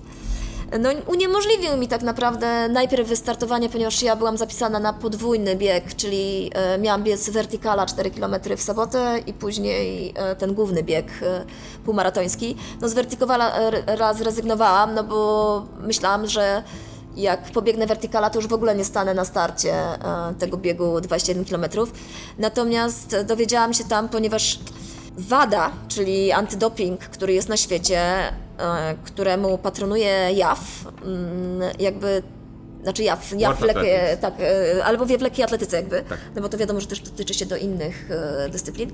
No 0.79 0.91
uniemożliwił 1.07 1.77
mi 1.77 1.89
tak 1.89 2.03
naprawdę 2.03 2.69
najpierw 2.69 3.09
wystartowanie, 3.09 3.69
ponieważ 3.69 4.03
ja 4.03 4.17
byłam 4.17 4.37
zapisana 4.37 4.79
na 4.79 4.93
podwójny 4.93 5.57
bieg, 5.57 5.95
czyli 5.95 6.51
e, 6.55 6.79
miałam 6.79 7.03
biec 7.03 7.31
wertykala 7.31 7.87
4 7.87 8.11
km 8.11 8.35
w 8.57 8.63
sobotę 8.63 9.21
i 9.27 9.33
później 9.33 10.13
e, 10.17 10.37
ten 10.37 10.55
główny 10.55 10.83
bieg 10.83 11.07
e, 11.23 11.45
półmaratoński. 11.85 12.57
No 12.81 12.89
z 12.89 12.95
wertykala 12.95 13.59
e, 13.59 13.97
raz 13.97 14.19
zrezygnowałam, 14.19 14.95
no 14.95 15.05
bo 15.05 15.63
myślałam, 15.81 16.27
że 16.27 16.63
jak 17.17 17.43
pobiegnę 17.43 17.87
wertykala, 17.87 18.31
to 18.31 18.39
już 18.39 18.49
w 18.49 18.53
ogóle 18.53 18.75
nie 18.75 18.85
stanę 18.85 19.15
na 19.15 19.25
starcie 19.25 19.75
tego 20.39 20.57
biegu 20.57 21.01
21 21.01 21.45
km. 21.45 21.87
Natomiast 22.39 23.17
dowiedziałam 23.25 23.75
się 23.75 23.85
tam, 23.85 24.09
ponieważ 24.09 24.59
WADA, 25.19 25.71
czyli 25.89 26.33
antydoping, 26.33 27.01
który 27.01 27.33
jest 27.33 27.49
na 27.49 27.57
świecie, 27.57 28.03
któremu 29.05 29.59
patronuje 29.59 30.33
JAF, 30.33 30.61
mm, 31.05 31.61
jakby 31.79 32.23
znaczy 32.83 33.03
ja, 33.03 33.17
w- 33.17 33.33
ja 33.39 33.53
w 33.53 33.61
tak, 34.21 34.35
e, 34.41 34.85
albo 34.85 35.07
w 35.07 35.11
lekkiej 35.23 35.45
atletyce 35.45 35.77
jakby, 35.77 36.03
Tak. 36.09 36.19
no 36.37 36.43
bo 36.43 36.49
to 36.49 36.59
wiadomo, 36.59 36.81
że 36.81 36.87
też 36.87 37.01
dotyczy 37.01 37.35
się 37.35 37.47
do 37.47 37.57
innych 37.57 38.11
e, 38.11 38.49
dyscyplin, 38.49 38.91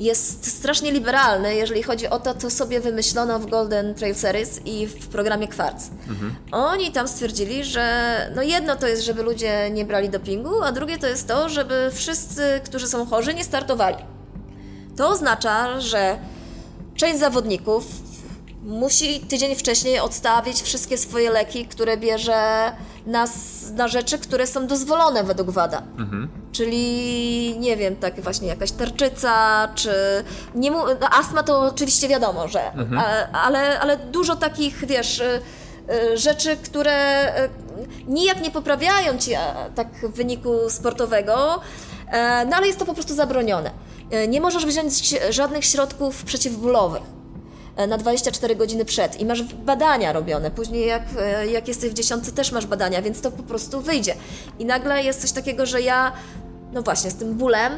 jest 0.00 0.58
strasznie 0.58 0.92
liberalny, 0.92 1.54
jeżeli 1.54 1.82
chodzi 1.82 2.08
o 2.08 2.18
to, 2.20 2.34
co 2.34 2.50
sobie 2.50 2.80
wymyślono 2.80 3.38
w 3.38 3.46
Golden 3.46 3.94
Trail 3.94 4.14
Series 4.14 4.60
i 4.64 4.86
w 4.86 5.08
programie 5.08 5.48
Quartz. 5.48 5.90
Oni 6.52 6.92
tam 6.92 7.08
stwierdzili, 7.08 7.64
że 7.64 8.16
no 8.36 8.42
jedno 8.42 8.76
to 8.76 8.86
jest, 8.86 9.02
żeby 9.04 9.22
ludzie 9.22 9.70
nie 9.70 9.84
brali 9.84 10.08
dopingu, 10.08 10.62
a 10.62 10.72
drugie 10.72 10.98
to 10.98 11.06
jest 11.06 11.28
to, 11.28 11.48
żeby 11.48 11.90
wszyscy, 11.92 12.42
którzy 12.64 12.88
są 12.88 13.06
chorzy, 13.06 13.34
nie 13.34 13.44
startowali. 13.44 13.96
To 14.96 15.08
oznacza, 15.08 15.80
że 15.80 16.18
część 16.94 17.18
zawodników 17.18 17.84
musi 18.62 19.20
tydzień 19.20 19.54
wcześniej 19.54 20.00
odstawić 20.00 20.62
wszystkie 20.62 20.98
swoje 20.98 21.30
leki, 21.30 21.66
które 21.66 21.96
bierze 21.96 22.72
na, 23.06 23.26
na 23.74 23.88
rzeczy, 23.88 24.18
które 24.18 24.46
są 24.46 24.66
dozwolone 24.66 25.24
według 25.24 25.50
WADA. 25.50 25.82
Czyli 26.52 27.56
nie 27.58 27.76
wiem, 27.76 27.96
tak 27.96 28.20
właśnie 28.20 28.48
jakaś 28.48 28.72
tarczyca, 28.72 29.68
czy 29.74 29.90
nie 30.54 30.70
mu, 30.70 30.78
no, 31.00 31.08
astma 31.10 31.42
to 31.42 31.60
oczywiście 31.60 32.08
wiadomo, 32.08 32.48
że, 32.48 32.72
a, 32.98 33.32
ale, 33.42 33.80
ale 33.80 33.96
dużo 33.96 34.36
takich, 34.36 34.86
wiesz, 34.86 35.18
y, 35.20 35.40
y, 36.12 36.18
rzeczy, 36.18 36.56
które 36.56 37.28
y, 37.44 37.48
nijak 38.06 38.42
nie 38.42 38.50
poprawiają 38.50 39.18
ci 39.18 39.30
tak 39.74 39.88
wyniku 40.14 40.50
sportowego, 40.68 41.60
e, 42.10 42.46
no 42.46 42.56
ale 42.56 42.66
jest 42.66 42.78
to 42.78 42.84
po 42.84 42.94
prostu 42.94 43.14
zabronione. 43.14 43.70
E, 44.10 44.28
Nie 44.28 44.40
możesz 44.40 44.66
wziąć 44.66 45.14
żadnych 45.30 45.64
środków 45.64 46.24
przeciwbólowych. 46.24 47.02
E, 47.76 47.86
na 47.86 47.98
24 47.98 48.56
godziny 48.56 48.84
przed 48.84 49.20
i 49.20 49.24
masz 49.26 49.42
badania 49.42 50.12
robione. 50.12 50.50
Później 50.50 50.86
jak, 50.86 51.02
e, 51.18 51.46
jak 51.46 51.68
jesteś 51.68 51.90
w 51.90 51.94
dziesiątce 51.94 52.32
też 52.32 52.52
masz 52.52 52.66
badania, 52.66 53.02
więc 53.02 53.20
to 53.20 53.30
po 53.30 53.42
prostu 53.42 53.80
wyjdzie. 53.80 54.14
I 54.58 54.64
nagle 54.64 55.02
jest 55.02 55.20
coś 55.20 55.32
takiego, 55.32 55.66
że 55.66 55.82
ja, 55.82 56.12
no 56.72 56.82
właśnie, 56.82 57.10
z 57.10 57.14
tym 57.14 57.34
bólem, 57.34 57.72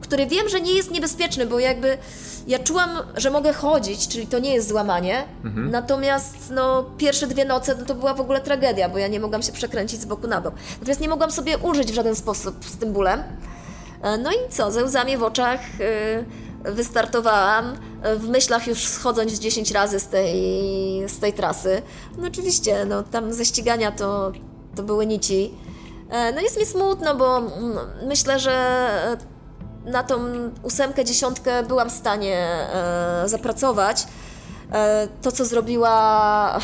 który 0.00 0.26
wiem, 0.26 0.48
że 0.48 0.60
nie 0.60 0.72
jest 0.72 0.90
niebezpieczny, 0.90 1.46
bo 1.46 1.58
jakby 1.58 1.98
ja 2.46 2.58
czułam, 2.58 2.90
że 3.16 3.30
mogę 3.30 3.52
chodzić, 3.52 4.08
czyli 4.08 4.26
to 4.26 4.38
nie 4.38 4.54
jest 4.54 4.68
złamanie. 4.68 5.24
Natomiast 5.70 6.36
no, 6.50 6.84
pierwsze 6.98 7.26
dwie 7.26 7.44
noce 7.44 7.74
no, 7.78 7.84
to 7.84 7.94
była 7.94 8.14
w 8.14 8.20
ogóle 8.20 8.40
tragedia, 8.40 8.88
bo 8.88 8.98
ja 8.98 9.08
nie 9.08 9.20
mogłam 9.20 9.42
się 9.42 9.52
przekręcić 9.52 10.00
z 10.00 10.04
boku 10.04 10.26
na 10.26 10.40
bok. 10.40 10.54
Natomiast 10.72 11.00
nie 11.00 11.08
mogłam 11.08 11.30
sobie 11.30 11.58
ulżyć 11.58 11.92
w 11.92 11.94
żaden 11.94 12.14
sposób 12.14 12.64
z 12.64 12.76
tym 12.76 12.92
bólem. 12.92 13.22
E, 14.02 14.18
No 14.18 14.30
i 14.32 14.34
co, 14.50 14.70
ze 14.70 14.84
łzami 14.84 15.16
w 15.16 15.22
oczach 15.22 15.60
e, 15.80 16.24
wystartowałam, 16.64 17.72
w 18.16 18.28
myślach 18.28 18.66
już 18.66 18.86
schodząc 18.86 19.32
10 19.32 19.70
razy 19.70 20.00
z 20.00 20.08
tej, 20.08 20.38
z 21.08 21.18
tej 21.18 21.32
trasy. 21.32 21.82
No 22.18 22.28
oczywiście, 22.28 22.84
no 22.84 23.02
tam 23.02 23.32
ze 23.32 23.44
ścigania 23.44 23.92
to, 23.92 24.32
to 24.74 24.82
były 24.82 25.06
nici. 25.06 25.54
E, 26.10 26.32
No 26.32 26.40
jest 26.40 26.58
mi 26.58 26.66
smutno, 26.66 27.14
bo 27.14 27.42
myślę, 28.06 28.38
że 28.38 28.88
na 29.84 30.02
tą 30.02 30.20
ósemkę, 30.62 31.04
dziesiątkę 31.04 31.62
byłam 31.62 31.90
w 31.90 31.92
stanie 31.92 32.36
e, 32.38 33.22
zapracować. 33.28 34.06
E, 34.72 35.08
to, 35.22 35.32
co 35.32 35.44
zrobiła 35.44 36.58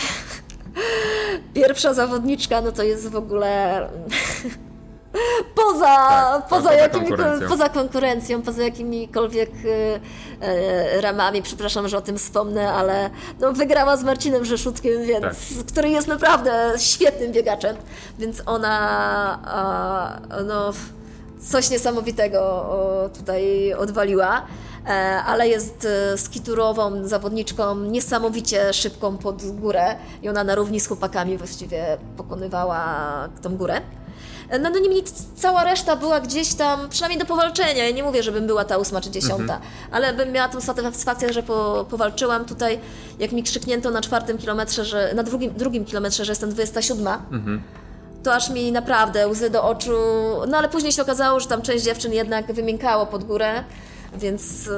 pierwsza 1.55 1.95
zawodniczka, 1.95 2.61
no 2.61 2.73
to 2.73 2.83
jest 2.83 3.09
w 3.09 3.17
ogóle 3.17 3.89
poza, 5.85 6.09
Tak, 6.09 6.49
poza, 6.49 6.63
poza 6.63 6.75
jakimi, 6.75 7.07
konkurencją. 7.09 7.49
poza 7.49 7.69
konkurencją, 7.69 8.43
poza 8.43 8.63
jakimikolwiek 8.63 9.51
e, 10.41 10.47
e, 10.47 11.01
ramami. 11.01 11.43
Przepraszam, 11.43 11.89
że 11.89 11.99
o 11.99 12.01
tym 12.01 12.19
wspomnę, 12.19 12.73
ale 12.73 13.11
no, 13.41 13.53
wygrała 13.53 13.97
z 13.97 14.05
Marcinem 14.05 14.45
Rzeszutkiem, 14.45 15.03
więc, 15.07 15.23
Tak. 15.23 15.67
który 15.69 15.89
jest 15.89 16.09
naprawdę 16.09 16.73
świetnym 16.79 17.33
biegaczem, 17.33 17.77
więc 18.19 18.43
ona 18.47 18.79
a, 19.45 20.21
no, 20.45 20.73
coś 21.41 21.71
niesamowitego 21.71 22.41
o, 22.41 23.09
tutaj 23.19 23.75
odwaliła. 23.75 24.43
E, 24.87 24.91
Ale 25.27 25.49
jest 25.49 25.89
e, 26.15 26.19
skiturową 26.19 27.07
zawodniczką, 27.09 27.77
niesamowicie 27.77 28.73
szybką 28.73 29.17
pod 29.17 29.43
górę 29.51 29.97
i 30.23 30.29
ona 30.29 30.45
na 30.45 30.55
równi 30.55 30.81
z 30.81 30.87
chłopakami 30.87 31.39
właściwie 31.39 31.99
pokonywała 32.17 32.85
tą 33.43 33.57
górę. 33.57 33.81
No, 34.51 34.71
no 34.71 34.79
niemniej 34.79 35.05
cała 35.37 35.65
reszta 35.65 35.97
była 35.97 36.21
gdzieś 36.21 36.55
tam, 36.55 36.89
przynajmniej 36.89 37.19
do 37.21 37.27
powalczenia. 37.27 37.85
Ja 37.85 37.91
nie 37.91 38.03
mówię, 38.03 38.23
żebym 38.23 38.47
była 38.47 38.65
ta 38.65 38.79
ósma 38.79 39.01
czy 39.01 39.11
dziesiąta, 39.11 39.61
ale 39.91 40.15
bym 40.15 40.33
miała 40.33 40.49
tą 40.49 40.61
satysfakcję, 40.61 41.33
że 41.33 41.43
po, 41.43 41.87
powalczyłam 41.91 42.45
tutaj, 42.45 42.81
jak 43.19 43.33
mi 43.33 43.43
krzyknięto 43.43 43.91
na 43.91 44.01
czwartym 44.01 44.39
kilometrze, 44.39 44.85
że 44.85 45.13
na 45.15 45.23
drugim, 45.23 45.53
drugim 45.55 45.85
kilometrze, 45.85 46.25
że 46.25 46.33
jestem 46.33 46.51
27. 46.51 47.09
To 48.23 48.35
aż 48.35 48.51
mi 48.51 48.73
naprawdę 48.73 49.29
łzy 49.29 49.51
do 49.51 49.65
oczu. 49.65 49.93
No 50.49 50.59
ale 50.59 50.69
później 50.69 50.93
się 50.93 51.03
okazało, 51.03 51.41
że 51.41 51.47
tam 51.47 51.63
część 51.63 51.85
dziewczyn 51.85 52.13
jednak 52.13 52.53
wymiękało 52.53 53.07
pod 53.07 53.25
górę. 53.25 53.65
Więc 54.19 54.69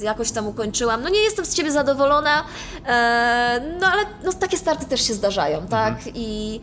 e, 0.00 0.04
jakoś 0.04 0.30
tam 0.30 0.46
ukończyłam. 0.46 1.02
No 1.02 1.08
nie 1.08 1.20
jestem 1.20 1.44
z 1.44 1.54
ciebie 1.54 1.72
zadowolona, 1.72 2.44
e, 2.86 3.60
no 3.80 3.86
ale 3.86 4.02
no, 4.24 4.32
takie 4.32 4.58
starty 4.58 4.86
też 4.86 5.06
się 5.06 5.14
zdarzają, 5.14 5.66
tak? 5.66 5.94
I, 6.14 6.60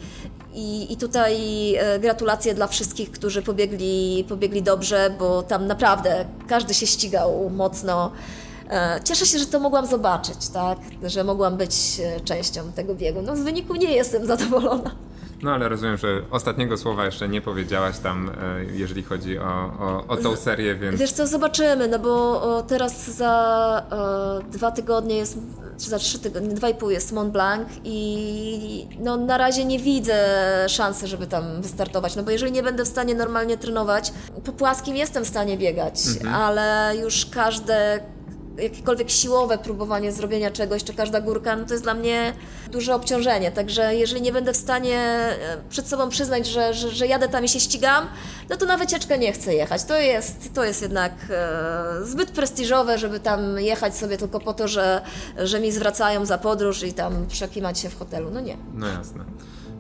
i, 0.59 0.93
I 0.93 0.97
tutaj 0.97 1.35
e, 1.75 1.99
gratulacje 1.99 2.53
dla 2.53 2.67
wszystkich, 2.67 3.11
którzy 3.11 3.41
pobiegli, 3.41 4.25
pobiegli 4.29 4.61
dobrze, 4.61 5.15
bo 5.19 5.43
tam 5.43 5.67
naprawdę 5.67 6.25
każdy 6.47 6.73
się 6.73 6.87
ścigał 6.87 7.49
mocno. 7.49 8.11
E, 8.69 8.99
Cieszę 9.03 9.25
się, 9.25 9.39
że 9.39 9.45
to 9.45 9.59
mogłam 9.59 9.85
zobaczyć, 9.85 10.47
tak? 10.53 10.77
Że 11.03 11.23
mogłam 11.23 11.57
być 11.57 11.73
e, 12.03 12.19
częścią 12.19 12.71
tego 12.71 12.95
biegu. 12.95 13.21
No 13.21 13.35
z 13.35 13.39
wyniku 13.39 13.75
nie 13.75 13.91
jestem 13.91 14.25
zadowolona. 14.25 14.91
No 15.43 15.51
ale 15.51 15.69
rozumiem, 15.69 15.97
że 15.97 16.21
ostatniego 16.31 16.77
słowa 16.77 17.05
jeszcze 17.05 17.29
nie 17.29 17.41
powiedziałaś 17.41 17.97
tam, 17.99 18.29
e, 18.29 18.65
jeżeli 18.73 19.03
chodzi 19.03 19.39
o, 19.39 19.43
o, 19.79 20.03
o 20.07 20.17
tą 20.17 20.35
serię, 20.35 20.75
więc 20.75 20.99
Wiesz 20.99 21.11
co, 21.11 21.27
zobaczymy, 21.27 21.87
no 21.87 21.99
bo 21.99 22.63
teraz 22.67 23.09
za 23.09 23.83
e, 24.47 24.51
dwa 24.51 24.71
tygodnie 24.71 25.15
jest, 25.17 25.37
czy 25.77 25.89
za 25.89 25.99
trzy 25.99 26.19
tygodnie, 26.19 26.53
dwa 26.55 26.69
i 26.69 26.75
pół 26.75 26.89
jest 26.89 27.11
Mont 27.11 27.31
Blanc 27.31 27.67
i 27.83 28.87
no 28.99 29.17
na 29.17 29.37
razie 29.37 29.65
nie 29.65 29.79
widzę 29.79 30.15
szansy, 30.69 31.07
żeby 31.07 31.27
tam 31.27 31.61
wystartować, 31.61 32.15
no 32.15 32.23
bo 32.23 32.31
jeżeli 32.31 32.51
nie 32.51 32.63
będę 32.63 32.85
w 32.85 32.87
stanie 32.87 33.15
normalnie 33.15 33.57
trenować, 33.57 34.13
po 34.45 34.51
płaskim 34.51 34.95
jestem 34.95 35.25
w 35.25 35.27
stanie 35.27 35.57
biegać, 35.57 35.95
ale 36.33 36.93
już 37.03 37.25
każde 37.25 37.99
jakiekolwiek 38.61 39.09
siłowe 39.09 39.57
próbowanie 39.57 40.11
zrobienia 40.11 40.51
czegoś, 40.51 40.83
czy 40.83 40.93
każda 40.93 41.21
górka, 41.21 41.55
no 41.55 41.65
to 41.65 41.73
jest 41.73 41.83
dla 41.83 41.93
mnie 41.93 42.33
duże 42.71 42.95
obciążenie. 42.95 43.51
Także 43.51 43.95
jeżeli 43.95 44.21
nie 44.21 44.31
będę 44.31 44.53
w 44.53 44.57
stanie 44.57 44.97
e, 44.97 45.57
przed 45.69 45.87
sobą 45.87 46.09
przyznać, 46.09 46.47
że, 46.47 46.73
że, 46.73 46.91
że 46.91 47.07
jadę 47.07 47.29
tam 47.29 47.45
i 47.45 47.49
się 47.49 47.59
ścigam, 47.59 48.07
no 48.49 48.57
to 48.57 48.65
na 48.65 48.77
wycieczkę 48.77 49.17
nie 49.17 49.33
chcę 49.33 49.53
jechać. 49.53 49.83
To 49.83 49.97
jest, 49.97 50.53
to 50.53 50.63
jest 50.63 50.81
jednak 50.81 51.13
e, 51.29 52.05
zbyt 52.05 52.31
prestiżowe, 52.31 52.97
żeby 52.97 53.19
tam 53.19 53.59
jechać 53.59 53.97
sobie 53.97 54.17
tylko 54.17 54.39
po 54.39 54.53
to, 54.53 54.67
że, 54.67 55.01
że 55.37 55.59
mi 55.59 55.71
zwracają 55.71 56.25
za 56.25 56.37
podróż 56.37 56.83
i 56.83 56.93
tam 56.93 57.27
przekimać 57.27 57.79
się 57.79 57.89
w 57.89 57.99
hotelu. 57.99 58.29
No 58.33 58.39
nie. 58.39 58.57
no 58.73 58.87
jasne. 58.87 59.23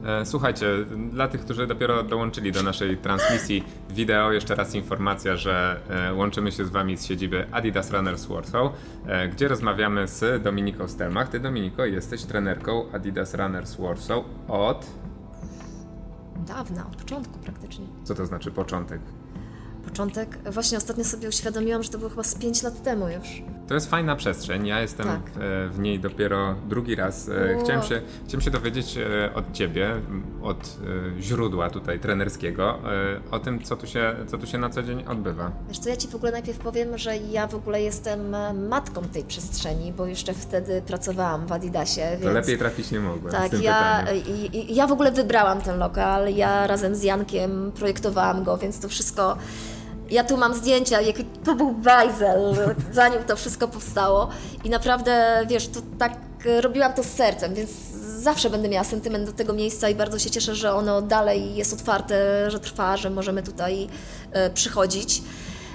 E, 0.05 0.25
Słuchajcie, 0.25 0.65
dla 1.11 1.27
tych, 1.27 1.41
którzy 1.41 1.67
dopiero 1.67 2.03
dołączyli 2.03 2.51
do 2.51 2.63
naszej 2.63 2.97
transmisji 2.97 3.63
wideo, 3.89 4.31
jeszcze 4.31 4.55
raz 4.55 4.75
informacja, 4.75 5.35
że 5.35 5.79
e, 5.89 6.13
łączymy 6.13 6.51
się 6.51 6.65
z 6.65 6.69
Wami 6.69 6.97
z 6.97 7.05
siedziby 7.05 7.47
Adidas 7.51 7.91
Runners 7.91 8.25
Warsaw, 8.25 8.71
e, 9.05 9.27
gdzie 9.27 9.47
rozmawiamy 9.47 10.07
z 10.07 10.43
Dominiką 10.43 10.87
Stelmach. 10.87 11.29
Ty, 11.29 11.39
Dominiko, 11.39 11.85
jesteś 11.85 12.23
trenerką 12.23 12.91
Adidas 12.91 13.33
Runners 13.33 13.75
Warsaw 13.75 14.23
od... 14.47 14.85
Dawna, 16.47 16.87
od 16.87 16.95
początku 16.95 17.39
praktycznie. 17.39 17.85
Co 18.03 18.15
to 18.15 18.25
znaczy 18.25 18.51
początek? 18.51 19.01
Początek, 19.85 20.37
właśnie 20.51 20.77
ostatnio 20.77 21.03
sobie 21.03 21.29
uświadomiłam, 21.29 21.83
że 21.83 21.89
to 21.89 21.97
było 21.97 22.09
chyba 22.09 22.23
z 22.23 22.35
5 22.35 22.63
lat 22.63 22.83
temu 22.83 23.09
już. 23.09 23.41
To 23.69 23.73
jest 23.73 23.89
fajna 23.89 24.15
przestrzeń. 24.15 24.67
Ja 24.67 24.81
jestem 24.81 25.07
Tak. 25.07 25.19
w, 25.35 25.69
w 25.73 25.79
niej 25.79 25.99
dopiero 25.99 26.55
drugi 26.69 26.95
raz. 26.95 27.29
E, 27.29 27.57
O. 27.59 27.63
Chciałem 27.63 27.83
się, 27.83 28.01
chciałem 28.27 28.41
się 28.41 28.51
dowiedzieć 28.51 28.97
e, 28.97 29.33
od 29.33 29.51
ciebie, 29.51 29.91
od 30.43 30.77
e, 31.17 31.21
źródła 31.21 31.69
tutaj 31.69 31.99
trenerskiego, 31.99 32.79
e, 33.29 33.31
o 33.31 33.39
tym, 33.39 33.63
co 33.63 33.75
tu, 33.75 33.87
się, 33.87 34.15
co 34.27 34.37
tu 34.37 34.47
się 34.47 34.57
na 34.57 34.69
co 34.69 34.83
dzień 34.83 35.03
odbywa. 35.07 35.51
Wiesz 35.67 35.79
co, 35.79 35.89
ja 35.89 35.97
Ci 35.97 36.07
w 36.07 36.15
ogóle 36.15 36.31
najpierw 36.31 36.57
powiem, 36.57 36.97
że 36.97 37.17
ja 37.17 37.47
w 37.47 37.55
ogóle 37.55 37.81
jestem 37.81 38.35
e, 38.35 38.53
matką 38.53 39.01
tej 39.01 39.23
przestrzeni, 39.23 39.93
bo 39.93 40.05
jeszcze 40.05 40.33
wtedy 40.33 40.81
pracowałam 40.81 41.47
w 41.47 41.51
Adidasie, 41.51 42.01
To 42.13 42.19
więc... 42.19 42.33
lepiej 42.33 42.57
trafić 42.57 42.91
nie 42.91 42.99
mogłem 42.99 43.33
Tak, 43.33 43.61
ja, 43.61 44.05
i, 44.27 44.75
ja 44.75 44.87
w 44.87 44.91
ogóle 44.91 45.11
wybrałam 45.11 45.61
ten 45.61 45.77
lokal, 45.79 46.35
ja 46.35 46.67
razem 46.67 46.95
z 46.95 47.03
Jankiem 47.03 47.71
projektowałam 47.75 48.43
go, 48.43 48.57
więc 48.57 48.79
to 48.79 48.89
wszystko... 48.89 49.37
Ja 50.11 50.23
tu 50.23 50.37
mam 50.37 50.53
zdjęcia, 50.53 51.01
jaki 51.01 51.25
to 51.25 51.55
był 51.55 51.71
bajzel, 51.71 52.55
zanim 52.91 53.23
to 53.23 53.35
wszystko 53.35 53.67
powstało 53.67 54.29
i 54.63 54.69
naprawdę, 54.69 55.45
wiesz, 55.47 55.67
to 55.67 55.79
tak 55.99 56.13
e, 56.45 56.61
robiłam 56.61 56.93
to 56.93 57.03
z 57.03 57.07
sercem, 57.07 57.53
więc 57.53 57.69
zawsze 58.19 58.49
będę 58.49 58.69
miała 58.69 58.83
sentyment 58.83 59.25
do 59.25 59.33
tego 59.33 59.53
miejsca 59.53 59.89
i 59.89 59.95
bardzo 59.95 60.19
się 60.19 60.29
cieszę, 60.29 60.55
że 60.55 60.73
ono 60.73 61.01
dalej 61.01 61.55
jest 61.55 61.73
otwarte, 61.73 62.45
że 62.51 62.59
trwa, 62.59 62.97
że 62.97 63.09
możemy 63.09 63.43
tutaj 63.43 63.87
e, 64.31 64.49
przychodzić. 64.49 65.21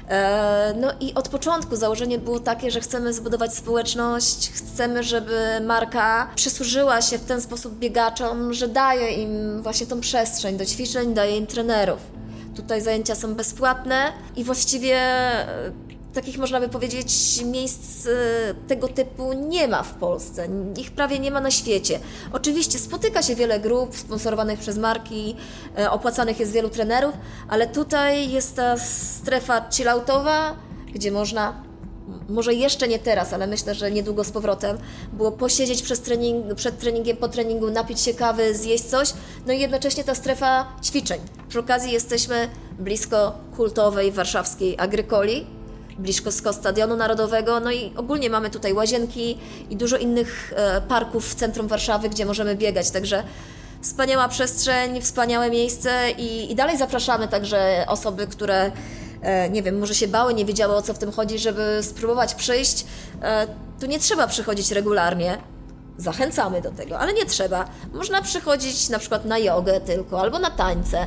E, 0.09 0.75
No 0.81 0.93
i 1.01 1.15
od 1.15 1.29
początku 1.29 1.77
założenie 1.77 2.19
było 2.19 2.41
takie, 2.41 2.71
że 2.71 2.81
chcemy 2.81 3.13
zbudować 3.13 3.55
społeczność, 3.55 4.51
chcemy, 4.53 5.03
żeby 5.03 5.61
marka 5.67 6.29
przysłużyła 6.35 7.03
się 7.03 7.19
w 7.19 7.25
ten 7.25 7.41
sposób 7.41 7.79
biegaczom, 7.79 8.55
że 8.55 8.69
daje 8.69 9.11
im 9.11 9.63
właśnie 9.63 9.87
tą 9.87 10.01
przestrzeń 10.01 10.57
do 10.57 10.67
ćwiczeń, 10.67 11.15
daje 11.15 11.37
im 11.37 11.47
trenerów. 11.47 12.14
Tutaj 12.57 12.81
zajęcia 12.81 13.15
są 13.15 13.35
bezpłatne 13.35 14.13
i 14.37 14.45
właściwie 14.45 14.97
e, 14.97 15.73
takich 16.15 16.39
można 16.39 16.61
by 16.61 16.69
powiedzieć 16.69 17.43
miejsc 17.45 18.07
e, 18.07 18.11
tego 18.69 18.89
typu 18.89 19.33
nie 19.33 19.69
ma 19.69 19.83
w 19.83 19.95
Polsce. 19.95 20.49
Ich 20.77 20.91
prawie 20.91 21.19
nie 21.19 21.31
ma 21.31 21.41
na 21.41 21.51
świecie. 21.51 22.01
Oczywiście 22.33 22.79
spotyka 22.79 23.23
się 23.23 23.35
wiele 23.35 23.61
grup 23.61 23.97
sponsorowanych 23.97 24.59
przez 24.59 24.79
marki, 24.79 25.37
e, 25.79 25.91
opłacanych 25.91 26.41
jest 26.41 26.53
wielu 26.53 26.69
trenerów, 26.69 27.15
ale 27.49 27.67
tutaj 27.67 28.31
jest 28.31 28.57
ta 28.57 28.77
strefa 28.79 29.71
chilloutowa, 29.71 30.57
gdzie 30.95 31.13
można 31.13 31.64
może 32.29 32.55
jeszcze 32.55 32.89
nie 32.89 32.99
teraz, 32.99 33.33
ale 33.33 33.47
myślę, 33.47 33.75
że 33.75 33.91
niedługo 33.91 34.25
z 34.25 34.31
powrotem, 34.31 34.79
było 35.13 35.33
posiedzieć 35.33 35.83
przez 35.83 36.01
trening, 36.01 36.55
przed 36.55 36.79
treningiem, 36.79 37.17
po 37.17 37.29
treningu, 37.29 37.71
napić 37.71 38.01
się 38.01 38.15
kawy, 38.15 38.55
zjeść 38.55 38.85
coś, 38.85 39.13
no 39.47 39.53
i 39.53 39.61
jednocześnie 39.61 40.05
ta 40.05 40.15
strefa 40.15 40.67
ćwiczeń. 40.83 41.21
Przy 41.49 41.59
okazji 41.59 41.93
jesteśmy 41.93 42.49
blisko 42.79 43.33
kultowej 43.57 44.13
warszawskiej 44.13 44.75
Agrykoli, 44.79 45.47
blisko 45.99 46.53
Stadionu 46.53 46.97
Narodowego, 46.97 47.61
no 47.61 47.73
i 47.73 47.93
ogólnie 47.97 48.31
mamy 48.31 48.51
tutaj 48.51 48.73
łazienki 48.73 49.39
i 49.71 49.77
dużo 49.77 49.97
innych 49.97 50.53
e, 50.57 50.81
parków 50.81 51.29
w 51.29 51.35
centrum 51.35 51.69
Warszawy, 51.69 52.09
gdzie 52.09 52.27
możemy 52.27 52.57
biegać, 52.57 52.91
także 52.91 53.23
wspaniała 53.81 54.29
przestrzeń, 54.29 55.01
wspaniałe 55.01 55.51
miejsce 55.51 56.11
i, 56.19 56.53
i 56.53 56.55
dalej 56.55 56.79
zapraszamy 56.79 57.29
także 57.29 57.85
osoby, 57.89 58.27
które 58.27 58.71
nie 59.51 59.63
wiem, 59.63 59.79
może 59.79 59.95
się 59.95 60.09
bały, 60.09 60.35
nie 60.35 60.45
wiedziały 60.45 60.75
o 60.75 60.83
co 60.83 60.95
w 60.95 60.99
tym 60.99 61.13
chodzi, 61.13 61.39
żeby 61.39 61.79
spróbować 61.83 62.35
przyjść, 62.35 62.87
e, 63.23 63.47
tu 63.81 63.87
nie 63.87 63.99
trzeba 63.99 64.27
przychodzić 64.27 64.71
regularnie. 64.71 65.39
Zachęcamy 65.99 66.61
do 66.61 66.71
tego, 66.71 66.99
ale 66.99 67.13
nie 67.13 67.27
trzeba. 67.27 67.65
Można 67.93 68.23
przychodzić 68.23 68.89
na 68.89 68.99
przykład 68.99 69.25
na 69.25 69.39
jogę 69.39 69.81
tylko 69.81 70.21
albo 70.21 70.39
na 70.39 70.51
tańce. 70.51 71.07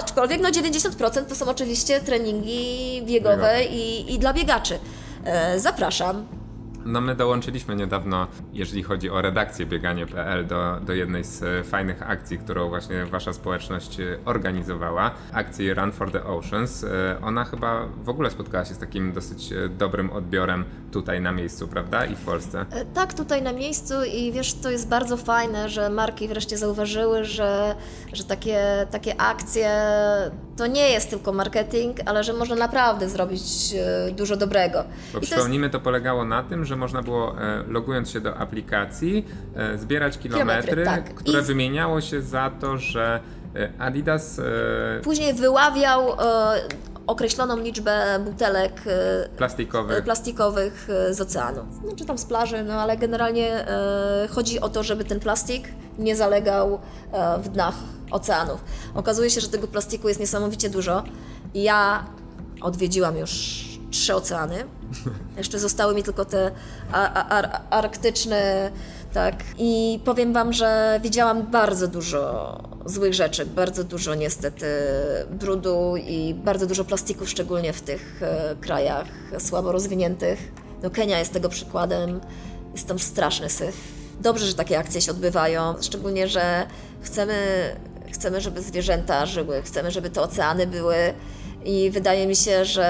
Aczkolwiek 0.00 0.40
no 0.40 0.48
90% 0.50 1.24
to 1.24 1.34
są 1.34 1.46
oczywiście 1.46 2.00
treningi 2.00 3.02
biegowe 3.06 3.64
i, 3.64 4.14
i 4.14 4.18
dla 4.18 4.32
biegaczy. 4.32 4.78
E, 5.24 5.60
zapraszam. 5.60 6.41
No 6.84 7.00
my 7.00 7.14
dołączyliśmy 7.14 7.76
niedawno, 7.76 8.26
jeżeli 8.52 8.82
chodzi 8.82 9.10
o 9.10 9.22
redakcję 9.22 9.66
bieganie.pl 9.66 10.46
do, 10.46 10.80
do 10.80 10.92
jednej 10.92 11.24
z 11.24 11.42
e, 11.42 11.64
fajnych 11.64 12.10
akcji, 12.10 12.38
którą 12.38 12.68
właśnie 12.68 13.06
wasza 13.06 13.32
społeczność 13.32 14.00
e, 14.00 14.18
organizowała, 14.24 15.10
akcji 15.32 15.74
Run 15.74 15.92
for 15.92 16.12
the 16.12 16.24
Oceans. 16.24 16.84
E, 16.84 17.16
ona 17.22 17.44
chyba 17.44 17.86
w 18.04 18.08
ogóle 18.08 18.30
spotkała 18.30 18.64
się 18.64 18.74
z 18.74 18.78
takim 18.78 19.12
dosyć 19.12 19.50
dobrym 19.78 20.10
odbiorem 20.10 20.64
tutaj 20.92 21.20
na 21.20 21.32
miejscu, 21.32 21.68
prawda? 21.68 22.04
I 22.04 22.16
w 22.16 22.20
Polsce. 22.20 22.66
Tak, 22.94 23.14
tutaj 23.14 23.42
na 23.42 23.52
miejscu 23.52 23.94
i 24.14 24.32
wiesz, 24.32 24.54
to 24.54 24.70
jest 24.70 24.88
bardzo 24.88 25.16
fajne, 25.16 25.68
że 25.68 25.90
marki 25.90 26.28
wreszcie 26.28 26.58
zauważyły, 26.58 27.24
że, 27.24 27.74
że 28.12 28.24
takie, 28.24 28.86
takie 28.90 29.20
akcje 29.20 29.70
to 30.56 30.66
nie 30.66 30.90
jest 30.90 31.10
tylko 31.10 31.32
marketing, 31.32 31.96
ale 32.06 32.24
że 32.24 32.32
można 32.32 32.56
naprawdę 32.56 33.08
zrobić 33.08 33.42
dużo 34.12 34.36
dobrego. 34.36 34.78
Bo 34.82 34.88
I 35.08 35.12
to 35.12 35.18
jest 35.18 35.32
przypomnijmy, 35.32 35.70
to 35.70 35.80
polegało 35.80 36.24
na 36.24 36.42
tym, 36.42 36.64
że 36.64 36.71
można 36.76 37.02
było, 37.02 37.40
e, 37.42 37.62
logując 37.68 38.10
się 38.10 38.20
do 38.20 38.36
aplikacji, 38.36 39.26
e, 39.56 39.78
zbierać 39.78 40.18
kilometry, 40.18 40.70
Kilometry, 40.70 40.84
tak. 40.84 41.14
które 41.14 41.40
I- 41.40 41.42
wymieniało 41.44 42.00
się 42.00 42.22
za 42.22 42.50
to, 42.60 42.78
że 42.78 43.20
e, 43.56 43.70
Adidas 43.78 44.40
później 45.02 45.34
wyławiał 45.34 46.16
określoną 47.06 47.56
liczbę 47.56 48.18
butelek 48.24 48.82
plastikowych 49.36 50.04
plastikowych 50.04 50.88
z 51.10 51.20
oceanu. 51.20 51.60
No, 51.84 51.96
czy 51.96 52.04
tam 52.04 52.18
z 52.18 52.24
plaży, 52.24 52.62
no 52.64 52.74
ale 52.74 52.96
generalnie 52.96 53.66
chodzi 54.30 54.60
o 54.60 54.68
to, 54.68 54.82
żeby 54.82 55.04
ten 55.04 55.20
plastik 55.20 55.68
nie 55.98 56.16
zalegał 56.16 56.78
w 57.42 57.48
dnach 57.48 57.74
oceanów. 58.10 58.64
Okazuje 58.94 59.30
się, 59.30 59.40
że 59.40 59.48
tego 59.48 59.68
plastiku 59.68 60.08
jest 60.08 60.20
niesamowicie 60.20 60.70
dużo. 60.70 61.02
Ja 61.54 62.04
odwiedziłam 62.60 63.16
już 63.16 63.64
trzy 63.90 64.14
oceany. 64.14 64.64
Jeszcze 65.36 65.58
zostały 65.58 65.94
mi 65.94 66.02
tylko 66.02 66.24
te 66.24 66.50
ar, 66.92 67.60
arktyczne, 67.70 68.70
tak. 69.14 69.34
I 69.58 70.00
powiem 70.04 70.32
Wam, 70.32 70.52
że 70.52 71.00
widziałam 71.02 71.50
bardzo 71.50 71.88
dużo 71.88 72.58
złych 72.86 73.14
rzeczy, 73.14 73.46
bardzo 73.46 73.84
dużo 73.84 74.14
niestety 74.14 74.66
brudu 75.30 75.94
i 75.96 76.34
bardzo 76.34 76.66
dużo 76.66 76.84
plastiku, 76.84 77.26
szczególnie 77.26 77.72
w 77.72 77.82
tych 77.82 78.22
e, 78.22 78.56
krajach 78.60 79.06
słabo 79.38 79.72
rozwiniętych. 79.72 80.52
No 80.82 80.90
Kenia 80.90 81.18
jest 81.18 81.32
tego 81.32 81.48
przykładem, 81.48 82.20
jest 82.72 82.88
tam 82.88 82.98
straszny 82.98 83.50
syf. 83.50 83.76
Dobrze, 84.20 84.46
że 84.46 84.54
takie 84.54 84.78
akcje 84.78 85.00
się 85.00 85.10
odbywają, 85.10 85.74
szczególnie, 85.80 86.28
że 86.28 86.66
chcemy, 87.00 87.34
chcemy, 88.12 88.40
żeby 88.40 88.62
zwierzęta 88.62 89.26
żyły, 89.26 89.62
chcemy, 89.62 89.90
żeby 89.90 90.10
te 90.10 90.22
oceany 90.22 90.66
były 90.66 90.96
i 91.64 91.90
wydaje 91.90 92.26
mi 92.26 92.36
się, 92.36 92.64
że, 92.64 92.86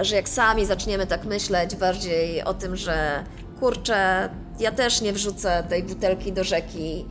e, 0.00 0.04
że 0.04 0.16
jak 0.16 0.28
sami 0.28 0.66
zaczniemy 0.66 1.06
tak 1.06 1.24
myśleć 1.24 1.76
bardziej 1.76 2.42
o 2.42 2.54
tym, 2.54 2.76
że 2.76 3.24
kurczę, 3.60 4.28
ja 4.60 4.72
też 4.72 5.00
nie 5.00 5.12
wrzucę 5.12 5.64
tej 5.68 5.82
butelki 5.82 6.32
do 6.32 6.44
rzeki, 6.44 7.06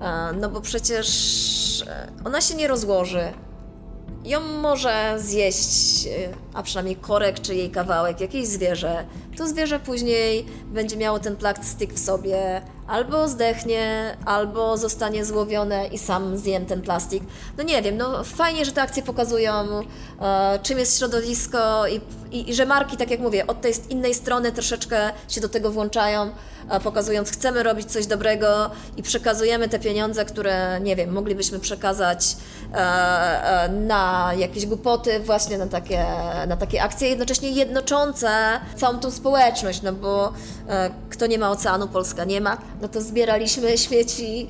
e, 0.00 0.32
no 0.32 0.48
bo 0.48 0.60
przecież 0.60 1.08
e, 1.86 2.08
ona 2.24 2.40
się 2.40 2.54
nie 2.54 2.68
rozłoży. 2.68 3.32
Ją 4.24 4.40
może 4.40 5.14
zjeść, 5.18 6.08
a 6.54 6.62
przynajmniej 6.62 6.96
korek 6.96 7.40
czy 7.40 7.54
jej 7.54 7.70
kawałek, 7.70 8.20
jakieś 8.20 8.46
zwierzę. 8.46 9.04
To 9.36 9.46
zwierzę 9.48 9.80
później 9.80 10.46
będzie 10.66 10.96
miało 10.96 11.18
ten 11.18 11.36
plastik 11.36 11.94
w 11.94 11.98
sobie, 11.98 12.62
albo 12.88 13.28
zdechnie, 13.28 14.16
albo 14.24 14.76
zostanie 14.76 15.24
złowione 15.24 15.86
i 15.86 15.98
sam 15.98 16.36
zjem 16.36 16.66
ten 16.66 16.82
plastik. 16.82 17.22
No 17.56 17.64
nie 17.64 17.82
wiem, 17.82 17.96
no 17.96 18.24
fajnie, 18.24 18.64
że 18.64 18.72
te 18.72 18.82
akcje 18.82 19.02
pokazują, 19.02 19.52
e, 20.20 20.58
czym 20.62 20.78
jest 20.78 20.98
środowisko 20.98 21.86
i, 21.86 22.00
i, 22.36 22.50
i 22.50 22.54
że 22.54 22.66
marki, 22.66 22.96
tak 22.96 23.10
jak 23.10 23.20
mówię, 23.20 23.46
od 23.46 23.60
tej 23.60 23.72
innej 23.90 24.14
strony 24.14 24.52
troszeczkę 24.52 25.10
się 25.28 25.40
do 25.40 25.48
tego 25.48 25.70
włączają, 25.70 26.30
pokazując, 26.84 27.30
chcemy 27.30 27.62
robić 27.62 27.92
coś 27.92 28.06
dobrego 28.06 28.70
i 28.96 29.02
przekazujemy 29.02 29.68
te 29.68 29.78
pieniądze, 29.78 30.24
które, 30.24 30.80
nie 30.80 30.96
wiem, 30.96 31.12
moglibyśmy 31.12 31.58
przekazać 31.58 32.36
e, 32.72 32.76
e, 32.76 33.68
na 33.68 34.30
jakieś 34.36 34.66
głupoty, 34.66 35.20
właśnie 35.20 35.58
na 35.58 35.66
takie, 35.66 36.04
na 36.48 36.56
takie 36.56 36.82
akcje, 36.82 37.08
jednocześnie 37.08 37.50
jednoczące 37.50 38.30
całą 38.76 38.98
tą 38.98 39.10
społeczność, 39.10 39.82
no 39.82 39.92
bo 39.92 40.32
e, 40.68 40.90
kto 41.10 41.26
nie 41.26 41.38
ma 41.38 41.50
oceanu, 41.50 41.88
Polska 41.88 42.24
nie 42.24 42.40
ma, 42.40 42.58
no 42.82 42.88
to 42.88 43.00
zbieraliśmy 43.00 43.78
śmieci, 43.78 44.48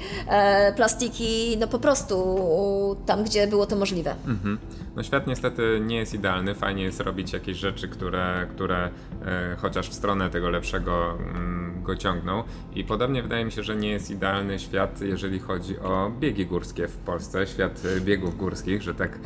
plastiki, 0.76 1.56
no 1.60 1.68
po 1.68 1.78
prostu 1.78 2.96
tam, 3.06 3.24
gdzie 3.24 3.46
było 3.46 3.66
to 3.66 3.76
możliwe. 3.76 4.14
Mhm. 4.26 4.58
No 4.98 5.04
świat 5.04 5.26
niestety 5.26 5.80
nie 5.86 5.96
jest 5.96 6.14
idealny. 6.14 6.54
Fajnie 6.54 6.82
jest 6.82 7.00
robić 7.00 7.32
jakieś 7.32 7.56
rzeczy, 7.56 7.88
które, 7.88 8.46
które 8.50 8.90
e, 9.24 9.56
chociaż 9.58 9.90
w 9.90 9.94
stronę 9.94 10.30
tego 10.30 10.50
lepszego 10.50 11.18
mm, 11.18 11.82
go 11.82 11.96
ciągną. 11.96 12.42
I 12.74 12.84
podobnie 12.84 13.22
wydaje 13.22 13.44
mi 13.44 13.52
się, 13.52 13.62
że 13.62 13.76
nie 13.76 13.90
jest 13.90 14.10
idealny 14.10 14.58
świat, 14.58 15.00
jeżeli 15.00 15.38
chodzi 15.38 15.78
o 15.78 16.12
biegi 16.20 16.46
górskie 16.46 16.88
w 16.88 16.96
Polsce, 16.96 17.46
świat 17.46 17.82
e, 17.96 18.00
biegów 18.00 18.36
górskich, 18.36 18.82
że 18.82 18.94
tak 18.94 19.18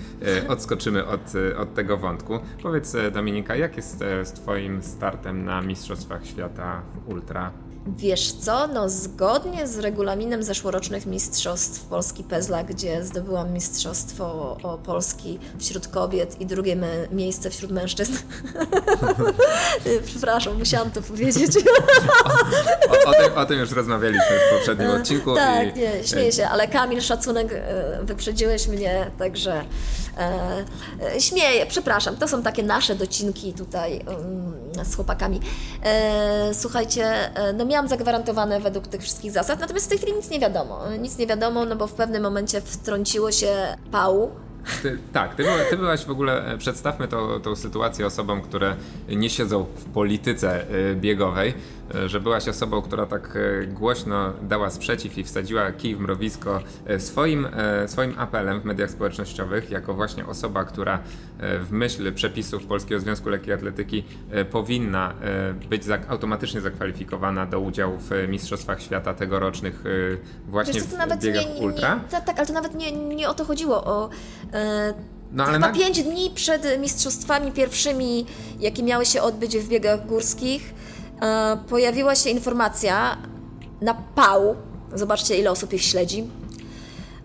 e, 0.44 0.48
odskoczymy 0.48 1.06
od, 1.06 1.32
od 1.58 1.74
tego 1.74 1.96
wątku. 1.96 2.38
Powiedz 2.62 2.96
Dominika, 3.12 3.56
jak 3.56 3.76
jest 3.76 3.98
z 3.98 4.32
Twoim 4.32 4.82
startem 4.82 5.44
na 5.44 5.62
Mistrzostwach 5.62 6.26
Świata 6.26 6.82
w 6.94 7.08
Ultra? 7.08 7.52
Wiesz 7.86 8.32
co, 8.32 8.66
no 8.66 8.88
zgodnie 8.88 9.66
z 9.66 9.78
regulaminem 9.78 10.42
zeszłorocznych 10.42 11.06
Mistrzostw 11.06 11.84
Polski 11.84 12.24
Pezla, 12.24 12.64
gdzie 12.64 13.04
zdobyłam 13.04 13.52
Mistrzostwo 13.52 14.56
o 14.62 14.78
Polski 14.78 15.38
wśród 15.58 15.88
kobiet 15.88 16.40
i 16.40 16.46
drugie 16.46 16.76
miejsce 17.10 17.50
wśród 17.50 17.70
mężczyzn. 17.70 18.12
Przepraszam, 20.06 20.58
musiałam 20.58 20.90
to 20.90 21.02
powiedzieć. 21.02 21.52
O, 22.88 23.10
o, 23.10 23.12
tym, 23.12 23.34
o 23.34 23.44
tym 23.44 23.58
już 23.58 23.70
rozmawialiśmy 23.70 24.36
w 24.48 24.56
poprzednim 24.56 24.90
odcinku. 24.90 25.34
tak, 25.34 25.76
i, 25.76 25.80
nie, 25.80 26.04
śmieję 26.04 26.32
się, 26.32 26.48
ale 26.48 26.68
Kamil, 26.68 27.00
szacunek, 27.00 27.52
e, 27.52 27.98
wyprzedziłeś 28.02 28.68
mnie, 28.68 29.10
także 29.18 29.64
e, 30.18 30.64
e, 31.16 31.20
śmieję, 31.20 31.66
przepraszam, 31.66 32.16
to 32.16 32.28
są 32.28 32.42
takie 32.42 32.62
nasze 32.62 32.94
docinki 32.94 33.52
tutaj 33.52 34.04
z 34.84 34.94
chłopakami. 34.94 35.40
E, 35.84 36.54
słuchajcie, 36.54 37.04
e, 37.36 37.52
no 37.52 37.64
miałam 37.64 37.88
zagwarantowane 37.88 38.60
według 38.60 38.88
tych 38.88 39.02
wszystkich 39.02 39.32
zasad, 39.32 39.60
natomiast 39.60 39.86
w 39.86 39.88
tej 39.88 39.98
chwili 39.98 40.12
nic 40.12 40.30
nie 40.30 40.40
wiadomo. 40.40 40.80
Nic 41.00 41.18
nie 41.18 41.26
wiadomo, 41.26 41.64
no 41.64 41.76
bo 41.76 41.86
w 41.86 41.92
pewnym 41.92 42.22
momencie 42.22 42.60
wtrąciło 42.60 43.32
się 43.32 43.76
pału, 43.90 44.30
Ty, 44.82 44.98
tak, 45.12 45.34
ty, 45.34 45.44
ty 45.70 45.76
byłaś 45.76 46.04
w 46.04 46.10
ogóle, 46.10 46.46
e, 46.46 46.58
przedstawmy 46.58 47.08
to, 47.08 47.40
tą 47.40 47.56
sytuację 47.56 48.06
osobom, 48.06 48.40
które 48.40 48.76
nie 49.08 49.30
siedzą 49.30 49.66
w 49.76 49.84
polityce 49.84 50.66
e, 50.90 50.94
biegowej, 50.94 51.54
e, 51.94 52.08
że 52.08 52.20
byłaś 52.20 52.48
osobą, 52.48 52.82
która 52.82 53.06
tak 53.06 53.38
głośno 53.66 54.32
dała 54.42 54.70
sprzeciw 54.70 55.18
i 55.18 55.24
wsadziła 55.24 55.72
kij 55.72 55.96
w 55.96 56.00
mrowisko 56.00 56.60
swoim, 56.98 57.46
swoim 57.86 58.14
apelem 58.18 58.60
w 58.60 58.64
mediach 58.64 58.90
społecznościowych, 58.90 59.70
jako 59.70 59.94
właśnie 59.94 60.26
osoba, 60.26 60.64
która 60.64 60.98
w 61.42 61.68
myśl 61.70 62.12
przepisów 62.12 62.66
Polskiego 62.66 63.00
Związku 63.00 63.28
Lekkiej 63.28 63.54
Atletyki 63.54 64.04
e, 64.30 64.44
powinna 64.44 65.14
e, 65.22 65.54
być 65.68 65.82
automatycznie 66.08 66.60
zakwalifikowana 66.60 67.46
do 67.46 67.60
udziału 67.60 67.98
w 67.98 68.10
Mistrzostwach 68.28 68.82
Świata 68.82 69.14
tegorocznych 69.14 69.84
e, 69.86 70.50
właśnie 70.50 70.74
Wiesz 70.74 70.82
co, 70.82 70.88
to 70.90 70.96
w 70.96 70.98
nawet 70.98 71.20
biegach 71.20 71.46
nie, 71.46 71.54
nie, 71.54 71.66
ultra. 71.66 72.00
tak, 72.10 72.24
tak, 72.24 72.38
ale 72.38 72.46
to 72.46 72.52
nawet 72.52 72.74
nie, 72.74 72.92
nie 72.92 73.28
o 73.28 73.34
to 73.34 73.44
chodziło. 73.44 73.84
O, 73.84 74.10
e, 74.52 74.94
No, 75.32 75.44
ale 75.44 75.52
chyba 75.52 75.66
na- 75.68 75.74
pięć 75.74 76.02
dni 76.02 76.30
przed 76.34 76.80
mistrzostwami 76.80 77.52
pierwszymi, 77.52 78.26
jakie 78.60 78.82
miały 78.82 79.06
się 79.06 79.22
odbyć 79.22 79.56
w 79.58 79.68
biegach 79.68 80.06
górskich, 80.06 80.74
e, 81.22 81.58
pojawiła 81.68 82.14
się 82.14 82.30
informacja 82.30 83.16
na 83.80 83.94
PAU. 83.94 84.56
Zobaczcie, 84.94 85.36
ile 85.38 85.50
osób 85.50 85.72
ich 85.72 85.82
śledzi. 85.82 86.24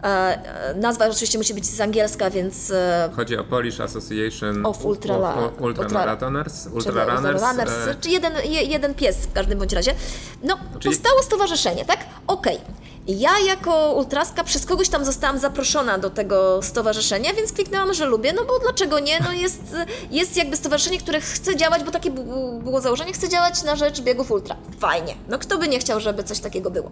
E, 0.03 0.07
e, 0.07 0.73
nazwa 0.73 1.07
oczywiście 1.07 1.37
musi 1.37 1.53
być 1.53 1.65
z 1.65 1.81
angielska, 1.81 2.29
więc 2.29 2.71
e, 2.71 3.09
Chodzi 3.15 3.37
o 3.37 3.43
Polish 3.43 3.79
Association 3.79 4.65
Of 4.65 4.85
Ultra- 4.85 5.45
of 5.45 5.61
Ultramarathoners, 5.61 6.67
Ultra 6.73 7.05
Runners. 7.05 7.41
Runners, 7.43 7.87
e, 7.87 7.95
czy 8.01 8.09
jeden, 8.09 8.33
je, 8.45 8.63
jeden 8.63 8.93
pies 8.95 9.17
w 9.17 9.33
każdym 9.33 9.59
bądź 9.59 9.73
razie. 9.73 9.93
No, 10.43 10.57
Czyli- 10.79 10.95
powstało 10.95 11.23
stowarzyszenie, 11.23 11.85
tak? 11.85 11.99
Okej. 12.27 12.59
Ja 13.08 13.32
jako 13.47 13.93
ultraska 13.93 14.43
przez 14.43 14.66
kogoś 14.66 14.89
tam 14.89 15.05
zostałam 15.05 15.39
zaproszona 15.39 15.97
do 15.97 16.10
tego 16.10 16.62
stowarzyszenia, 16.64 17.34
więc 17.34 17.53
kliknęłam, 17.53 17.93
że 17.93 18.05
lubię, 18.05 18.34
no 18.34 18.45
bo 18.45 18.60
dlaczego 18.60 18.99
nie? 18.99 19.20
No 19.20 19.32
jest, 19.32 19.62
jest 20.12 20.38
jakby 20.38 20.58
stowarzyszenie, 20.58 20.99
które 20.99 21.22
chce 21.22 21.55
działać, 21.55 21.84
bo 21.84 21.91
takie 21.91 22.12
było 22.12 22.82
założenie, 22.82 23.14
chce 23.14 23.30
działać 23.30 23.64
na 23.64 23.76
rzecz 23.76 24.01
biegów 24.01 24.32
ultra. 24.32 24.55
Fajnie. 24.80 25.16
No 25.28 25.39
kto 25.39 25.58
by 25.58 25.68
nie 25.68 25.80
chciał, 25.80 25.99
żeby 25.99 26.24
coś 26.24 26.39
takiego 26.39 26.72
było? 26.72 26.91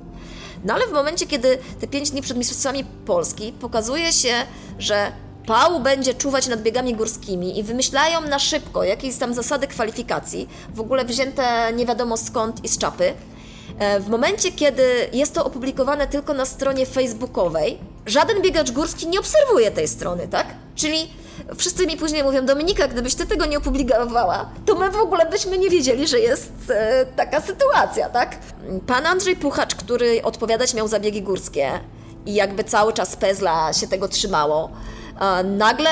No 0.65 0.73
ale 0.73 0.87
w 0.87 0.91
momencie, 0.91 1.27
kiedy 1.27 1.57
te 1.79 1.87
pięć 1.87 2.11
dni 2.11 2.21
przed 2.21 2.37
Mistrzostwami 2.37 2.83
Polski 3.05 3.53
pokazuje 3.53 4.13
się, 4.13 4.33
że 4.79 5.11
Pał 5.47 5.79
będzie 5.79 6.13
czuwać 6.13 6.47
nad 6.47 6.61
biegami 6.61 6.95
górskimi 6.95 7.59
i 7.59 7.63
wymyślają 7.63 8.21
na 8.21 8.39
szybko 8.39 8.83
jakieś 8.83 9.17
tam 9.17 9.33
zasady 9.33 9.67
kwalifikacji, 9.67 10.49
w 10.73 10.79
ogóle 10.79 11.05
wzięte 11.05 11.73
nie 11.73 11.85
wiadomo 11.85 12.17
skąd 12.17 12.63
i 12.63 12.67
z 12.67 12.77
czapy. 12.77 13.13
E, 13.79 13.99
w 13.99 14.09
momencie, 14.09 14.51
kiedy 14.51 15.09
jest 15.13 15.33
to 15.33 15.45
opublikowane 15.45 16.07
tylko 16.07 16.33
na 16.33 16.45
stronie 16.45 16.85
facebookowej, 16.85 17.79
żaden 18.05 18.41
biegacz 18.41 18.71
górski 18.71 19.07
nie 19.07 19.19
obserwuje 19.19 19.71
tej 19.71 19.87
strony, 19.87 20.27
tak? 20.27 20.47
Czyli 20.75 21.11
wszyscy 21.57 21.87
mi 21.87 21.97
później 21.97 22.23
mówią, 22.23 22.45
Dominika, 22.45 22.87
gdybyś 22.87 23.15
ty 23.15 23.25
tego 23.25 23.45
nie 23.45 23.57
opublikowała, 23.57 24.49
to 24.65 24.75
my 24.75 24.91
w 24.91 24.97
ogóle 24.97 25.25
byśmy 25.25 25.57
nie 25.57 25.69
wiedzieli, 25.69 26.07
że 26.07 26.19
jest 26.19 26.51
e, 26.69 27.05
taka 27.05 27.41
sytuacja, 27.41 28.09
tak? 28.09 28.37
Pan 28.87 29.05
Andrzej 29.05 29.35
Puchacz, 29.35 29.75
który 29.75 30.23
odpowiadać 30.23 30.73
miał 30.73 30.87
za 30.87 30.99
biegi 30.99 31.21
górskie 31.21 31.69
i 32.25 32.33
jakby 32.33 32.63
cały 32.63 32.93
czas 32.93 33.15
Pezla 33.15 33.73
się 33.73 33.87
tego 33.87 34.07
trzymało, 34.07 34.69
e, 35.21 35.43
nagle 35.43 35.89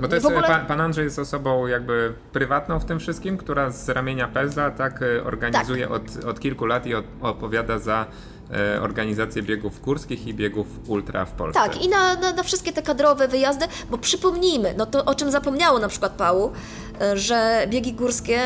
bo 0.00 0.08
to 0.08 0.14
jest, 0.14 0.26
ogóle... 0.26 0.42
pan, 0.42 0.66
pan, 0.66 0.80
Andrzej 0.80 1.04
jest 1.04 1.18
osobą 1.18 1.66
jakby 1.66 2.14
prywatną 2.32 2.78
w 2.78 2.84
tym 2.84 2.98
wszystkim, 2.98 3.36
która 3.36 3.70
z 3.70 3.88
ramienia 3.88 4.28
Pezla 4.28 4.70
tak 4.70 5.02
e, 5.02 5.24
organizuje 5.24 5.88
tak. 5.88 5.96
Od, 5.96 6.24
od 6.24 6.40
kilku 6.40 6.66
lat 6.66 6.86
i 6.86 6.94
od, 6.94 7.04
opowiada 7.20 7.78
za 7.78 8.06
e, 8.50 8.80
organizację 8.80 9.42
biegów 9.42 9.80
górskich 9.80 10.26
i 10.26 10.34
biegów 10.34 10.66
ultra 10.86 11.24
w 11.24 11.32
Polsce. 11.32 11.60
Tak, 11.60 11.82
i 11.82 11.88
na, 11.88 12.14
na, 12.14 12.32
na, 12.32 12.42
wszystkie 12.42 12.72
te 12.72 12.82
kadrowe 12.82 13.28
wyjazdy, 13.28 13.66
bo 13.90 13.98
przypomnijmy, 13.98 14.74
no 14.76 14.86
to 14.86 15.04
o 15.04 15.14
czym 15.14 15.30
zapomniało 15.30 15.78
na 15.78 15.88
przykład 15.88 16.12
Pału, 16.12 16.52
e, 17.00 17.16
że 17.16 17.66
biegi 17.68 17.92
górskie 17.92 18.40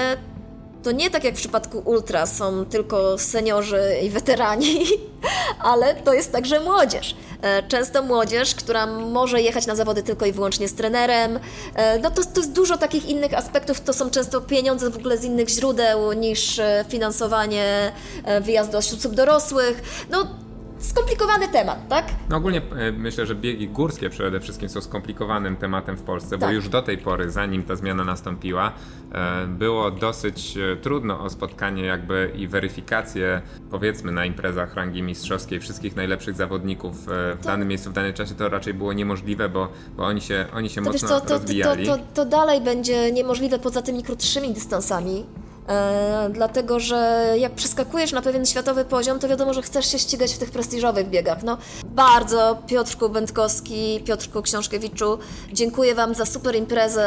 to 0.86 0.92
nie 0.92 1.10
tak 1.10 1.24
jak 1.24 1.34
w 1.34 1.38
przypadku 1.38 1.82
ultra 1.84 2.26
są 2.26 2.64
tylko 2.64 3.18
seniorzy 3.18 3.80
i 4.02 4.10
weterani, 4.10 4.80
ale 5.72 5.94
to 5.94 6.12
jest 6.12 6.32
także 6.32 6.60
młodzież. 6.60 7.16
E, 7.42 7.62
często 7.62 8.02
młodzież, 8.02 8.54
która 8.54 8.86
może 8.86 9.42
jechać 9.42 9.66
na 9.66 9.76
zawody 9.76 10.02
tylko 10.02 10.26
i 10.26 10.32
wyłącznie 10.32 10.68
z 10.68 10.74
trenerem. 10.74 11.40
E, 11.74 11.98
no 11.98 12.10
to, 12.10 12.24
to 12.24 12.40
jest 12.40 12.52
dużo 12.52 12.76
takich 12.76 13.08
innych 13.08 13.34
aspektów, 13.34 13.80
to 13.80 13.92
są 13.92 14.10
często 14.10 14.40
pieniądze 14.40 14.90
w 14.90 14.96
ogóle 14.96 15.18
z 15.18 15.24
innych 15.24 15.48
źródeł 15.48 16.12
niż 16.12 16.58
e, 16.58 16.84
finansowanie 16.88 17.92
wyjazdu 18.40 18.78
osób 18.78 19.14
dorosłych. 19.14 20.06
No 20.10 20.45
skomplikowany 20.86 21.48
temat, 21.48 21.88
tak? 21.88 22.04
No 22.28 22.36
ogólnie 22.36 22.62
e, 22.76 22.92
myślę, 22.92 23.26
że 23.26 23.34
biegi 23.34 23.68
górskie 23.68 24.10
przede 24.10 24.40
wszystkim 24.40 24.68
są 24.68 24.80
skomplikowanym 24.80 25.56
tematem 25.56 25.96
w 25.96 26.02
Polsce, 26.02 26.38
tak. 26.38 26.40
bo 26.40 26.54
już 26.54 26.68
do 26.68 26.82
tej 26.82 26.98
pory, 26.98 27.30
zanim 27.30 27.62
ta 27.62 27.76
zmiana 27.76 28.04
nastąpiła, 28.04 28.72
e, 29.12 29.46
było 29.46 29.90
dosyć 29.90 30.56
e, 30.56 30.76
trudno 30.76 31.20
o 31.20 31.30
spotkanie 31.30 31.84
jakby 31.84 32.32
i 32.34 32.48
weryfikację 32.48 33.42
powiedzmy 33.70 34.12
na 34.12 34.24
imprezach 34.24 34.74
rangi 34.74 35.02
mistrzowskiej 35.02 35.60
wszystkich 35.60 35.96
najlepszych 35.96 36.36
zawodników 36.36 37.06
w 37.06 37.36
tak. 37.36 37.46
danym 37.46 37.68
miejscu, 37.68 37.90
w 37.90 37.92
danym 37.92 38.12
czasie 38.12 38.34
to 38.34 38.48
raczej 38.48 38.74
było 38.74 38.92
niemożliwe, 38.92 39.48
bo, 39.48 39.68
bo 39.96 40.04
oni 40.04 40.20
się, 40.20 40.46
oni 40.54 40.68
się 40.68 40.84
to 40.84 40.90
mocno 40.90 41.08
wiesz 41.08 41.20
co, 41.20 41.26
to, 41.26 41.34
rozwijali. 41.34 41.86
To, 41.86 41.96
to, 41.96 42.02
to 42.14 42.24
dalej 42.24 42.60
będzie 42.60 43.12
niemożliwe 43.12 43.58
poza 43.58 43.82
tymi 43.82 44.02
krótszymi 44.02 44.54
dystansami. 44.54 45.26
E, 45.68 46.28
dlatego, 46.32 46.80
że 46.80 47.32
jak 47.38 47.52
przeskakujesz 47.52 48.12
na 48.12 48.22
pewien 48.22 48.46
światowy 48.46 48.84
poziom, 48.84 49.18
to 49.18 49.28
wiadomo, 49.28 49.54
że 49.54 49.62
chcesz 49.62 49.92
się 49.92 49.98
ścigać 49.98 50.34
w 50.34 50.38
tych 50.38 50.50
prestiżowych 50.50 51.08
biegach. 51.08 51.42
No, 51.42 51.58
bardzo 51.84 52.62
Piotrku 52.66 53.08
Będkowski, 53.08 54.02
Piotrku 54.04 54.42
Książkiewiczu, 54.42 55.18
dziękuję 55.52 55.94
Wam 55.94 56.14
za 56.14 56.26
super 56.26 56.56
imprezę 56.56 57.04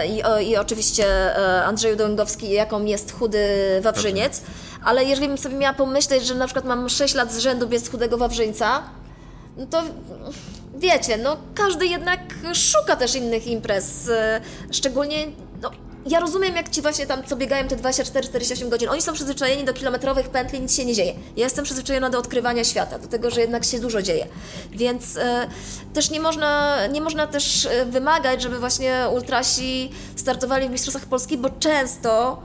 e, 0.00 0.06
i, 0.06 0.22
o, 0.22 0.40
i 0.40 0.56
oczywiście 0.56 1.04
e, 1.06 1.64
Andrzeju 1.64 1.96
Dołęgowski, 1.96 2.50
jaką 2.50 2.84
jest 2.84 3.12
chudy 3.12 3.46
Wawrzyniec. 3.82 4.42
Ale 4.84 5.04
jeżeli 5.04 5.28
bym 5.28 5.38
sobie 5.38 5.56
miała 5.56 5.74
pomyśleć, 5.74 6.26
że 6.26 6.34
na 6.34 6.46
przykład 6.46 6.64
mam 6.64 6.88
6 6.88 7.14
lat 7.14 7.32
z 7.32 7.38
rzędu 7.38 7.68
bez 7.68 7.88
chudego 7.88 8.18
Wawrzyńca, 8.18 8.82
no 9.56 9.66
to 9.66 9.82
wiecie, 10.74 11.18
no 11.18 11.36
każdy 11.54 11.86
jednak 11.86 12.20
szuka 12.54 12.96
też 12.96 13.14
innych 13.14 13.46
imprez, 13.46 14.08
e, 14.08 14.40
szczególnie 14.70 15.26
ja 16.06 16.20
rozumiem, 16.20 16.56
jak 16.56 16.68
ci 16.68 16.82
właśnie 16.82 17.06
tam, 17.06 17.24
co 17.24 17.36
biegają 17.36 17.68
te 17.68 17.76
24-48 17.76 18.68
godzin, 18.68 18.88
oni 18.88 19.02
są 19.02 19.12
przyzwyczajeni 19.12 19.64
do 19.64 19.74
kilometrowych 19.74 20.28
pętli, 20.28 20.60
nic 20.60 20.76
się 20.76 20.84
nie 20.84 20.94
dzieje. 20.94 21.14
Ja 21.36 21.44
jestem 21.44 21.64
przyzwyczajona 21.64 22.10
do 22.10 22.18
odkrywania 22.18 22.64
świata, 22.64 22.98
do 22.98 23.08
tego, 23.08 23.30
że 23.30 23.40
jednak 23.40 23.64
się 23.64 23.78
dużo 23.78 24.02
dzieje. 24.02 24.26
Więc 24.70 25.16
e, 25.16 25.48
też 25.94 26.10
nie 26.10 26.20
można, 26.20 26.78
nie 26.86 27.00
można 27.00 27.26
też 27.26 27.66
e, 27.66 27.84
wymagać, 27.84 28.42
żeby 28.42 28.58
właśnie 28.58 29.06
ultrasi 29.14 29.90
startowali 30.16 30.68
w 30.68 30.70
Mistrzostwach 30.70 31.08
Polski, 31.08 31.38
bo 31.38 31.50
często 31.50 32.42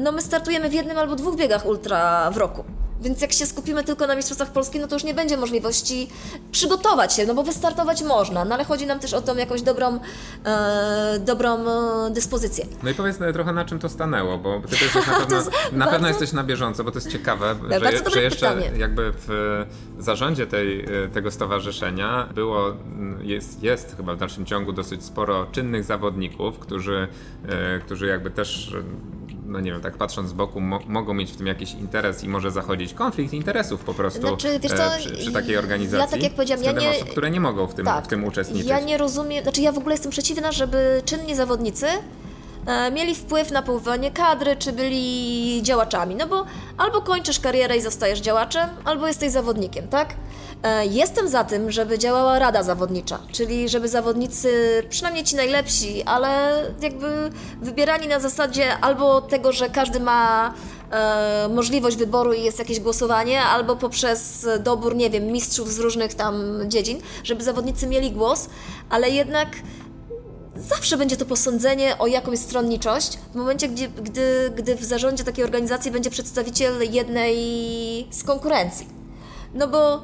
no 0.00 0.12
my 0.12 0.22
startujemy 0.22 0.68
w 0.68 0.72
jednym 0.72 0.98
albo 0.98 1.16
dwóch 1.16 1.36
biegach 1.36 1.66
ultra 1.66 2.30
w 2.30 2.36
roku. 2.36 2.64
Więc 3.00 3.20
jak 3.22 3.32
się 3.32 3.46
skupimy 3.46 3.84
tylko 3.84 4.06
na 4.06 4.16
Mistrzostwach 4.16 4.52
Polski, 4.52 4.80
no 4.80 4.86
to 4.86 4.96
już 4.96 5.04
nie 5.04 5.14
będzie 5.14 5.36
możliwości 5.36 6.08
przygotować 6.52 7.14
się, 7.14 7.26
no 7.26 7.34
bo 7.34 7.42
wystartować 7.42 8.02
można, 8.02 8.44
no 8.44 8.54
ale 8.54 8.64
chodzi 8.64 8.86
nam 8.86 8.98
też 8.98 9.14
o 9.14 9.22
tą 9.22 9.36
jakąś 9.36 9.62
dobrą, 9.62 9.98
e, 10.44 11.18
dobrą 11.18 11.58
e, 11.58 12.10
dyspozycję. 12.10 12.66
No 12.82 12.90
i 12.90 12.94
powiedz 12.94 13.18
trochę 13.32 13.52
na 13.52 13.64
czym 13.64 13.78
to 13.78 13.88
stanęło, 13.88 14.38
bo 14.38 14.60
ty 14.68 14.76
jesteś 14.84 15.06
na 15.06 15.12
pewno, 15.12 15.36
na 15.36 15.78
bardzo... 15.78 15.90
pewno 15.90 16.08
jesteś 16.08 16.32
na 16.32 16.44
bieżąco, 16.44 16.84
bo 16.84 16.90
to 16.90 16.98
jest 16.98 17.10
ciekawe, 17.10 17.54
że, 17.70 18.10
że 18.10 18.22
jeszcze 18.22 18.48
pytanie. 18.50 18.78
jakby 18.78 19.12
w 19.28 19.64
zarządzie 19.98 20.46
tej, 20.46 20.80
e, 20.80 21.08
tego 21.08 21.30
stowarzyszenia 21.30 22.28
było, 22.34 22.74
jest, 23.20 23.62
jest 23.62 23.96
chyba 23.96 24.14
w 24.14 24.18
dalszym 24.18 24.46
ciągu 24.46 24.72
dosyć 24.72 25.04
sporo 25.04 25.46
czynnych 25.52 25.84
zawodników, 25.84 26.58
którzy, 26.58 27.08
e, 27.48 27.78
którzy 27.78 28.06
jakby 28.06 28.30
też 28.30 28.72
no 29.48 29.60
nie 29.60 29.72
wiem, 29.72 29.80
tak 29.80 29.96
patrząc 29.96 30.28
z 30.28 30.32
boku, 30.32 30.60
mo 30.60 30.80
mogą 30.86 31.14
mieć 31.14 31.32
w 31.32 31.36
tym 31.36 31.46
jakiś 31.46 31.72
interes 31.72 32.24
i 32.24 32.28
może 32.28 32.50
zachodzić 32.50 32.94
konflikt 32.94 33.32
interesów 33.32 33.80
po 33.80 33.94
prostu 33.94 34.20
znaczy, 34.20 34.58
wiesz 34.62 34.72
co, 34.72 34.94
e, 34.94 34.98
przy, 34.98 35.10
przy, 35.10 35.32
takiej 35.32 35.56
organizacji. 35.56 35.98
Ja 35.98 36.06
tak 36.06 36.22
jak 36.22 36.32
powiedziałam, 36.32 36.64
ja 36.64 36.72
nie... 36.72 36.90
osób, 36.90 37.08
które 37.08 37.30
nie 37.30 37.40
mogą 37.40 37.66
w 37.66 37.74
tym, 37.74 37.86
tak, 37.86 38.04
w 38.04 38.08
tym 38.08 38.24
uczestniczyć. 38.24 38.68
Ja 38.68 38.80
nie 38.80 38.98
rozumiem, 38.98 39.42
znaczy 39.42 39.60
ja 39.60 39.72
w 39.72 39.78
ogóle 39.78 39.94
jestem 39.94 40.10
przeciwna, 40.10 40.52
żeby 40.52 41.02
czynni 41.04 41.34
zawodnicy 41.34 41.86
e, 42.66 42.90
mieli 42.90 43.14
wpływ 43.14 43.50
na 43.50 43.62
powoływanie 43.62 44.10
kadry, 44.10 44.56
czy 44.56 44.72
byli 44.72 45.60
działaczami. 45.62 46.14
No 46.14 46.26
bo 46.26 46.44
albo 46.78 47.00
kończysz 47.00 47.40
karierę 47.40 47.76
i 47.76 47.80
zostajesz 47.80 48.20
działaczem, 48.20 48.68
albo 48.84 49.06
jesteś 49.06 49.32
zawodnikiem, 49.32 49.88
tak? 49.88 50.14
E, 50.62 50.86
jestem 50.86 51.28
za 51.28 51.44
tym, 51.44 51.70
żeby 51.70 51.98
działała 51.98 52.38
rada 52.38 52.62
zawodnicza, 52.62 53.18
czyli 53.32 53.68
żeby 53.68 53.88
zawodnicy, 53.88 54.82
przynajmniej 54.88 55.24
ci 55.24 55.36
najlepsi, 55.36 56.02
ale 56.02 56.62
jakby 56.80 57.30
wybierani 57.62 58.08
na 58.08 58.20
zasadzie 58.20 58.78
albo 58.78 59.20
tego, 59.20 59.52
że 59.52 59.70
każdy 59.70 60.00
ma 60.00 60.54
e, 60.90 61.48
możliwość 61.54 61.96
wyboru 61.96 62.32
i 62.32 62.42
jest 62.42 62.58
jakieś 62.58 62.80
głosowanie, 62.80 63.42
albo 63.42 63.76
poprzez 63.76 64.48
dobór, 64.60 64.96
nie 64.96 65.10
wiem, 65.10 65.26
mistrzów 65.26 65.72
z 65.72 65.78
różnych 65.78 66.14
tam 66.14 66.60
dziedzin, 66.68 67.00
żeby 67.24 67.44
zawodnicy 67.44 67.86
mieli 67.86 68.10
głos, 68.10 68.48
ale 68.90 69.10
jednak 69.10 69.48
zawsze 70.56 70.96
będzie 70.96 71.16
to 71.16 71.24
posądzenie 71.24 71.98
o 71.98 72.06
jakąś 72.06 72.38
stronniczość 72.38 73.18
w 73.32 73.34
momencie, 73.34 73.68
gdzie, 73.68 73.88
gdy, 73.88 74.52
gdy 74.56 74.76
w 74.76 74.84
zarządzie 74.84 75.24
takiej 75.24 75.44
organizacji 75.44 75.90
będzie 75.90 76.10
przedstawiciel 76.10 76.74
jednej 76.90 77.36
z 78.10 78.24
konkurencji. 78.24 78.88
No 79.54 79.68
bo 79.68 80.00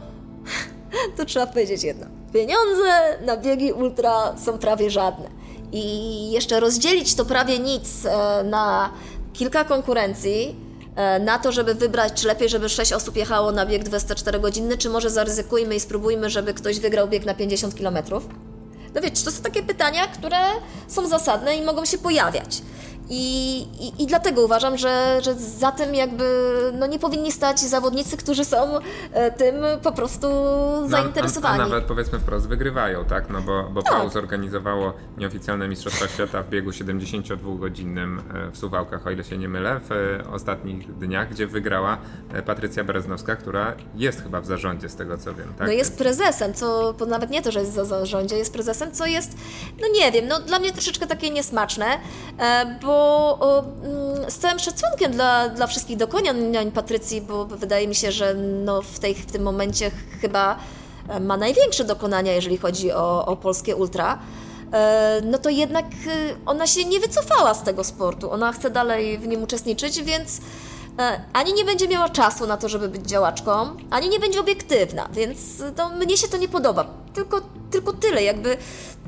to 1.17 1.25
trzeba 1.25 1.47
powiedzieć 1.47 1.83
jedno. 1.83 2.07
Pieniądze 2.33 3.19
na 3.27 3.37
biegi 3.37 3.73
ultra 3.73 4.37
są 4.45 4.59
prawie 4.59 4.91
żadne. 4.91 5.29
I 5.73 6.31
jeszcze 6.31 6.61
rozdzielić 6.61 7.15
to 7.15 7.25
prawie 7.25 7.59
nic 7.59 8.07
e, 8.07 8.45
na 8.45 8.91
kilka 9.33 9.65
konkurencji, 9.65 10.57
e, 10.97 11.19
na 11.19 11.39
to, 11.39 11.53
żeby 11.53 11.75
wybrać, 11.75 12.13
czy 12.13 12.27
lepiej, 12.27 12.49
żeby 12.49 12.69
6 12.69 12.93
osób 12.93 13.17
jechało 13.17 13.53
na 13.53 13.67
bieg 13.67 13.85
24 13.85 14.41
godziny, 14.41 14.79
czy 14.79 14.91
może 14.91 15.11
zaryzykujmy 15.11 15.75
i 15.75 15.81
spróbujmy, 15.81 16.31
żeby 16.31 16.55
ktoś 16.55 16.81
wygrał 16.81 17.09
bieg 17.09 17.27
na 17.27 17.35
50 17.35 17.75
km. 17.75 17.99
No 18.95 19.01
wiecie, 19.01 19.25
to 19.25 19.31
są 19.31 19.43
takie 19.43 19.63
pytania, 19.63 20.07
które 20.07 20.37
są 20.89 21.09
zasadne 21.09 21.57
i 21.57 21.63
mogą 21.63 21.85
się 21.85 21.99
pojawiać. 21.99 22.63
I, 23.09 23.57
i, 23.81 24.03
I, 24.03 24.07
dlatego 24.07 24.43
uważam, 24.45 24.79
że, 24.79 25.21
że 25.23 25.35
za 25.35 25.73
tym 25.73 25.95
jakby 25.95 26.25
no 26.79 26.87
nie 26.87 26.99
powinni 26.99 27.33
stać 27.33 27.61
zawodnicy, 27.61 28.17
którzy 28.17 28.45
są 28.45 28.79
e, 29.13 29.31
tym 29.31 29.55
po 29.83 29.93
prostu 29.93 30.29
zainteresowani. 30.87 31.59
No, 31.59 31.65
a, 31.65 31.67
a, 31.67 31.69
nawet 31.69 31.85
powiedzmy 31.85 32.19
wprost 32.19 32.49
wygrywają, 32.49 33.05
tak? 33.05 33.31
No 33.31 33.41
bo, 33.41 33.71
bo 33.71 33.83
tak. 33.83 33.93
PAU 33.93 34.11
zorganizowało 34.11 34.93
nieoficjalne 35.19 35.69
Mistrzostwa 35.69 36.09
Świata 36.09 36.43
w 36.43 36.49
biegu 36.49 36.71
72-godzinnym 36.71 38.19
e, 38.19 38.51
w 38.51 38.59
Suwałkach, 38.59 39.07
o 39.07 39.11
ile 39.11 39.25
się 39.25 39.39
nie 39.39 39.49
mylę, 39.49 39.81
w 39.89 39.93
e, 39.93 40.31
ostatnich 40.31 40.99
dniach, 40.99 41.31
gdzie 41.31 41.47
wygrała 41.47 41.99
Patrycja 42.47 42.85
Bereznowska, 42.85 43.37
która 43.37 43.75
jest 43.95 44.23
chyba 44.23 44.41
w 44.41 44.47
zarządzie, 44.47 44.89
z 44.89 44.97
tego 44.97 45.19
co 45.19 45.35
wiem. 45.35 45.55
Tak? 45.59 45.67
No 45.67 45.73
jest 45.73 45.99
prezesem, 45.99 46.55
co 46.55 46.95
nawet 47.07 47.31
nie 47.31 47.43
to, 47.43 47.53
że 47.53 47.61
jest 47.61 47.73
za 47.73 47.85
zarządzie, 47.85 48.37
jest 48.37 48.53
prezesem, 48.53 48.93
co 48.93 49.07
jest, 49.07 49.37
no 49.81 49.87
nie 49.95 50.13
wiem, 50.13 50.29
no 50.29 50.41
dla 50.41 50.59
mnie 50.59 50.73
troszeczkę 50.73 51.07
takie 51.07 51.31
niesmaczne, 51.31 51.87
bo 52.83 52.94
bo 52.95 53.65
mm, 53.85 54.31
z 54.31 54.39
całym 54.39 54.59
szacunkiem 54.59 55.13
dla, 55.13 55.49
dla 55.49 55.67
wszystkich 55.67 55.97
dokonań 55.97 56.73
Patrycji, 56.75 57.21
bo 57.21 57.45
wydaje 57.45 57.89
mi 57.89 57.95
się, 57.95 58.13
że 58.13 58.35
no 58.35 58.83
w, 58.83 58.99
tej, 58.99 59.15
w 59.15 59.33
tym 59.33 59.43
momencie 59.43 59.91
chyba 60.21 60.57
e, 61.09 61.21
ma 61.21 61.37
największe 61.37 61.85
dokonania, 61.85 62.33
jeżeli 62.33 62.57
chodzi 62.57 62.93
o, 62.93 63.27
o 63.27 63.37
polskie 63.37 63.77
ultra, 63.77 64.19
e, 64.73 65.21
no 65.25 65.39
to 65.39 65.51
jednak 65.51 65.85
e, 65.87 66.37
ona 66.47 66.67
się 66.67 66.85
nie 66.85 67.01
wycofała 67.01 67.55
z 67.55 67.63
tego 67.63 67.85
sportu. 67.85 68.31
Ona 68.31 68.53
chce 68.53 68.71
dalej 68.71 69.19
w 69.19 69.27
nim 69.27 69.43
uczestniczyć, 69.43 70.03
więc 70.03 70.41
ani 71.33 71.53
nie 71.53 71.65
będzie 71.65 71.89
miała 71.89 72.09
czasu 72.09 72.47
na 72.47 72.57
to, 72.57 72.69
żeby 72.69 72.89
być 72.89 73.07
działaczką, 73.07 73.77
ani 73.91 74.09
nie 74.09 74.21
będzie 74.21 74.41
obiektywna, 74.41 75.09
więc 75.13 75.41
no, 75.79 75.89
mnie 75.89 76.17
się 76.17 76.29
to 76.29 76.37
nie 76.37 76.49
podoba. 76.49 77.04
Tylko 77.15 77.41
tylko 77.75 77.93
tyle, 77.93 78.23
jakby 78.23 78.57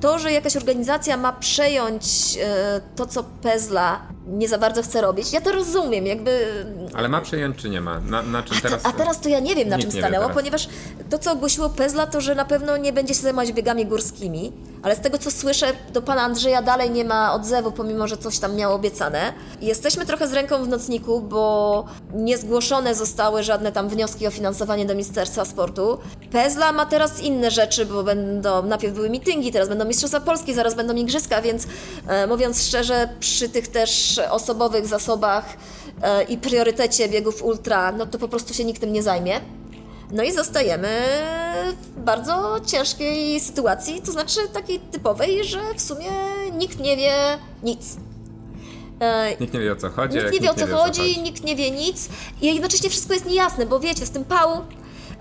to, 0.01 0.19
że 0.19 0.33
jakaś 0.33 0.57
organizacja 0.57 1.17
ma 1.17 1.33
przejąć 1.33 2.05
e, 2.43 2.81
to, 2.97 3.07
co 3.07 3.25
Pezla 3.43 4.01
nie 4.27 4.49
za 4.49 4.59
bardzo 4.59 4.83
chce 4.83 5.01
robić, 5.01 5.33
ja 5.33 5.41
to 5.41 5.53
rozumiem, 5.53 6.07
jakby... 6.07 6.65
Ale 6.95 7.09
ma 7.09 7.21
przejąć 7.21 7.57
czy 7.57 7.69
nie 7.69 7.81
ma? 7.81 8.01
Na, 8.01 8.23
na 8.23 8.43
czym 8.43 8.57
A, 8.57 8.61
te, 8.61 8.69
teraz... 8.69 8.87
a 8.87 8.93
teraz 8.93 9.21
to 9.21 9.29
ja 9.29 9.41
nie 9.41 9.55
wiem, 9.55 9.69
na 9.69 9.79
czym 9.79 9.93
stanęło, 9.93 10.31
ponieważ 10.31 10.69
to, 11.11 11.19
co 11.19 11.33
ogłosiło 11.33 11.69
Pezla, 11.69 12.07
to, 12.07 12.21
że 12.21 12.35
na 12.35 12.45
pewno 12.45 12.77
nie 12.77 12.93
będzie 12.93 13.15
się 13.15 13.21
zajmować 13.21 13.53
biegami 13.53 13.87
górskimi, 13.87 14.53
ale 14.83 14.97
z 14.97 15.01
tego, 15.01 15.19
co 15.19 15.31
słyszę, 15.31 15.67
do 15.93 16.03
pana 16.03 16.23
Andrzeja 16.23 16.63
dalej 16.63 16.91
nie 16.91 17.05
ma 17.05 17.35
odzewu, 17.35 17.73
pomimo, 17.73 18.09
że 18.09 18.17
coś 18.17 18.39
tam 18.39 18.57
miało 18.57 18.75
obiecane. 18.75 19.33
Jesteśmy 19.61 20.07
trochę 20.07 20.29
z 20.29 20.33
ręką 20.33 20.65
w 20.65 20.69
nocniku, 20.69 21.21
bo 21.21 21.85
nie 22.15 22.39
zgłoszone 22.39 22.95
zostały 22.95 23.43
żadne 23.43 23.73
tam 23.73 23.89
wnioski 23.89 24.27
o 24.27 24.31
finansowanie 24.31 24.87
do 24.87 24.95
Ministerstwa 24.95 25.45
Sportu. 25.45 25.99
Pezla 26.33 26.73
ma 26.73 26.87
teraz 26.87 27.21
inne 27.21 27.51
rzeczy, 27.51 27.87
bo 27.87 27.96
będą, 28.05 28.63
najpierw 28.63 28.95
były 28.95 29.11
mityngi, 29.11 29.53
teraz 29.53 29.69
będą 29.69 29.85
Mistrzostwa 29.85 30.21
Polski, 30.21 30.55
zaraz 30.55 30.75
będą 30.75 30.95
Igrzyska, 30.97 31.43
więc 31.43 31.67
e, 32.07 32.27
mówiąc 32.27 32.63
szczerze, 32.67 33.09
przy 33.21 33.49
tych 33.49 33.69
też 33.69 34.21
osobowych 34.31 34.87
zasobach 34.87 35.45
e, 36.03 36.23
i 36.23 36.39
priorytecie 36.39 37.09
biegów 37.09 37.43
ultra, 37.43 37.93
no 37.93 38.07
to 38.07 38.19
po 38.19 38.29
prostu 38.29 38.55
się 38.55 38.65
nikt 38.65 38.81
tym 38.81 38.93
nie 38.93 39.03
zajmie. 39.03 39.41
No 40.13 40.23
i 40.23 40.33
zostajemy 40.33 40.89
w 41.97 42.01
bardzo 42.01 42.57
ciężkiej 42.67 43.41
sytuacji, 43.41 44.03
to 44.03 44.13
znaczy 44.13 44.41
takiej 44.53 44.81
typowej, 44.81 45.45
że 45.45 45.61
w 45.77 45.81
sumie 45.83 46.11
nikt 46.53 46.81
nie 46.81 46.97
wie 46.97 47.13
nic. 47.63 47.97
E, 49.01 49.37
Nikt 49.41 49.55
nie 49.55 49.61
wie 49.61 49.73
o 49.73 49.77
co 49.77 49.91
chodzi. 49.91 50.19
Nikt 50.19 50.33
nie 50.33 50.41
wie 50.41 50.51
o 50.51 50.55
co 50.55 50.67
chodzi, 50.67 51.23
nikt 51.23 51.45
nie 51.45 51.57
wie 51.57 51.71
nic 51.71 52.09
i 52.43 52.47
jednocześnie 52.55 52.91
wszystko 52.91 53.15
jest 53.15 53.27
niejasne, 53.27 53.67
bo 53.67 53.81
wiecie, 53.81 54.07
z 54.07 54.11
tym 54.11 54.25
pału 54.25 54.61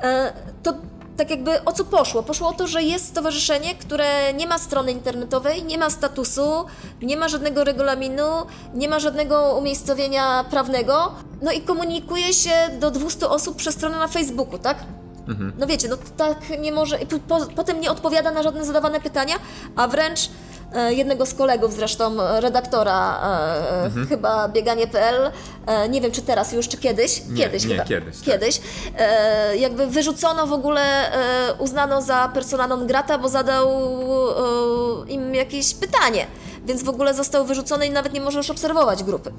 e, 0.03 0.34
to 0.63 0.73
tak 1.18 1.30
jakby 1.30 1.63
o 1.63 1.72
co 1.74 1.86
poszło? 1.86 2.24
Poszło 2.24 2.49
o 2.49 2.53
to, 2.53 2.68
że 2.68 2.84
jest 2.84 3.05
stowarzyszenie, 3.05 3.76
które 3.76 4.34
nie 4.34 4.47
ma 4.47 4.57
strony 4.57 4.91
internetowej, 4.91 5.63
nie 5.63 5.78
ma 5.78 5.89
statusu, 5.89 6.66
nie 7.01 7.18
ma 7.18 7.28
żadnego 7.28 7.63
regulaminu, 7.63 8.26
nie 8.74 8.89
ma 8.89 8.99
żadnego 8.99 9.55
umiejscowienia 9.57 10.45
prawnego, 10.49 11.11
no 11.41 11.51
i 11.51 11.61
komunikuje 11.61 12.34
się 12.34 12.51
do 12.80 12.91
200 12.91 13.30
osób 13.30 13.55
przez 13.55 13.76
stronę 13.76 13.97
na 13.99 14.07
Facebooku, 14.07 14.59
tak? 14.59 14.78
No 15.57 15.68
wiecie, 15.68 15.88
no 15.88 15.97
tak 16.18 16.38
nie 16.59 16.72
może. 16.72 17.01
i 17.01 17.05
po, 17.05 17.20
po, 17.20 17.45
potem 17.55 17.82
nie 17.82 17.91
odpowiada 17.91 18.32
na 18.32 18.43
żadne 18.43 18.66
zadawane 18.66 19.01
pytania, 19.01 19.36
a 19.76 19.88
wręcz 19.88 20.30
jednego 20.89 21.26
z 21.26 21.34
kolegów, 21.34 21.73
zresztą 21.73 22.21
e, 22.21 22.41
redaktora 22.41 23.19
e, 24.01 24.05
chyba 24.09 24.47
bieganie.pl, 24.49 25.32
e, 25.67 25.89
nie 25.89 26.01
wiem 26.01 26.11
czy 26.11 26.21
teraz 26.21 26.51
już, 26.53 26.67
czy 26.67 26.78
kiedyś, 26.78 27.21
kiedyś 27.38 27.65
nie, 27.65 27.71
chyba, 27.71 27.84
kiedyś, 27.86 28.15
tak. 28.17 28.26
kiedyś 28.26 28.61
e, 28.97 29.57
jakby 29.57 29.88
wyrzucono 29.88 30.47
w 30.47 30.53
ogóle, 30.53 30.82
e, 30.82 31.53
uznano 31.53 32.01
za 32.01 32.30
persona 32.34 32.67
non 32.67 32.88
grata, 32.88 33.17
bo 33.17 33.30
zadał 33.30 33.69
e, 33.69 35.11
im 35.11 35.36
jakieś 35.36 35.73
pytanie, 35.73 36.28
więc 36.65 36.84
w 36.84 36.89
ogóle 36.89 37.13
został 37.13 37.45
wyrzucony 37.45 37.88
i 37.88 37.91
nawet 37.91 38.13
nie 38.13 38.21
może 38.21 38.38
już 38.38 38.49
obserwować 38.49 39.03
grupy. 39.03 39.32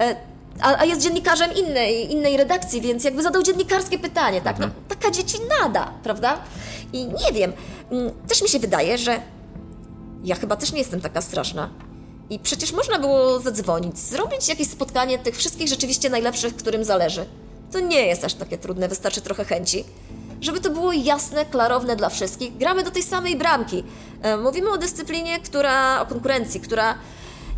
E, 0.00 0.16
A, 0.62 0.78
a 0.78 0.84
jest 0.84 1.00
dziennikarzem 1.02 1.50
innej, 1.54 2.12
innej 2.12 2.36
redakcji, 2.36 2.80
więc 2.80 3.04
jakby 3.04 3.22
zadał 3.22 3.42
dziennikarskie 3.42 3.98
pytanie, 3.98 4.40
tak? 4.40 4.58
No, 4.58 4.66
taka 4.88 5.10
dzieci 5.10 5.38
nada, 5.60 5.92
prawda? 6.02 6.38
I 6.92 7.06
nie 7.06 7.32
wiem, 7.32 7.52
mm, 7.90 8.10
też 8.28 8.42
mi 8.42 8.48
się 8.48 8.58
wydaje, 8.58 8.98
że 8.98 9.20
ja 10.24 10.34
chyba 10.34 10.56
też 10.56 10.72
nie 10.72 10.78
jestem 10.78 11.00
taka 11.00 11.20
straszna. 11.20 11.70
I 12.30 12.38
przecież 12.38 12.72
można 12.72 12.98
było 12.98 13.40
zadzwonić, 13.40 13.98
zrobić 13.98 14.48
jakieś 14.48 14.68
spotkanie 14.68 15.18
tych 15.18 15.36
wszystkich 15.36 15.68
rzeczywiście 15.68 16.10
najlepszych, 16.10 16.56
którym 16.56 16.84
zależy. 16.84 17.26
To 17.72 17.80
nie 17.80 18.06
jest 18.06 18.24
aż 18.24 18.34
takie 18.34 18.58
trudne, 18.58 18.88
wystarczy 18.88 19.20
trochę 19.20 19.44
chęci. 19.44 19.84
Żeby 20.40 20.60
to 20.60 20.70
było 20.70 20.92
jasne, 20.92 21.44
klarowne 21.44 21.96
dla 21.96 22.08
wszystkich, 22.08 22.56
gramy 22.56 22.82
do 22.82 22.90
tej 22.90 23.02
samej 23.02 23.36
bramki. 23.36 23.84
E, 24.22 24.36
Mówimy 24.36 24.70
o 24.70 24.78
dyscyplinie, 24.78 25.40
która, 25.40 26.00
o 26.00 26.06
konkurencji, 26.06 26.60
która 26.60 26.94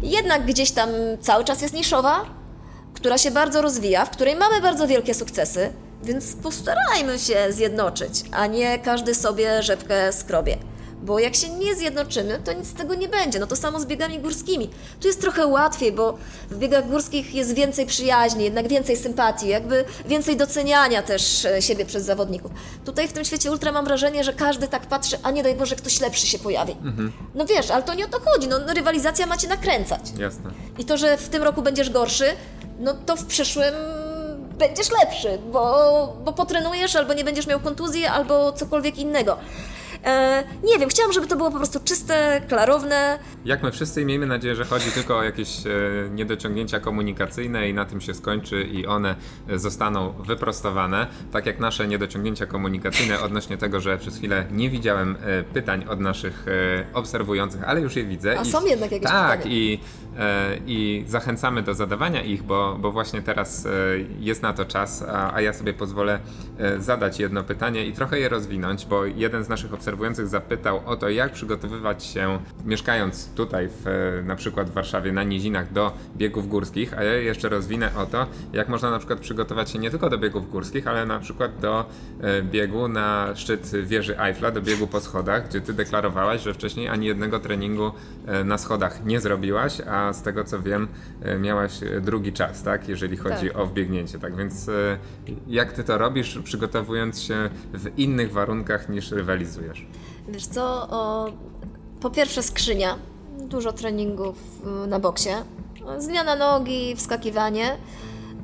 jednak 0.02 0.46
gdzieś 0.46 0.70
tam 0.70 0.90
cały 1.20 1.44
czas 1.44 1.62
jest 1.62 1.74
niszowa, 1.74 2.24
która 2.94 3.18
się 3.18 3.30
bardzo 3.30 3.62
rozwija, 3.62 4.04
w 4.04 4.10
której 4.10 4.36
mamy 4.36 4.60
bardzo 4.60 4.86
wielkie 4.86 5.14
sukcesy, 5.14 5.72
więc 6.02 6.36
postarajmy 6.36 7.18
się 7.18 7.46
zjednoczyć, 7.50 8.24
a 8.32 8.46
nie 8.46 8.78
każdy 8.78 9.14
sobie 9.14 9.62
rzepkę 9.62 10.12
skrobie. 10.12 10.56
Bo 11.06 11.18
jak 11.18 11.34
się 11.36 11.48
nie 11.48 11.74
zjednoczymy, 11.74 12.40
to 12.44 12.52
nic 12.52 12.66
z 12.66 12.74
tego 12.74 12.94
nie 12.94 13.08
będzie. 13.08 13.38
No 13.38 13.46
to 13.46 13.56
samo 13.56 13.80
z 13.80 13.86
biegami 13.86 14.18
górskimi. 14.18 14.70
Tu 15.00 15.06
jest 15.06 15.20
trochę 15.20 15.46
łatwiej, 15.46 15.92
bo 15.92 16.18
w 16.50 16.58
biegach 16.58 16.88
górskich 16.88 17.34
jest 17.34 17.54
więcej 17.54 17.86
przyjaźni, 17.86 18.44
jednak 18.44 18.68
więcej 18.68 18.96
sympatii, 18.96 19.48
jakby 19.48 19.84
więcej 20.06 20.36
doceniania 20.36 21.02
też 21.02 21.44
e, 21.44 21.62
siebie 21.62 21.86
przez 21.86 22.04
zawodników. 22.04 22.50
Tutaj 22.84 23.08
w 23.08 23.12
tym 23.12 23.24
świecie 23.24 23.50
ultra 23.50 23.72
mam 23.72 23.84
wrażenie, 23.84 24.24
że 24.24 24.32
każdy 24.32 24.68
tak 24.68 24.86
patrzy, 24.86 25.18
a 25.22 25.30
nie 25.30 25.42
daj 25.42 25.54
Boże, 25.54 25.76
ktoś 25.76 26.00
lepszy 26.00 26.26
się 26.26 26.38
pojawi. 26.38 26.76
No 27.34 27.46
wiesz, 27.46 27.70
ale 27.70 27.82
to 27.82 27.94
nie 27.94 28.04
o 28.04 28.08
to 28.08 28.20
chodzi. 28.20 28.48
No 28.48 28.58
rywalizacja 28.74 29.26
macie 29.26 29.48
nakręcać. 29.48 30.00
Jasne. 30.18 30.50
I 30.78 30.84
to, 30.84 30.96
że 30.96 31.16
w 31.16 31.28
tym 31.28 31.42
roku 31.42 31.62
będziesz 31.62 31.90
gorszy, 31.90 32.26
no 32.80 32.94
to 32.94 33.16
w 33.16 33.24
przyszłym 33.24 33.74
będziesz 34.58 34.90
lepszy, 34.90 35.38
bo, 35.52 36.16
bo 36.24 36.32
potrenujesz, 36.32 36.96
albo 36.96 37.12
nie 37.14 37.24
będziesz 37.24 37.46
miał 37.46 37.60
kontuzji, 37.60 38.06
albo 38.06 38.52
cokolwiek 38.52 38.98
innego. 38.98 39.36
E, 40.06 40.44
nie 40.64 40.78
wiem, 40.78 40.88
chciałam, 40.88 41.12
żeby 41.12 41.26
to 41.26 41.36
było 41.36 41.50
po 41.50 41.56
prostu 41.56 41.80
czyste, 41.84 42.40
klarowne. 42.48 43.18
Jak 43.44 43.62
my 43.62 43.72
wszyscy 43.72 44.04
miejmy 44.04 44.26
nadzieję, 44.26 44.54
że 44.54 44.64
chodzi 44.64 44.90
tylko 44.90 45.16
o 45.18 45.22
jakieś 45.22 45.66
e, 45.66 45.70
niedociągnięcia 46.10 46.80
komunikacyjne 46.80 47.68
i 47.68 47.74
na 47.74 47.84
tym 47.84 48.00
się 48.00 48.14
skończy 48.14 48.62
i 48.62 48.86
one 48.86 49.14
e, 49.48 49.58
zostaną 49.58 50.12
wyprostowane. 50.12 51.06
Tak 51.32 51.46
jak 51.46 51.58
nasze 51.60 51.88
niedociągnięcia 51.88 52.46
komunikacyjne 52.46 53.20
odnośnie 53.20 53.56
tego, 53.56 53.80
że 53.80 53.98
przez 53.98 54.16
chwilę 54.16 54.46
nie 54.50 54.70
widziałem 54.70 55.16
e, 55.24 55.42
pytań 55.42 55.84
od 55.88 56.00
naszych 56.00 56.46
e, 56.48 56.94
obserwujących, 56.94 57.64
ale 57.64 57.80
już 57.80 57.96
je 57.96 58.04
widzę. 58.04 58.38
A 58.38 58.42
I- 58.42 58.50
są 58.50 58.66
jednak 58.66 58.92
jakieś 58.92 59.08
Tak, 59.10 59.38
pytania. 59.38 59.54
i, 59.56 59.80
e, 60.18 60.56
i 60.66 61.04
zachęcamy 61.08 61.62
do 61.62 61.74
zadawania 61.74 62.22
ich, 62.22 62.42
bo, 62.42 62.76
bo 62.80 62.92
właśnie 62.92 63.22
teraz 63.22 63.66
jest 64.20 64.42
na 64.42 64.52
to 64.52 64.64
czas, 64.64 65.02
a, 65.08 65.34
a 65.34 65.40
ja 65.40 65.52
sobie 65.52 65.72
pozwolę 65.72 66.18
zadać 66.78 67.20
jedno 67.20 67.44
pytanie 67.44 67.86
i 67.86 67.92
trochę 67.92 68.18
je 68.20 68.28
rozwinąć, 68.28 68.86
bo 68.86 69.04
jeden 69.04 69.44
z 69.44 69.48
naszych 69.48 69.74
obserwujących 69.74 69.95
zapytał 70.24 70.80
o 70.86 70.96
to, 70.96 71.08
jak 71.08 71.32
przygotowywać 71.32 72.04
się, 72.04 72.38
mieszkając 72.64 73.28
tutaj, 73.34 73.68
w, 73.68 73.84
na 74.26 74.36
przykład 74.36 74.70
w 74.70 74.72
Warszawie, 74.72 75.12
na 75.12 75.22
nizinach, 75.22 75.72
do 75.72 75.92
biegów 76.16 76.48
górskich, 76.48 76.98
a 76.98 77.04
ja 77.04 77.14
jeszcze 77.14 77.48
rozwinę 77.48 77.90
o 77.96 78.06
to, 78.06 78.26
jak 78.52 78.68
można 78.68 78.90
na 78.90 78.98
przykład 78.98 79.20
przygotować 79.20 79.70
się 79.70 79.78
nie 79.78 79.90
tylko 79.90 80.10
do 80.10 80.18
biegów 80.18 80.50
górskich, 80.50 80.86
ale 80.86 81.06
na 81.06 81.18
przykład 81.18 81.58
do 81.60 81.84
e, 82.20 82.42
biegu 82.42 82.88
na 82.88 83.28
szczyt 83.34 83.72
wieży 83.84 84.20
Eiffla, 84.20 84.50
do 84.50 84.62
biegu 84.62 84.86
po 84.86 85.00
schodach, 85.00 85.48
gdzie 85.48 85.60
ty 85.60 85.72
deklarowałaś, 85.72 86.42
że 86.42 86.54
wcześniej 86.54 86.88
ani 86.88 87.06
jednego 87.06 87.40
treningu 87.40 87.92
e, 88.26 88.44
na 88.44 88.58
schodach 88.58 89.04
nie 89.04 89.20
zrobiłaś, 89.20 89.80
a 89.80 90.12
z 90.12 90.22
tego 90.22 90.44
co 90.44 90.62
wiem, 90.62 90.88
e, 91.22 91.38
miałaś 91.38 91.80
drugi 92.00 92.32
czas, 92.32 92.62
tak, 92.62 92.88
jeżeli 92.88 93.16
chodzi 93.16 93.48
Tak. 93.48 93.58
o 93.58 93.66
wbiegnięcie. 93.66 94.18
Tak 94.18 94.36
więc 94.36 94.70
jak 95.46 95.72
ty 95.72 95.84
to 95.84 95.98
robisz, 95.98 96.38
przygotowując 96.44 97.22
się 97.22 97.50
w 97.74 97.98
innych 97.98 98.32
warunkach 98.32 98.88
niż 98.88 99.10
rywalizujesz? 99.12 99.75
Wiesz 100.28 100.46
co, 100.46 100.64
o, 100.90 101.26
po 102.00 102.10
pierwsze 102.10 102.42
skrzynia, 102.42 102.98
dużo 103.38 103.72
treningów 103.72 104.36
y, 104.84 104.86
na 104.86 105.00
boksie, 105.00 105.30
zmiana 105.98 106.36
nogi, 106.36 106.96
wskakiwanie. 106.96 107.76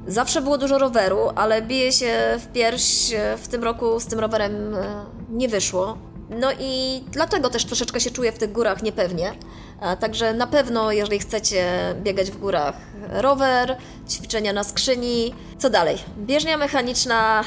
Zawsze 0.07 0.41
było 0.41 0.59
dużo 0.59 0.79
roweru, 0.79 1.19
ale 1.35 1.63
bije 1.63 1.93
się 1.93 2.15
w 2.39 2.47
pierś 2.53 3.13
e, 3.13 3.37
w 3.37 3.49
tym 3.49 3.65
roku 3.65 4.01
z 4.01 4.07
tym 4.07 4.21
rowerem 4.21 4.75
e, 4.75 5.05
nie 5.31 5.49
wyszło. 5.49 5.99
No 6.31 6.49
i 6.61 7.05
dlatego 7.11 7.51
też 7.51 7.65
troszeczkę 7.65 8.01
się 8.01 8.11
czuję 8.11 8.33
w 8.33 8.39
tych 8.39 8.53
górach 8.53 8.83
niepewnie. 8.83 9.33
Także 10.01 10.35
na 10.35 10.47
pewno, 10.47 10.93
jeżeli 10.93 11.19
chcecie 11.19 11.95
biegać 12.03 12.31
w 12.31 12.39
górach, 12.39 12.75
rower, 13.09 13.77
ćwiczenia 14.09 14.53
na 14.53 14.65
skrzyni. 14.65 15.35
Co 15.59 15.71
dalej? 15.71 15.99
Bieżnia 16.19 16.57
mechaniczna 16.57 17.45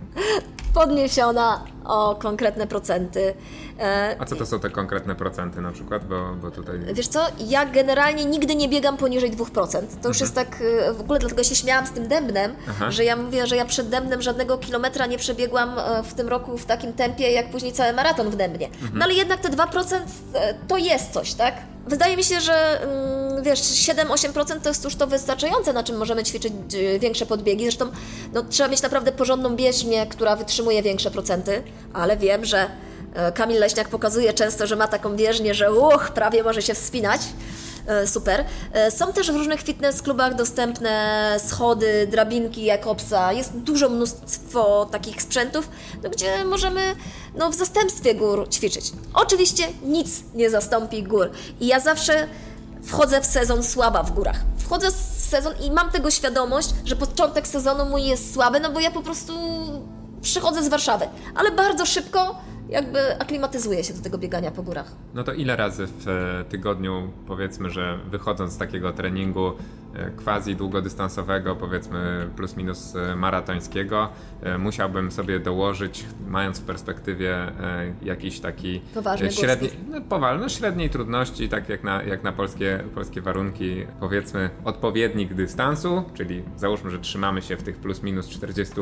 podniesiona 0.74 1.64
o 1.84 2.16
konkretne 2.16 2.66
procenty. 2.66 3.34
E, 3.80 4.16
A 4.18 4.24
co 4.24 4.36
to 4.36 4.46
są 4.46 4.60
te 4.60 4.70
konkretne 4.70 5.14
procenty 5.14 5.60
na 5.60 5.72
przykład, 5.72 6.04
bo, 6.04 6.34
bo 6.42 6.50
tutaj... 6.50 6.80
Wiesz 6.92 7.08
co, 7.08 7.26
ja 7.38 7.66
generalnie 7.66 8.24
nigdy 8.24 8.56
nie 8.56 8.68
biegam 8.68 8.96
poniżej 8.96 9.32
2%. 9.32 9.82
To 10.02 10.08
już 10.08 10.20
jest 10.20 10.34
tak, 10.34 10.60
y, 10.60 10.92
w 10.94 11.00
ogóle 11.00 11.18
dlatego 11.18 11.44
się 11.44 11.54
śmiałam 11.54 11.86
z 11.86 11.90
tym 11.90 12.08
dębnem, 12.08 12.54
Aha. 12.68 12.90
że 12.90 13.04
ja 13.04 13.16
mówię, 13.16 13.46
że 13.46 13.56
ja 13.56 13.64
przed 13.64 13.88
dębnem 13.88 14.22
żadnego 14.22 14.58
kilometra 14.58 15.06
nie 15.06 15.18
przebiegłam 15.18 15.78
e, 15.78 16.02
w 16.02 16.14
tym 16.14 16.28
roku 16.28 16.58
w 16.58 16.64
takim 16.64 16.92
tempie, 16.92 17.32
jak 17.32 17.50
później 17.50 17.72
cały 17.72 17.92
maraton 17.92 18.30
w 18.30 18.36
dębnie. 18.36 18.68
No 18.94 19.04
ale 19.04 19.14
jednak 19.14 19.40
te 19.40 19.48
2% 19.48 19.94
e, 20.34 20.54
to 20.68 20.76
jest 20.76 21.12
coś, 21.12 21.34
tak? 21.34 21.54
Wydaje 21.86 22.16
mi 22.16 22.24
się, 22.24 22.40
że 22.40 22.82
mm, 22.82 23.42
wiesz, 23.42 23.60
7-8% 23.60 24.60
to 24.60 24.68
jest 24.68 24.84
już 24.84 24.96
to 24.96 25.06
wystarczające, 25.06 25.72
na 25.72 25.82
czym 25.82 25.96
możemy 25.96 26.24
ćwiczyć 26.24 26.52
większe 27.00 27.26
podbiegi. 27.26 27.64
Zresztą 27.64 27.86
no, 28.32 28.42
trzeba 28.42 28.68
mieć 28.68 28.82
naprawdę 28.82 29.12
porządną 29.12 29.56
bieżnię, 29.56 30.06
która 30.06 30.36
wytrzymuje 30.36 30.82
większe 30.82 31.10
procenty, 31.10 31.62
ale 31.92 32.16
wiem, 32.16 32.44
że 32.44 32.66
e, 33.14 33.32
Kamil 33.32 33.60
Leśniak 33.60 33.88
pokazuje 33.88 34.32
często, 34.32 34.66
że 34.66 34.76
ma 34.76 34.88
taką 34.88 35.16
bieżnię, 35.16 35.54
że 35.54 35.72
uch, 35.72 36.10
prawie 36.14 36.42
może 36.42 36.62
się 36.62 36.74
wspinać. 36.74 37.20
e, 37.86 38.06
super. 38.06 38.44
E, 38.72 38.90
są 38.90 39.12
też 39.12 39.30
w 39.32 39.36
różnych 39.36 39.60
fitness 39.62 40.02
klubach 40.02 40.34
dostępne 40.34 41.36
schody, 41.46 42.06
drabinki, 42.10 42.64
Jakobsa. 42.64 43.32
Jest 43.32 43.52
dużo 43.56 43.88
mnóstwo 43.88 44.86
takich 44.90 45.22
sprzętów, 45.22 45.68
no, 46.02 46.10
gdzie 46.10 46.44
możemy 46.44 46.80
no, 47.34 47.50
w 47.50 47.54
zastępstwie 47.54 48.14
gór 48.14 48.48
ćwiczyć. 48.48 48.92
Oczywiście 49.14 49.64
nic 49.82 50.08
nie 50.34 50.50
zastąpi 50.50 51.02
gór. 51.02 51.30
I 51.60 51.66
ja 51.66 51.80
zawsze 51.80 52.26
wchodzę 52.84 53.20
w 53.20 53.26
sezon 53.26 53.64
słaba 53.64 54.02
w 54.02 54.10
górach. 54.10 54.36
Wchodzę 54.58 54.90
w 54.90 54.94
sezon 55.24 55.52
i 55.60 55.70
mam 55.70 55.90
tego 55.90 56.10
świadomość, 56.10 56.68
że 56.84 56.96
początek 56.96 57.46
sezonu 57.46 57.84
mój 57.84 58.04
jest 58.04 58.34
słaby, 58.34 58.60
no 58.60 58.70
bo 58.72 58.80
ja 58.80 58.90
po 58.90 59.02
prostu 59.02 59.32
przychodzę 60.22 60.62
z 60.62 60.68
Warszawy. 60.68 61.04
Ale 61.34 61.50
bardzo 61.52 61.86
szybko 61.86 62.38
jakby 62.68 63.18
aklimatyzuje 63.18 63.84
się 63.84 63.94
do 63.94 64.02
tego 64.02 64.18
biegania 64.18 64.50
po 64.50 64.62
górach. 64.62 64.92
No 65.14 65.24
to 65.24 65.32
ile 65.32 65.56
razy 65.56 65.86
w 65.86 66.08
e, 66.08 66.44
tygodniu, 66.50 67.10
powiedzmy, 67.26 67.70
że 67.70 67.98
wychodząc 68.10 68.52
z 68.52 68.58
takiego 68.58 68.92
treningu 68.92 69.52
quasi 70.24 70.56
długodystansowego, 70.56 71.56
powiedzmy 71.56 72.30
plus 72.36 72.56
minus 72.56 72.96
e, 72.96 73.16
maratońskiego, 73.16 74.08
musiałbym 74.58 75.10
sobie 75.10 75.40
dołożyć, 75.40 76.04
mając 76.28 76.60
w 76.60 76.62
perspektywie 76.62 77.52
jakiś 78.02 78.40
taki 78.40 78.80
Poważny 78.94 79.32
średni, 79.32 79.68
no, 79.90 80.00
powalny, 80.00 80.42
no, 80.42 80.48
średniej 80.48 80.90
trudności, 80.90 81.48
tak 81.48 81.68
jak 81.68 81.84
na, 81.84 82.02
jak 82.02 82.22
na 82.22 82.32
polskie, 82.32 82.84
polskie 82.94 83.20
warunki, 83.20 83.86
powiedzmy 84.00 84.50
odpowiednik 84.64 85.34
dystansu, 85.34 86.04
czyli 86.14 86.42
załóżmy, 86.56 86.90
że 86.90 86.98
trzymamy 86.98 87.42
się 87.42 87.56
w 87.56 87.62
tych 87.62 87.76
plus 87.76 88.02
minus 88.02 88.28
40 88.28 88.74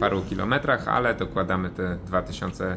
paru 0.00 0.22
kilometrach, 0.22 0.88
ale 0.88 1.14
dokładamy 1.14 1.70
te 1.70 1.98
2000 2.06 2.76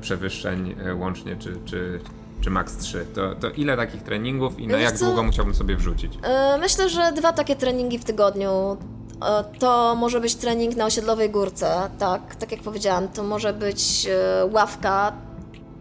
przewyższeń 0.00 0.74
e, 0.84 0.94
łącznie, 0.94 1.36
czy, 1.36 1.56
czy, 1.64 2.00
czy 2.42 2.50
max 2.50 2.76
3. 2.76 3.06
To, 3.14 3.34
to 3.34 3.50
ile 3.50 3.76
takich 3.76 4.02
treningów 4.02 4.60
i 4.60 4.66
na 4.66 4.78
jak 4.78 4.96
co? 4.96 5.04
długo 5.04 5.22
musiałbym 5.22 5.54
sobie 5.54 5.76
wrzucić? 5.76 6.12
E, 6.22 6.58
myślę, 6.58 6.88
że 6.88 7.12
dwa 7.12 7.32
takie 7.32 7.56
treningi 7.56 7.98
w 7.98 8.04
tygodniu. 8.04 8.76
E, 9.24 9.44
to 9.58 9.94
może 9.94 10.20
być 10.20 10.34
trening 10.34 10.76
na 10.76 10.84
osiedlowej 10.84 11.30
górce, 11.30 11.90
tak, 11.98 12.36
tak 12.36 12.52
jak 12.52 12.60
powiedziałam, 12.60 13.08
to 13.08 13.22
może 13.22 13.52
być 13.52 14.08
ławka, 14.52 15.12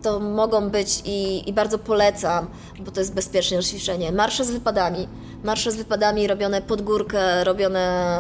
to 0.02 0.20
mogą 0.20 0.70
być 0.70 1.02
i, 1.06 1.50
i 1.50 1.54
bardzo 1.54 1.78
polecam, 1.78 2.48
bo 2.80 2.92
to 2.92 3.00
jest 3.00 3.14
bezpieczne 3.14 3.64
ćwiczenie, 3.64 4.12
marsze 4.12 4.46
z 4.46 4.52
wypadami 4.52 5.08
marsze 5.44 5.72
z 5.72 5.76
wypadami 5.76 6.28
robione 6.28 6.62
pod 6.62 6.82
górkę, 6.82 7.44
robione 7.44 8.12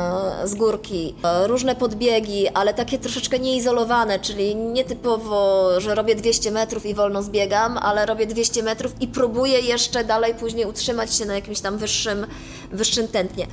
z 0.43 0.55
górki, 0.55 1.15
różne 1.45 1.75
podbiegi, 1.75 2.47
ale 2.47 2.73
takie 2.73 2.99
troszeczkę 2.99 3.39
nieizolowane, 3.39 4.19
czyli 4.19 4.55
nietypowo, 4.55 5.69
że 5.77 5.95
robię 5.95 6.15
200 6.15 6.51
metrów 6.51 6.85
i 6.85 6.93
wolno 6.93 7.23
zbiegam, 7.23 7.77
ale 7.77 8.05
robię 8.05 8.25
200 8.25 8.63
metrów 8.63 8.91
i 8.99 9.07
próbuję 9.07 9.59
jeszcze 9.59 10.03
dalej 10.03 10.35
później 10.35 10.65
utrzymać 10.65 11.15
się 11.15 11.25
na 11.25 11.35
jakimś 11.35 11.59
tam 11.59 11.77
wyższym, 11.77 12.27
wyższym 12.71 13.07
tętnie. 13.07 13.47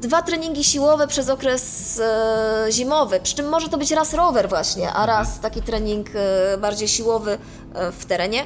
Dwa 0.00 0.22
treningi 0.22 0.64
siłowe 0.64 1.06
przez 1.06 1.28
okres 1.28 1.98
e, 2.00 2.66
zimowy, 2.70 3.20
przy 3.20 3.34
czym 3.34 3.48
może 3.48 3.68
to 3.68 3.78
być 3.78 3.90
raz 3.90 4.14
rower 4.14 4.48
właśnie, 4.48 4.92
a 4.92 5.06
raz 5.06 5.40
taki 5.40 5.62
trening 5.62 6.08
e, 6.14 6.58
bardziej 6.58 6.88
siłowy 6.88 7.38
e, 7.74 7.92
w 7.92 8.06
terenie. 8.06 8.44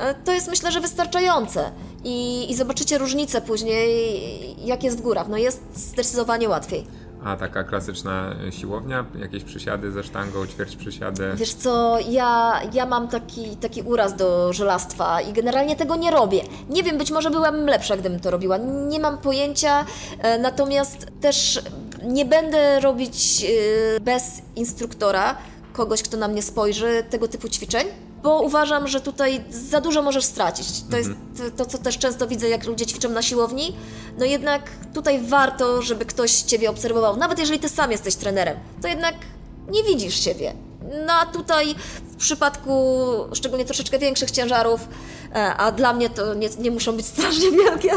E, 0.00 0.14
to 0.14 0.32
jest 0.32 0.48
myślę, 0.48 0.72
że 0.72 0.80
wystarczające. 0.80 1.70
I, 2.04 2.50
I 2.50 2.56
zobaczycie 2.56 2.98
różnicę 2.98 3.40
później, 3.40 4.66
jak 4.66 4.84
jest 4.84 4.98
w 4.98 5.00
górach. 5.00 5.28
No 5.28 5.36
jest 5.36 5.62
zdecydowanie 5.74 6.48
łatwiej. 6.48 6.86
A 7.24 7.36
taka 7.36 7.64
klasyczna 7.64 8.34
siłownia, 8.50 9.04
jakieś 9.18 9.44
przysiady 9.44 9.92
ze 9.92 10.02
sztangą, 10.02 10.46
ćwierć 10.46 10.76
przysiady? 10.76 11.32
Wiesz 11.34 11.54
co, 11.54 11.98
ja, 12.08 12.60
ja 12.72 12.86
mam 12.86 13.08
taki, 13.08 13.56
taki 13.56 13.82
uraz 13.82 14.16
do 14.16 14.52
żelastwa 14.52 15.20
i 15.20 15.32
generalnie 15.32 15.76
tego 15.76 15.96
nie 15.96 16.10
robię. 16.10 16.40
Nie 16.70 16.82
wiem, 16.82 16.98
być 16.98 17.10
może 17.10 17.30
byłabym 17.30 17.66
lepsza, 17.66 17.96
gdybym 17.96 18.20
to 18.20 18.30
robiła. 18.30 18.56
Nie 18.88 19.00
mam 19.00 19.18
pojęcia, 19.18 19.84
e, 20.18 20.38
natomiast 20.38 21.06
też 21.20 21.62
nie 22.02 22.24
będę 22.24 22.80
robić 22.80 23.44
e, 23.96 24.00
bez 24.00 24.24
instruktora, 24.56 25.36
kogoś, 25.72 26.02
kto 26.02 26.16
na 26.16 26.28
mnie 26.28 26.42
spojrzy, 26.42 27.04
tego 27.10 27.28
typu 27.28 27.48
ćwiczeń 27.48 27.86
bo 28.22 28.40
uważam, 28.40 28.88
że 28.88 29.00
tutaj 29.00 29.44
za 29.50 29.80
dużo 29.80 30.02
możesz 30.02 30.24
stracić. 30.24 30.66
To 30.90 30.96
jest 30.96 31.10
mhm. 31.10 31.50
to, 31.50 31.66
co 31.66 31.78
też 31.78 31.98
często 31.98 32.26
widzę, 32.26 32.48
jak 32.48 32.66
ludzie 32.66 32.86
ćwiczą 32.86 33.08
na 33.08 33.22
siłowni. 33.22 33.76
No 34.18 34.24
jednak 34.24 34.70
tutaj 34.94 35.20
warto, 35.20 35.82
żeby 35.82 36.04
ktoś 36.04 36.32
Ciebie 36.32 36.70
obserwował. 36.70 37.16
Nawet 37.16 37.38
jeżeli 37.38 37.58
Ty 37.58 37.68
sam 37.68 37.90
jesteś 37.90 38.14
trenerem, 38.14 38.56
to 38.82 38.88
jednak 38.88 39.14
nie 39.70 39.84
widzisz 39.84 40.24
siebie. 40.24 40.54
No 41.06 41.12
a 41.12 41.26
tutaj 41.26 41.74
w 42.12 42.16
przypadku 42.16 42.72
szczególnie 43.32 43.64
troszeczkę 43.64 43.98
większych 43.98 44.30
ciężarów, 44.30 44.88
e, 45.34 45.54
a 45.54 45.72
dla 45.72 45.92
mnie 45.92 46.10
to 46.10 46.34
nie, 46.34 46.48
nie 46.58 46.70
muszą 46.70 46.96
być 46.96 47.06
strasznie 47.06 47.50
wielkie, 47.50 47.92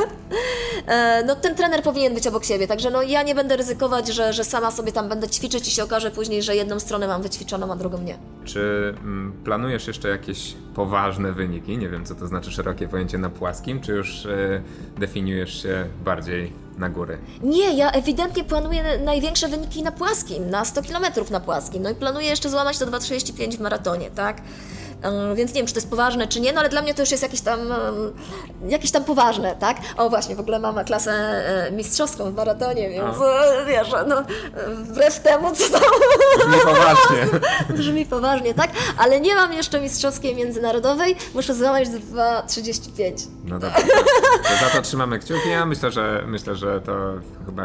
e, 0.88 1.24
no 1.28 1.36
ten 1.36 1.56
trener 1.56 1.84
powinien 1.84 2.14
być 2.14 2.28
obok 2.28 2.46
siebie, 2.46 2.68
także 2.68 2.92
no 2.92 3.04
ja 3.04 3.24
nie 3.24 3.36
będę 3.36 3.58
ryzykować, 3.58 4.08
że, 4.08 4.34
że 4.34 4.44
sama 4.44 4.72
sobie 4.72 4.92
tam 4.92 5.10
będę 5.10 5.30
ćwiczyć 5.30 5.68
i 5.68 5.72
się 5.72 5.84
okaże 5.84 6.12
później, 6.12 6.44
że 6.44 6.56
jedną 6.56 6.80
stronę 6.80 7.08
mam 7.08 7.22
wyćwiczoną, 7.22 7.72
a 7.72 7.76
drugą 7.76 8.02
nie. 8.02 8.18
Czy 8.46 8.94
mm, 9.00 9.34
planujesz 9.44 9.88
jeszcze 9.88 10.10
jakieś 10.10 10.56
poważne 10.76 11.32
wyniki? 11.32 11.78
Nie 11.78 11.90
wiem, 11.90 12.06
co 12.06 12.16
to 12.16 12.28
znaczy 12.28 12.52
szerokie 12.52 12.88
pojęcie 12.88 13.18
na 13.18 13.30
płaskim, 13.30 13.82
czy 13.82 13.92
już 13.92 14.26
y, 14.26 14.62
definiujesz 14.98 15.64
się 15.64 15.86
bardziej 16.06 16.54
na 16.78 16.90
górę. 16.90 17.18
Nie, 17.44 17.74
ja 17.74 17.92
ewidentnie 17.92 18.44
planuję 18.44 18.84
największe 19.06 19.48
wyniki 19.48 19.84
na 19.84 19.92
płaskim, 19.92 20.50
na 20.50 20.66
100 20.66 20.82
km 20.82 21.06
na 21.32 21.40
płaskim. 21.40 21.84
No 21.84 21.90
i 21.90 21.96
planuję 21.96 22.28
jeszcze 22.28 22.50
złamać 22.50 22.73
to 22.78 22.86
2,35 22.86 23.58
w 23.58 23.60
maratonie, 23.60 24.12
tak? 24.12 24.42
Więc 25.36 25.54
nie 25.54 25.60
wiem, 25.60 25.68
czy 25.68 25.74
to 25.74 25.78
jest 25.78 25.90
poważne, 25.90 26.28
czy 26.28 26.40
nie, 26.40 26.54
no 26.54 26.60
ale 26.60 26.70
dla 26.70 26.82
mnie 26.82 26.94
to 26.94 27.02
już 27.02 27.12
jest 27.12 27.24
jakieś 27.24 27.42
tam, 27.42 27.60
jakieś 28.68 28.92
tam 28.92 29.04
poważne, 29.04 29.56
tak? 29.56 29.78
O 29.98 30.10
właśnie, 30.10 30.36
w 30.36 30.40
ogóle 30.40 30.60
mam 30.60 30.86
klasę 30.86 31.12
e, 31.12 31.72
mistrzowską 31.72 32.32
w 32.32 32.36
maratonie, 32.36 32.90
więc 32.90 33.18
A. 33.22 33.62
E, 33.62 33.66
wiesz, 33.66 33.88
no 34.08 34.24
wbrew 34.68 35.20
temu, 35.20 35.52
co 35.56 35.70
tam... 35.70 35.82
Brzmi 36.40 36.60
poważnie. 36.64 37.40
Brzmi 37.78 38.06
poważnie, 38.06 38.54
tak? 38.54 38.72
Ale 38.98 39.22
nie 39.22 39.36
mam 39.36 39.54
jeszcze 39.54 39.82
mistrzowskiej 39.82 40.36
międzynarodowej, 40.36 41.16
muszę 41.34 41.56
złamać 41.56 41.88
2,35. 41.88 43.28
No 43.44 43.60
dobrze, 43.60 43.82
to 44.44 44.66
za 44.66 44.70
to 44.76 44.82
trzymamy 44.82 45.20
kciuki, 45.20 45.50
ja 45.50 45.66
myślę, 45.66 45.92
że 45.92 46.24
myślę, 46.28 46.56
że 46.56 46.82
to 46.82 46.94
chyba 47.46 47.64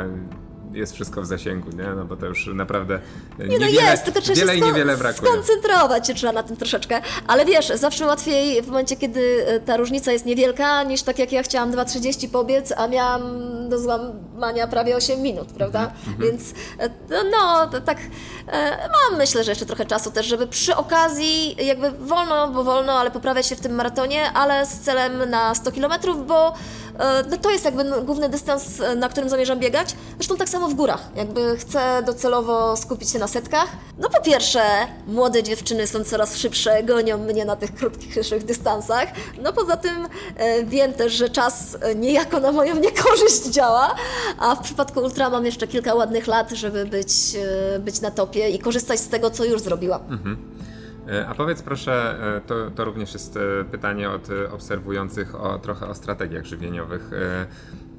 jest 0.73 0.95
wszystko 0.95 1.23
w 1.23 1.27
zasięgu, 1.27 1.71
nie? 1.71 1.85
No 1.97 2.05
bo 2.05 2.17
to 2.17 2.27
już 2.27 2.47
naprawdę 2.55 3.01
nie 3.39 3.47
no 3.47 3.53
niewiele, 3.53 3.83
no 3.83 3.91
jest, 3.91 4.05
tylko 4.05 4.21
trzeba 4.21 4.37
wiele 4.37 4.53
się 4.53 4.59
i 4.59 4.63
niewiele 4.63 4.97
brakuje. 4.97 5.33
skoncentrować 5.33 6.07
się 6.07 6.15
trzeba 6.15 6.33
na 6.33 6.43
tym 6.43 6.57
troszeczkę. 6.57 7.01
Ale 7.27 7.45
wiesz, 7.45 7.73
zawsze 7.75 8.07
łatwiej 8.07 8.63
w 8.63 8.67
momencie, 8.67 8.97
kiedy 8.97 9.47
e, 9.47 9.61
ta 9.61 9.77
różnica 9.77 10.13
jest 10.13 10.27
niewielka, 10.27 10.83
niż 10.83 11.03
tak 11.03 11.19
jak 11.19 11.33
ja 11.33 11.43
chciałam 11.43 11.73
2.30 11.73 12.31
pobiec, 12.31 12.73
a 12.77 12.89
miałam 12.89 13.23
do 13.69 13.79
złamania 13.79 14.67
prawie 14.67 14.97
8 14.97 15.23
minut, 15.23 15.49
prawda? 15.49 15.79
Mm 15.81 15.93
-hmm. 16.19 16.23
Więc 16.23 16.55
e, 16.79 16.91
no, 17.31 17.67
tak 17.81 17.99
e, 18.49 18.89
mam 18.89 19.19
myślę, 19.19 19.45
że 19.45 19.51
jeszcze 19.51 19.67
trochę 19.67 19.87
czasu 19.87 20.11
też, 20.11 20.27
żeby 20.27 20.47
przy 20.47 20.77
okazji 20.77 21.67
jakby 21.67 21.91
wolno, 21.91 22.49
bo 22.49 22.65
wolno, 22.65 22.93
ale 22.93 23.11
poprawiać 23.11 23.47
się 23.47 23.57
w 23.57 23.61
tym 23.61 23.75
maratonie, 23.75 24.33
ale 24.33 24.67
z 24.67 24.81
celem 24.81 25.31
na 25.31 25.55
100 25.55 25.73
km, 25.73 25.93
bo 26.27 26.55
no 27.31 27.37
to 27.37 27.51
jest 27.51 27.65
jakby 27.65 27.85
główny 28.05 28.29
dystans, 28.29 28.83
na 28.97 29.09
którym 29.09 29.29
zamierzam 29.29 29.59
biegać. 29.59 29.95
Zresztą 30.17 30.37
tak 30.37 30.49
samo 30.49 30.69
w 30.69 30.75
górach. 30.75 31.09
Jakby 31.17 31.57
chcę 31.57 32.03
docelowo 32.07 32.77
skupić 32.77 33.11
się 33.11 33.19
na 33.19 33.29
setkach. 33.29 33.69
No 33.99 34.09
po 34.11 34.23
pierwsze, 34.23 34.63
młode 35.07 35.43
dziewczyny 35.43 35.87
są 35.87 36.05
coraz 36.05 36.37
szybsze, 36.37 36.83
gonią 36.83 37.19
mnie 37.19 37.45
na 37.45 37.57
tych 37.57 37.75
krótkich, 37.75 38.15
szybszych 38.15 38.45
dystansach. 38.45 39.09
No 39.43 39.53
poza 39.53 39.77
tym 39.77 40.07
e, 40.37 40.65
wiem 40.65 40.93
też, 40.93 41.13
że 41.13 41.29
czas 41.29 41.77
e, 41.81 41.95
niejako 41.95 42.41
na 42.41 42.53
moją 42.53 42.77
niekorzyść 42.77 43.45
działa, 43.45 43.95
a 44.39 44.55
w 44.55 44.61
przypadku 44.61 45.01
ultra 45.01 45.31
mam 45.31 45.47
jeszcze 45.47 45.67
kilka 45.67 45.95
ładnych 45.95 46.27
lat, 46.27 46.51
żeby 46.51 46.87
być, 46.87 47.11
e, 47.75 47.79
być 47.79 48.01
na 48.01 48.11
topie 48.11 48.51
i 48.51 48.59
korzystać 48.59 49.01
z 49.01 49.09
tego, 49.09 49.31
co 49.31 49.45
już 49.45 49.63
zrobiłam. 49.63 50.01
Mhm. 50.11 50.59
A 51.29 51.35
powiedz 51.35 51.63
proszę, 51.63 52.19
to, 52.47 52.71
to 52.71 52.85
również 52.85 53.13
jest 53.13 53.39
pytanie 53.71 54.11
od 54.11 54.29
obserwujących 54.53 55.35
o, 55.35 55.59
trochę 55.59 55.87
o 55.87 55.95
strategiach 55.95 56.45
żywieniowych. 56.45 57.11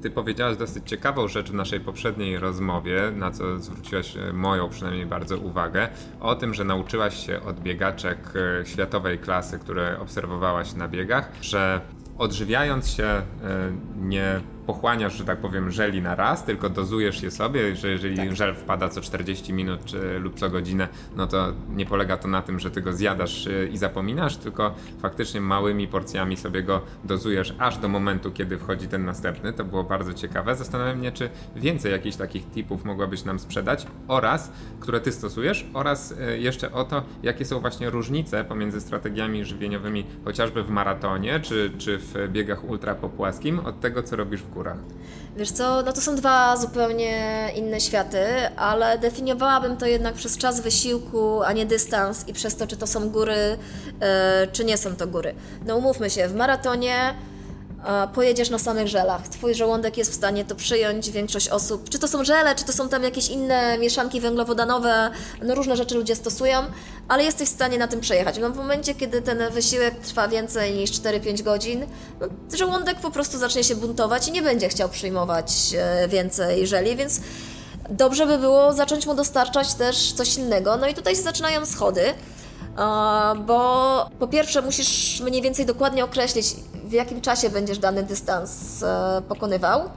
Ty 0.02 0.10
powiedziałaś 0.10 0.58
dosyć 0.58 0.90
ciekawą 0.90 1.28
rzecz 1.28 1.52
w 1.52 1.54
naszej 1.54 1.80
poprzedniej 1.80 2.40
rozmowie, 2.40 3.12
na 3.16 3.32
co 3.32 3.60
zwróciłaś 3.60 4.18
e, 4.18 4.34
moją 4.34 4.70
przynajmniej 4.70 5.06
bardzo 5.06 5.38
uwagę, 5.38 5.90
o 6.20 6.36
tym, 6.36 6.54
że 6.54 6.64
nauczyłaś 6.64 7.26
się 7.26 7.42
od 7.42 7.60
biegaczek 7.60 8.18
e, 8.62 8.66
światowej 8.66 9.20
klasy, 9.20 9.60
które 9.60 10.00
obserwowałaś 10.00 10.74
na 10.74 10.88
biegach, 10.88 11.32
że 11.42 11.82
odżywiając 12.18 12.90
się 12.90 13.04
e, 13.04 13.24
nie 13.96 14.42
pochłaniasz, 14.70 15.14
że 15.14 15.26
tak 15.26 15.38
powiem, 15.38 15.72
żeli 15.72 16.02
na 16.02 16.16
raz, 16.16 16.44
tylko 16.44 16.70
dozujesz 16.70 17.24
je 17.24 17.32
sobie, 17.32 17.76
że 17.76 17.90
jeżeli 17.90 18.18
tak. 18.18 18.36
żel 18.36 18.56
wpada 18.56 18.90
co 18.90 19.02
40 19.02 19.54
minut 19.54 19.86
czy, 19.86 20.20
lub 20.20 20.40
co 20.40 20.50
godzinę, 20.50 20.88
no 21.16 21.28
to 21.28 21.54
nie 21.70 21.86
polega 21.86 22.18
to 22.18 22.28
na 22.28 22.42
tym, 22.42 22.60
że 22.60 22.72
ty 22.72 22.82
go 22.82 22.94
zjadasz 22.94 23.48
y, 23.48 23.70
i 23.74 23.78
zapominasz, 23.78 24.38
tylko 24.38 24.76
faktycznie 25.02 25.42
małymi 25.42 25.88
porcjami 25.88 26.38
sobie 26.38 26.64
go 26.64 26.82
dozujesz 27.04 27.56
aż 27.60 27.78
do 27.78 27.88
momentu, 27.88 28.32
kiedy 28.32 28.58
wchodzi 28.58 28.88
ten 28.88 29.06
następny. 29.06 29.54
To 29.54 29.66
było 29.66 29.84
bardzo 29.84 30.14
ciekawe. 30.14 30.56
Zastanawiam 30.56 31.04
się, 31.04 31.12
czy 31.12 31.30
więcej 31.56 31.92
jakichś 31.92 32.18
takich 32.18 32.50
tipów 32.50 32.86
mogłabyś 32.86 33.24
nam 33.24 33.40
sprzedać 33.40 33.88
oraz, 34.08 34.52
które 34.80 35.00
ty 35.02 35.12
stosujesz 35.12 35.66
oraz 35.74 36.12
y, 36.12 36.40
jeszcze 36.40 36.72
o 36.72 36.84
to, 36.84 37.04
jakie 37.24 37.46
są 37.46 37.60
właśnie 37.60 37.90
różnice 37.90 38.44
pomiędzy 38.44 38.82
strategiami 38.82 39.46
żywieniowymi 39.46 40.06
chociażby 40.26 40.64
w 40.64 40.70
maratonie, 40.70 41.40
czy, 41.40 41.72
czy 41.78 41.98
w 41.98 42.14
biegach 42.32 42.64
ultra 42.64 42.96
po 42.96 43.10
płaskim 43.10 43.60
od 43.60 43.80
tego, 43.80 44.04
co 44.04 44.16
robisz 44.16 44.42
w 44.42 44.59
Wiesz 45.38 45.52
co, 45.52 45.82
no 45.82 45.94
to 45.94 46.02
są 46.02 46.16
dwa 46.16 46.58
zupełnie 46.58 47.50
inne 47.56 47.82
światy, 47.82 48.26
ale 48.58 48.98
definiowałabym 48.98 49.78
to 49.78 49.86
jednak 49.86 50.14
przez 50.14 50.38
czas 50.38 50.62
wysiłku, 50.62 51.44
a 51.44 51.54
nie 51.54 51.66
dystans 51.66 52.28
i 52.28 52.34
przez 52.34 52.56
to, 52.56 52.68
czy 52.68 52.78
to 52.78 52.88
są 52.88 53.10
góry, 53.10 53.58
e, 54.00 54.48
czy 54.52 54.66
nie 54.66 54.78
są 54.78 54.96
to 54.96 55.08
góry. 55.08 55.36
No 55.66 55.78
umówmy 55.78 56.10
się, 56.10 56.28
w 56.28 56.36
maratonie 56.36 57.14
pojedziesz 58.14 58.50
na 58.50 58.60
samych 58.60 58.88
żelach. 58.88 59.28
Twój 59.28 59.56
żołądek 59.56 59.98
jest 59.98 60.12
w 60.12 60.16
stanie 60.16 60.46
to 60.46 60.56
przyjąć, 60.56 61.10
większość 61.10 61.50
osób, 61.50 61.90
czy 61.90 62.00
to 62.00 62.08
są 62.08 62.24
żele, 62.24 62.56
czy 62.56 62.66
to 62.66 62.74
są 62.74 62.90
tam 62.90 63.04
jakieś 63.04 63.30
inne 63.30 63.78
mieszanki 63.78 64.22
węglowodanowe, 64.22 65.12
no 65.44 65.56
różne 65.56 65.78
rzeczy 65.78 65.96
ludzie 65.96 66.16
stosują, 66.16 66.58
ale 67.08 67.24
jesteś 67.24 67.50
w 67.50 67.52
stanie 67.52 67.78
na 67.78 67.88
tym 67.88 68.00
przejechać. 68.00 68.38
No 68.38 68.50
w 68.50 68.56
momencie, 68.56 68.96
kiedy 68.96 69.22
ten 69.22 69.52
wysiłek 69.52 70.00
trwa 70.00 70.28
więcej 70.28 70.74
niż 70.74 70.92
4-5 70.92 71.44
godzin, 71.44 71.86
no, 72.22 72.28
żołądek 72.58 73.00
po 73.00 73.12
prostu 73.12 73.38
zacznie 73.38 73.64
się 73.64 73.76
buntować 73.76 74.28
i 74.28 74.32
nie 74.32 74.42
będzie 74.42 74.70
chciał 74.70 74.90
przyjmować 74.90 75.52
e, 75.78 76.08
więcej 76.08 76.68
żeli, 76.68 76.96
więc 76.96 77.22
dobrze 77.90 78.28
by 78.28 78.38
było 78.38 78.74
zacząć 78.74 79.06
mu 79.06 79.16
dostarczać 79.16 79.74
też 79.74 80.14
coś 80.14 80.38
innego. 80.38 80.78
No 80.78 80.88
i 80.88 80.94
tutaj 80.94 81.16
się 81.16 81.22
zaczynają 81.22 81.66
schody 81.66 82.14
bo 83.46 84.10
po 84.20 84.28
pierwsze 84.28 84.62
musisz 84.62 85.22
mniej 85.22 85.42
więcej 85.42 85.66
dokładnie 85.66 86.04
określić, 86.04 86.56
w 86.90 86.92
jakim 86.92 87.22
czasie 87.22 87.50
będziesz 87.50 87.78
dany 87.78 88.04
dystans 88.04 88.84
e, 88.84 89.22
pokonywał, 89.28 89.90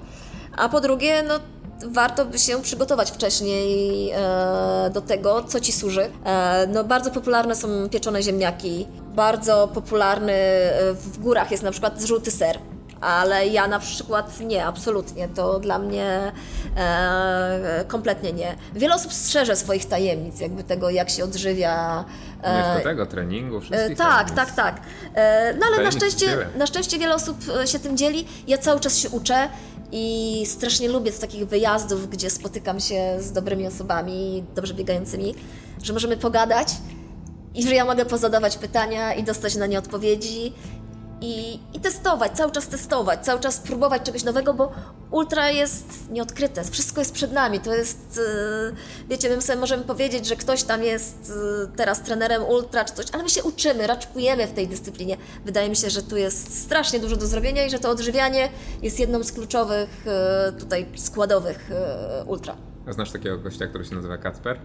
a 0.57 0.69
po 0.69 0.81
drugie, 0.81 1.23
no 1.23 1.35
warto 1.87 2.25
by 2.25 2.39
się 2.39 2.63
przygotować 2.63 3.11
wcześniej 3.11 4.11
e, 4.11 4.91
do 4.95 5.01
tego, 5.01 5.43
co 5.43 5.61
ci 5.61 5.73
służy. 5.73 6.11
E, 6.25 6.67
no, 6.67 6.85
bardzo 6.85 7.11
popularne 7.11 7.57
są 7.57 7.89
pieczone 7.89 8.23
ziemniaki, 8.23 8.87
bardzo 9.15 9.69
popularny 9.69 10.33
w 10.95 11.19
górach 11.19 11.51
jest 11.51 11.63
na 11.63 11.71
przykład 11.71 12.03
żółty 12.03 12.31
ser 12.31 12.59
ale 13.03 13.47
ja 13.47 13.67
na 13.69 13.79
przykład 13.79 14.41
nie, 14.41 14.67
absolutnie. 14.67 15.29
To 15.29 15.61
dla 15.61 15.79
mnie 15.79 16.33
e, 16.77 17.85
kompletnie 17.89 18.33
nie. 18.33 18.57
Wiele 18.75 18.95
osób 18.95 19.13
strzeże 19.13 19.57
swoich 19.57 19.85
tajemnic, 19.85 20.41
jakby 20.41 20.65
tego, 20.65 20.91
jak 20.91 21.11
się 21.11 21.25
odżywia. 21.25 22.05
E, 22.43 22.77
nie 22.79 22.85
tego 22.85 23.07
treningu, 23.07 23.61
wszystkich 23.61 23.93
e, 23.93 23.97
Tak, 23.97 24.31
tak, 24.31 24.51
tak. 24.51 24.81
E, 25.15 25.55
no 25.55 25.67
ale 25.67 25.85
na 25.85 25.91
szczęście, 25.91 26.27
na 26.57 26.67
szczęście 26.67 26.99
wiele 26.99 27.15
osób 27.15 27.37
e, 27.63 27.67
się 27.67 27.79
tym 27.79 27.97
dzieli. 27.97 28.29
Ja 28.47 28.59
cały 28.59 28.81
czas 28.81 28.99
się 28.99 29.11
uczę. 29.11 29.49
I 29.95 30.43
strasznie 30.47 30.89
lubię 30.89 31.13
z 31.13 31.19
takich 31.19 31.49
wyjazdów, 31.49 32.11
gdzie 32.11 32.31
spotykam 32.31 32.81
się 32.81 33.17
z 33.21 33.33
dobrymi 33.33 33.67
osobami, 33.67 34.45
dobrze 34.55 34.75
biegającymi, 34.75 35.35
że 35.83 35.93
możemy 35.93 36.17
pogadać 36.17 36.69
i 37.55 37.69
że 37.69 37.75
ja 37.75 37.85
mogę 37.85 38.05
pozadawać 38.05 38.57
pytania 38.57 39.15
i 39.15 39.23
dostać 39.23 39.57
na 39.57 39.67
nie 39.67 39.79
odpowiedzi 39.79 40.53
i, 41.23 41.61
i 41.75 41.81
testować, 41.81 42.33
cały 42.33 42.53
czas 42.53 42.69
testować, 42.69 43.25
cały 43.25 43.41
czas 43.41 43.59
próbować 43.59 44.03
czegoś 44.03 44.25
nowego, 44.25 44.55
bo 44.55 44.73
ultra 45.11 45.51
jest 45.51 46.11
nieodkryte, 46.11 46.65
wszystko 46.65 47.01
jest 47.01 47.15
przed 47.15 47.33
nami. 47.33 47.61
To 47.61 47.75
jest, 47.75 48.21
e, 48.69 49.09
wiecie, 49.09 49.37
my 49.37 49.43
sobie 49.43 49.61
możemy 49.61 49.85
powiedzieć, 49.85 50.27
że 50.27 50.37
ktoś 50.37 50.63
tam 50.63 50.83
jest 50.83 51.33
e, 51.65 51.77
teraz 51.77 52.03
trenerem 52.03 52.43
ultra 52.43 52.85
czy 52.85 52.95
coś, 52.95 53.07
ale 53.13 53.23
my 53.23 53.31
się 53.31 53.43
uczymy, 53.43 53.87
raczkujemy 53.87 54.47
w 54.47 54.53
tej 54.53 54.69
dyscyplinie. 54.69 55.17
Wydaje 55.45 55.69
mi 55.69 55.77
się, 55.77 55.91
że 55.91 56.03
tu 56.03 56.17
jest 56.17 56.63
strasznie 56.63 57.01
dużo 57.01 57.17
do 57.17 57.27
zrobienia 57.27 57.67
i 57.67 57.71
że 57.71 57.79
to 57.79 57.91
odżywianie 57.91 58.49
jest 58.83 59.01
jedną 59.01 59.25
z 59.25 59.33
kluczowych 59.33 60.05
e, 60.07 60.53
tutaj 60.53 60.87
składowych 60.97 61.71
ultra. 62.27 62.57
A 62.87 62.93
znasz 62.93 63.11
takiego 63.13 63.39
gościa, 63.39 63.67
który 63.67 63.85
się 63.85 63.95
nazywa 63.95 64.19
Kacper? 64.19 64.61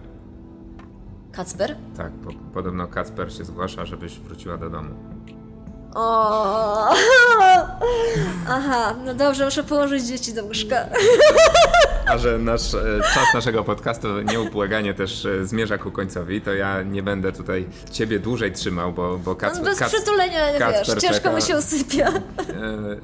Kacper? 1.32 1.76
Tak, 1.96 2.12
po, 2.12 2.30
podobno 2.54 2.88
Kacper 2.88 3.32
się 3.32 3.44
zgłasza, 3.44 3.86
żebyś 3.86 4.18
wróciła 4.18 4.56
do 4.56 4.70
domu. 4.70 4.94
O, 5.94 6.90
aha, 8.48 8.94
no 9.04 9.14
dobrze, 9.14 9.44
muszę 9.44 9.64
położyć 9.64 10.04
dzieci 10.04 10.32
do 10.32 10.44
łóżka. 10.44 10.76
A 12.08 12.18
że 12.18 12.38
nasz 12.38 12.74
e, 12.74 13.00
czas 13.14 13.34
naszego 13.34 13.64
podcastu 13.64 14.22
nieubłaganie 14.22 14.94
też 14.94 15.26
e, 15.26 15.46
zmierza 15.46 15.78
ku 15.78 15.90
końcowi, 15.90 16.40
to 16.40 16.54
ja 16.54 16.82
nie 16.82 17.02
będę 17.02 17.32
tutaj 17.32 17.66
ciebie 17.90 18.18
dłużej 18.18 18.52
trzymał, 18.52 18.92
bo, 18.92 19.18
bo 19.18 19.36
Kacper... 19.36 19.64
Bez 19.64 19.78
Kac, 19.78 19.92
przytulenia, 19.92 20.52
nie 20.52 20.58
wiesz, 20.58 20.86
ciężko 20.86 21.14
czeka, 21.14 21.32
mu 21.32 21.40
się 21.40 21.56
usypia. 21.56 22.08
E, 22.08 22.20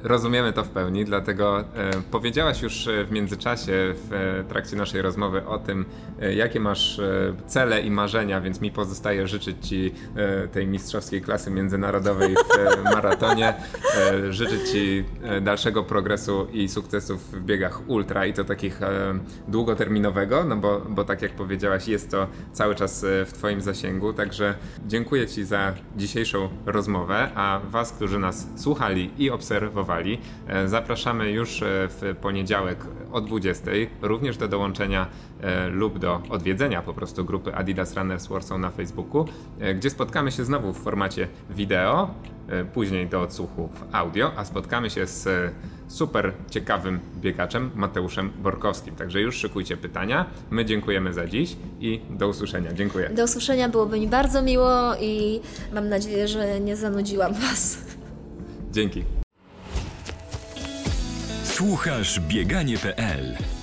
rozumiemy 0.03 0.53
to 0.53 0.63
w 0.63 0.69
pełni, 0.69 1.05
dlatego 1.05 1.63
powiedziałaś 2.11 2.61
już 2.61 2.89
w 3.07 3.11
międzyczasie, 3.11 3.93
w 4.09 4.43
trakcie 4.49 4.75
naszej 4.75 5.01
rozmowy 5.01 5.45
o 5.45 5.59
tym, 5.59 5.85
jakie 6.35 6.59
masz 6.59 7.01
cele 7.47 7.81
i 7.81 7.91
marzenia, 7.91 8.41
więc 8.41 8.61
mi 8.61 8.71
pozostaje 8.71 9.27
życzyć 9.27 9.67
Ci 9.67 9.93
tej 10.51 10.67
mistrzowskiej 10.67 11.21
klasy 11.21 11.51
międzynarodowej 11.51 12.35
w 12.35 12.83
maratonie, 12.83 13.53
życzyć 14.29 14.71
Ci 14.71 15.05
dalszego 15.41 15.83
progresu 15.83 16.47
i 16.53 16.69
sukcesów 16.69 17.31
w 17.31 17.43
biegach 17.43 17.89
ultra 17.89 18.25
i 18.25 18.33
to 18.33 18.43
takich 18.43 18.81
długoterminowego, 19.47 20.43
no 20.43 20.57
bo, 20.57 20.81
bo 20.89 21.03
tak 21.03 21.21
jak 21.21 21.31
powiedziałaś, 21.31 21.87
jest 21.87 22.11
to 22.11 22.27
cały 22.51 22.75
czas 22.75 23.03
e, 23.03 23.25
w 23.25 23.33
Twoim 23.33 23.61
zasięgu. 23.61 24.13
Także 24.13 24.55
dziękuję 24.87 25.27
Ci 25.27 25.45
za 25.45 25.73
dzisiejszą 25.95 26.49
rozmowę, 26.65 27.31
a 27.35 27.61
Was, 27.69 27.91
którzy 27.91 28.19
nas 28.19 28.47
słuchali 28.55 29.11
i 29.17 29.29
obserwowali, 29.29 30.17
e, 30.47 30.67
zapraszamy 30.67 31.31
już 31.31 31.63
w 31.65 32.15
poniedziałek 32.21 32.85
o 33.11 33.21
20, 33.21 33.71
również 34.01 34.37
do 34.37 34.47
dołączenia 34.47 35.07
lub 35.71 35.99
do 35.99 36.21
odwiedzenia 36.29 36.81
po 36.81 36.93
prostu 36.93 37.25
grupy 37.25 37.55
Adidas 37.55 37.97
Runners 37.97 38.27
Warsaw 38.27 38.59
na 38.59 38.69
Facebooku, 38.71 39.25
gdzie 39.75 39.89
spotkamy 39.89 40.31
się 40.31 40.45
znowu 40.45 40.73
w 40.73 40.77
formacie 40.77 41.27
wideo, 41.49 42.09
później 42.73 43.07
do 43.07 43.21
odsłuchu 43.21 43.67
w 43.67 43.95
audio, 43.95 44.31
a 44.37 44.45
spotkamy 44.45 44.89
się 44.89 45.07
z 45.07 45.53
super 45.87 46.33
ciekawym 46.49 46.99
biegaczem 47.21 47.71
Mateuszem 47.75 48.31
Borkowskim. 48.43 48.95
Także 48.95 49.21
już 49.21 49.35
szykujcie 49.35 49.77
pytania. 49.77 50.25
My 50.49 50.65
dziękujemy 50.65 51.13
za 51.13 51.27
dziś 51.27 51.55
i 51.79 52.01
do 52.09 52.27
usłyszenia. 52.27 52.73
Dziękuję. 52.73 53.09
Do 53.09 53.23
usłyszenia 53.23 53.69
byłoby 53.69 53.99
mi 53.99 54.07
bardzo 54.07 54.41
miło 54.41 54.95
i 55.01 55.41
mam 55.73 55.89
nadzieję, 55.89 56.27
że 56.27 56.59
nie 56.59 56.75
zanudziłam 56.75 57.33
Was. 57.33 57.77
Dzięki. 58.71 59.03
Słuchasz 61.43 62.19
bieganie.pl 62.19 63.54